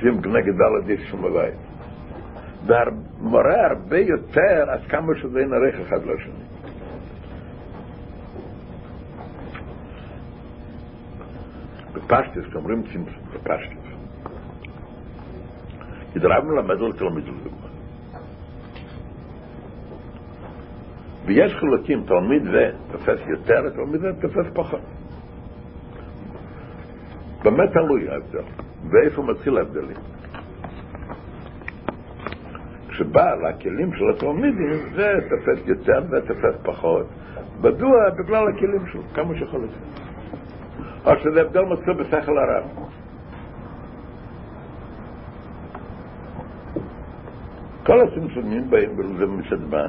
Sim 0.00 0.20
gnege 0.22 0.52
dalle 0.52 0.82
dis 0.86 1.02
fun 1.10 1.20
mei. 1.20 1.52
Der 2.68 2.92
morar 3.20 3.76
be 3.90 4.00
yoter 4.10 4.68
as 4.74 4.86
kam 4.88 5.06
scho 5.14 5.28
ze 5.28 5.40
in 5.42 5.50
rekh 5.64 5.80
khad 5.88 6.06
lo 6.06 6.16
shni. 6.22 6.44
Be 11.94 12.00
pasht 12.08 12.36
es 12.36 12.46
kam 12.52 12.66
rim 12.66 12.82
tsim 12.84 13.04
be 13.04 13.38
pasht. 13.48 13.72
Ki 16.12 16.18
der 16.20 16.32
abn 16.36 16.54
la 16.54 16.62
medol 16.62 16.92
tlo 16.94 17.10
medol. 17.10 17.40
Vi. 21.26 21.34
באמת 27.44 27.70
תלוי 27.72 28.08
ההבדל, 28.10 28.44
ואיפה 28.90 29.22
מתחיל 29.22 29.56
ההבדלים. 29.58 29.96
כשבא 32.88 33.34
לכלים 33.34 33.94
של 33.94 34.04
התלמידים, 34.10 34.94
זה 34.94 35.12
תופס 35.30 35.66
יותר 35.66 36.02
ותופס 36.10 36.54
פחות. 36.62 37.06
מדוע? 37.60 38.10
בגלל 38.18 38.48
הכלים 38.48 38.86
שלו, 38.92 39.02
כמה 39.14 39.34
שיכול 39.38 39.60
להיות. 39.60 39.72
או 41.06 41.12
שזה 41.22 41.40
הבדל 41.40 41.60
מצוי 41.60 41.94
בשכל 41.94 42.38
הרב. 42.38 42.64
כל 47.86 48.00
הצמצומים 48.00 48.70
באים 48.70 48.96
בזה 48.96 49.26
מצד 49.26 49.60
מה? 49.70 49.82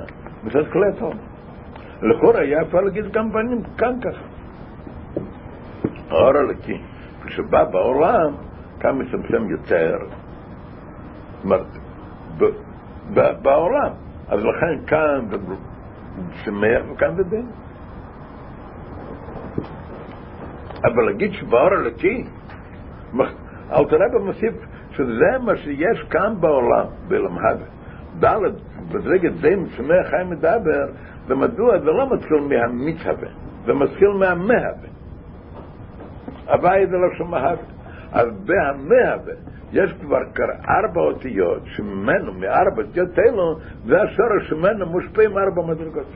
מצד 0.44 0.72
כלי 0.72 0.88
התום. 0.88 1.18
לכאורה 2.02 2.40
היה 2.40 2.62
אפשר 2.62 2.78
להגיד 2.78 3.12
גם 3.12 3.32
בנים 3.32 3.64
כאן 3.78 4.00
ככה. 4.02 4.26
האור 6.10 6.38
הלקי, 6.38 6.82
כשבא 7.26 7.64
בעולם, 7.64 8.36
כאן 8.80 9.02
מצמצם 9.02 9.50
יותר, 9.50 9.98
בעולם. 13.42 13.92
אז 14.28 14.40
לכן 14.40 14.86
כאן 14.88 15.26
שמח 16.44 16.82
וכאן 16.92 17.18
בדין. 17.18 17.48
אבל 20.84 21.06
להגיד 21.06 21.32
שבאור 21.34 21.74
הלקי, 21.74 22.24
אל 23.72 23.86
תראה 23.86 24.08
במוסיף 24.14 24.54
שזה 24.92 25.38
מה 25.46 25.58
שיש 25.58 26.04
כאן 26.10 26.34
בעולם, 26.40 26.86
הבא. 27.10 27.66
ד' 28.20 28.56
בדרגת 28.92 29.34
זה 29.42 29.56
משמח 29.56 30.08
חיים 30.10 30.30
מדבר, 30.30 30.86
ומדוע 31.28 31.80
זה 31.80 31.86
לא 31.86 32.14
מתחיל 32.14 32.38
מהמצווה, 32.38 33.30
זה 33.66 33.74
מתחיל 33.74 34.10
מהמהווה. 34.20 34.90
הוואי 36.48 36.88
זה 36.88 36.98
לא 36.98 37.08
שמהווה. 37.18 37.64
אז 38.12 38.28
בהמהווה 38.46 39.34
יש 39.72 39.94
כבר 40.02 40.22
ארבע 40.70 41.02
אותיות 41.02 41.62
שממנו, 41.66 42.34
מארבע 42.34 42.82
אותיות 42.82 43.20
אלו, 43.20 43.60
זה 43.86 44.02
השורש 44.02 44.50
שממנו 44.50 44.86
מושפעים 44.86 45.38
ארבע 45.38 45.62
מדרגות. 45.62 46.08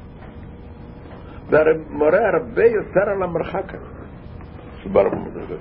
זה 1.50 1.58
מורה 1.90 2.30
הרבה 2.34 2.66
יותר 2.66 3.10
על 3.10 3.24
המרחק 3.24 3.74
הזה, 3.74 4.06
שבארבע 4.84 5.16
מדרגות. 5.16 5.60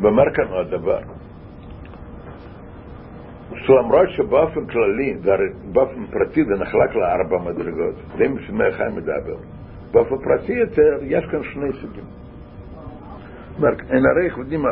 ואומר 0.00 0.34
כאן 0.34 0.48
עוד 0.48 0.70
דבר, 0.70 1.00
שלמרות 3.62 4.08
שבאופן 4.08 4.66
כללי, 4.66 5.16
באופן 5.72 6.06
פרטי 6.06 6.44
זה 6.44 6.54
נחלק 6.54 6.94
לארבע 6.94 7.38
מדרגות, 7.38 7.94
זה 8.18 8.28
משמח 8.28 8.76
חיים 8.76 8.96
מדבר. 8.96 9.36
באופן 9.92 10.16
פרטי 10.24 10.52
יותר, 10.52 10.98
יש 11.02 11.24
כאן 11.30 11.42
שני 11.42 11.72
סוגים. 11.72 12.04
אין 13.90 14.06
הרי 14.06 14.28
יודעים, 14.38 14.64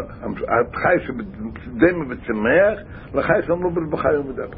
החי 0.49 0.97
שבדמה 1.07 2.05
וצמח, 2.09 2.79
לחי 3.15 3.43
שאמרו 3.47 3.71
בחי 3.71 4.17
ומדבר. 4.17 4.57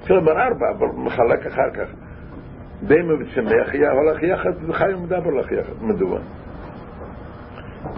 צריך 0.00 0.10
לומר 0.10 0.32
ארבע, 0.32 0.70
אבל 0.70 0.86
מחלק 0.86 1.46
אחר 1.46 1.70
כך. 1.70 1.88
דמה 2.82 3.14
וצמח 3.14 3.74
הולך 3.92 4.22
יחד, 4.22 4.50
וחי 4.68 4.94
ומדבר 4.94 5.30
הולך 5.30 5.52
יחד. 5.52 5.72
מדוע? 5.80 6.18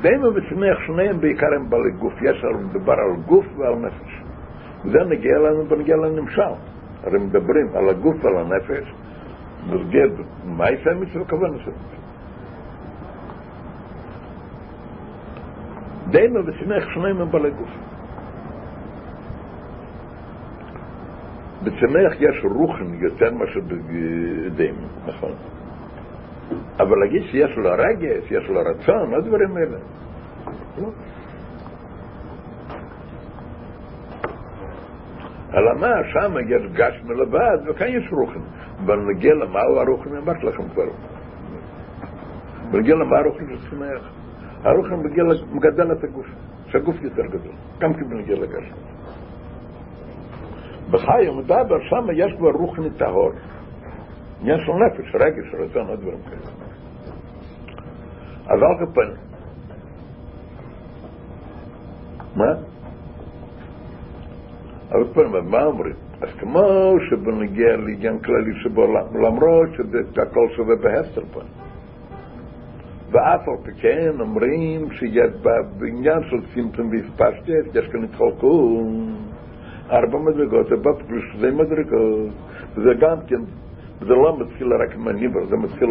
דמה 0.03 0.29
וצמח 0.29 0.79
שניהם 0.87 1.21
בעיקר 1.21 1.47
הם 1.57 1.71
בעלי 1.71 1.91
גוף, 1.99 2.13
יש 2.23 2.45
מדבר 2.45 2.93
על 2.93 3.17
גוף 3.27 3.47
ועל 3.57 3.75
נפש. 3.75 4.23
וזה 4.85 4.99
נגיע 5.09 5.39
לנו 5.39 5.65
בנגיע 5.65 5.97
לנמשל. 5.97 6.43
הרי 7.05 7.19
מדברים 7.19 7.69
על 7.75 7.89
הגוף 7.89 8.25
ועל 8.25 8.37
הנפש, 8.37 8.93
נוגד 9.67 10.11
מה 10.45 10.71
יפה 10.71 10.91
מצווה 10.95 11.25
כוון 11.25 11.55
עושה 11.55 11.71
דמה 16.11 16.41
וצמח 16.41 16.95
שניהם 16.95 17.21
הם 17.21 17.31
בעלי 17.31 17.51
גוף. 17.51 17.71
בצמח 21.65 22.13
יש 22.21 22.45
רוחן 22.45 22.95
יותר 22.95 23.35
מאשר 23.35 23.61
בדמה, 23.61 24.87
נכון? 25.07 25.33
אבל 26.83 26.97
להגיד 26.99 27.23
שיש 27.23 27.57
לו 27.57 27.71
רגש, 27.71 28.31
יש 28.31 28.49
לו 28.49 28.61
רצון, 28.61 29.11
מה 29.11 29.21
דברים 29.21 29.57
האלה? 29.57 29.79
לא. 30.79 30.89
אלא 35.55 35.75
מה, 35.81 35.89
שם 36.13 36.35
יש 36.49 36.73
גש 36.73 37.03
מלבד, 37.05 37.59
וכאן 37.67 37.87
יש 37.89 38.13
רוחן. 38.13 38.41
בנגיע 38.87 39.35
למהו 39.35 39.77
הרוחן, 39.77 40.17
אמרתי 40.17 40.47
לכם 40.47 40.69
כבר. 40.69 40.91
בנגיע 42.71 42.95
למה 42.95 43.19
הרוחן 43.19 43.47
זה 43.47 43.67
שמח. 43.71 44.11
הרוחן 44.65 44.95
מגדל 45.53 45.93
את 45.93 46.05
הגוף, 46.05 46.27
שהגוף 46.67 47.03
יותר 47.03 47.27
גדול, 47.27 47.53
גם 47.79 47.95
כן 47.95 48.09
בנגיע 48.09 48.37
לגש. 48.37 48.73
בחי 50.91 51.29
ומדבר, 51.29 51.81
שם 51.81 52.07
יש 52.15 52.33
כבר 52.39 52.51
רוחני 52.51 52.91
טהור. 52.91 53.31
עניין 54.41 54.59
של 54.59 54.73
נפש, 54.73 55.15
רגש, 55.15 55.55
רצון, 55.55 55.87
עוד 55.87 56.01
דברים 56.01 56.19
כאלה. 56.31 56.70
אז 58.51 58.59
על 58.63 58.87
כפן. 58.87 59.11
מה? 62.37 62.53
על 64.91 65.05
כפן, 65.05 65.51
מה 65.51 65.65
אומרים? 65.65 65.95
אז 66.21 66.29
כמו 66.39 66.95
שבנגיע 67.11 67.77
לעניין 67.77 68.19
כללי 68.19 68.55
שבעולם, 68.63 69.07
למרות 69.15 69.69
שזה 69.77 70.23
הכל 70.23 70.49
שווה 70.57 70.77
בהסתר 70.77 71.23
פן. 71.33 71.47
ואף 73.11 73.49
על 73.49 73.55
פי 73.65 73.71
כן 73.81 74.21
אומרים 74.21 74.91
שיש 74.93 75.31
בעניין 75.79 76.23
של 76.31 76.47
סימפטום 76.55 76.91
והספשטת, 76.91 77.75
יש 77.75 77.89
כאן 77.93 78.05
התחלקות, 78.05 78.87
ארבע 79.91 80.19
מדרגות, 80.19 80.67
זה 80.69 80.77
בא 80.77 80.91
שתי 81.33 81.51
מדרגות, 81.51 82.33
וזה 82.75 82.91
גם 83.01 83.17
כן 83.27 83.41
וזה 84.01 84.15
לא 84.15 84.39
מתחיל 84.39 84.73
רק 84.73 84.97
מהניבר, 84.97 85.47
זה 85.47 85.57
מתחיל 85.57 85.89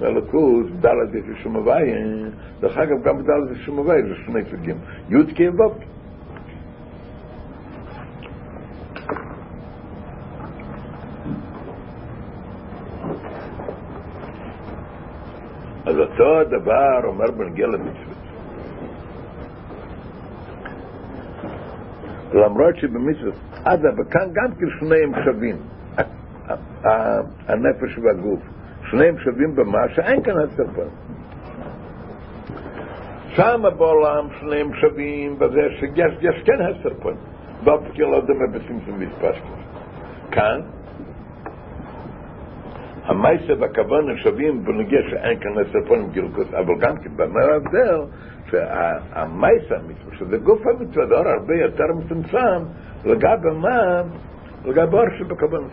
מהלכות, 0.00 0.66
דלת 0.80 1.14
יש 1.14 1.42
שום 1.42 1.56
הוואי, 1.56 1.92
דרך 2.60 2.78
אגב 2.78 3.02
גם 3.02 3.18
בדלת 3.18 3.50
יש 3.52 3.66
שום 3.66 3.78
הוואי, 3.78 4.02
זה 4.02 4.14
שני 4.14 4.40
סוגים, 4.50 4.76
י' 5.10 5.34
כ' 5.34 5.60
ו' 5.60 5.94
אז 15.86 15.98
אותו 15.98 16.40
הדבר 16.40 17.00
אומר 17.04 17.30
בנגיע 17.30 17.66
למצוות. 17.66 18.14
למרות 22.32 22.76
שבמצוות, 22.76 23.34
אדרבה, 23.64 24.04
כאן 24.04 24.28
גם 24.32 24.54
כן 24.58 24.66
שניהם 24.80 25.24
שווים. 25.24 25.73
הנפש 27.48 27.98
והגוף, 27.98 28.40
שניהם 28.90 29.18
שווים 29.18 29.54
במה 29.54 29.88
שאין 29.88 30.22
כאן 30.22 30.34
הצרפת. 30.38 30.88
שמה 33.28 33.70
בעולם 33.70 34.26
שניהם 34.40 34.74
שווים 34.74 35.38
בזה 35.38 35.60
שיש 35.80 36.42
כן 36.44 36.60
הסרפון, 36.60 37.14
באופן 37.64 38.00
לא 38.00 38.20
דומה 38.20 38.46
בסימפסום 38.52 38.98
ויספסקוס. 38.98 39.58
כאן, 40.30 40.60
המייסה 43.04 43.52
והכוונה 43.58 44.16
שווים 44.16 44.64
בנגיע 44.64 45.00
שאין 45.10 45.38
כאן 45.40 45.50
הסרפון 45.58 46.00
עם 46.00 46.10
גילקוס, 46.10 46.54
אבל 46.54 46.74
גם 46.80 46.96
כן, 46.96 47.10
במה 47.16 47.40
ההבדל, 47.40 48.00
שהמייסה 48.50 49.76
המצווה, 49.76 50.16
שזה 50.18 50.38
גוף 50.38 50.66
המצווה, 50.66 51.06
זה 51.06 51.14
הרבה 51.16 51.54
יותר 51.54 51.84
מצומצם 51.98 52.62
לגבי 53.04 53.50
מה, 53.50 54.02
לגבי 54.64 54.96
אור 54.96 55.06
שבכוונה. 55.18 55.66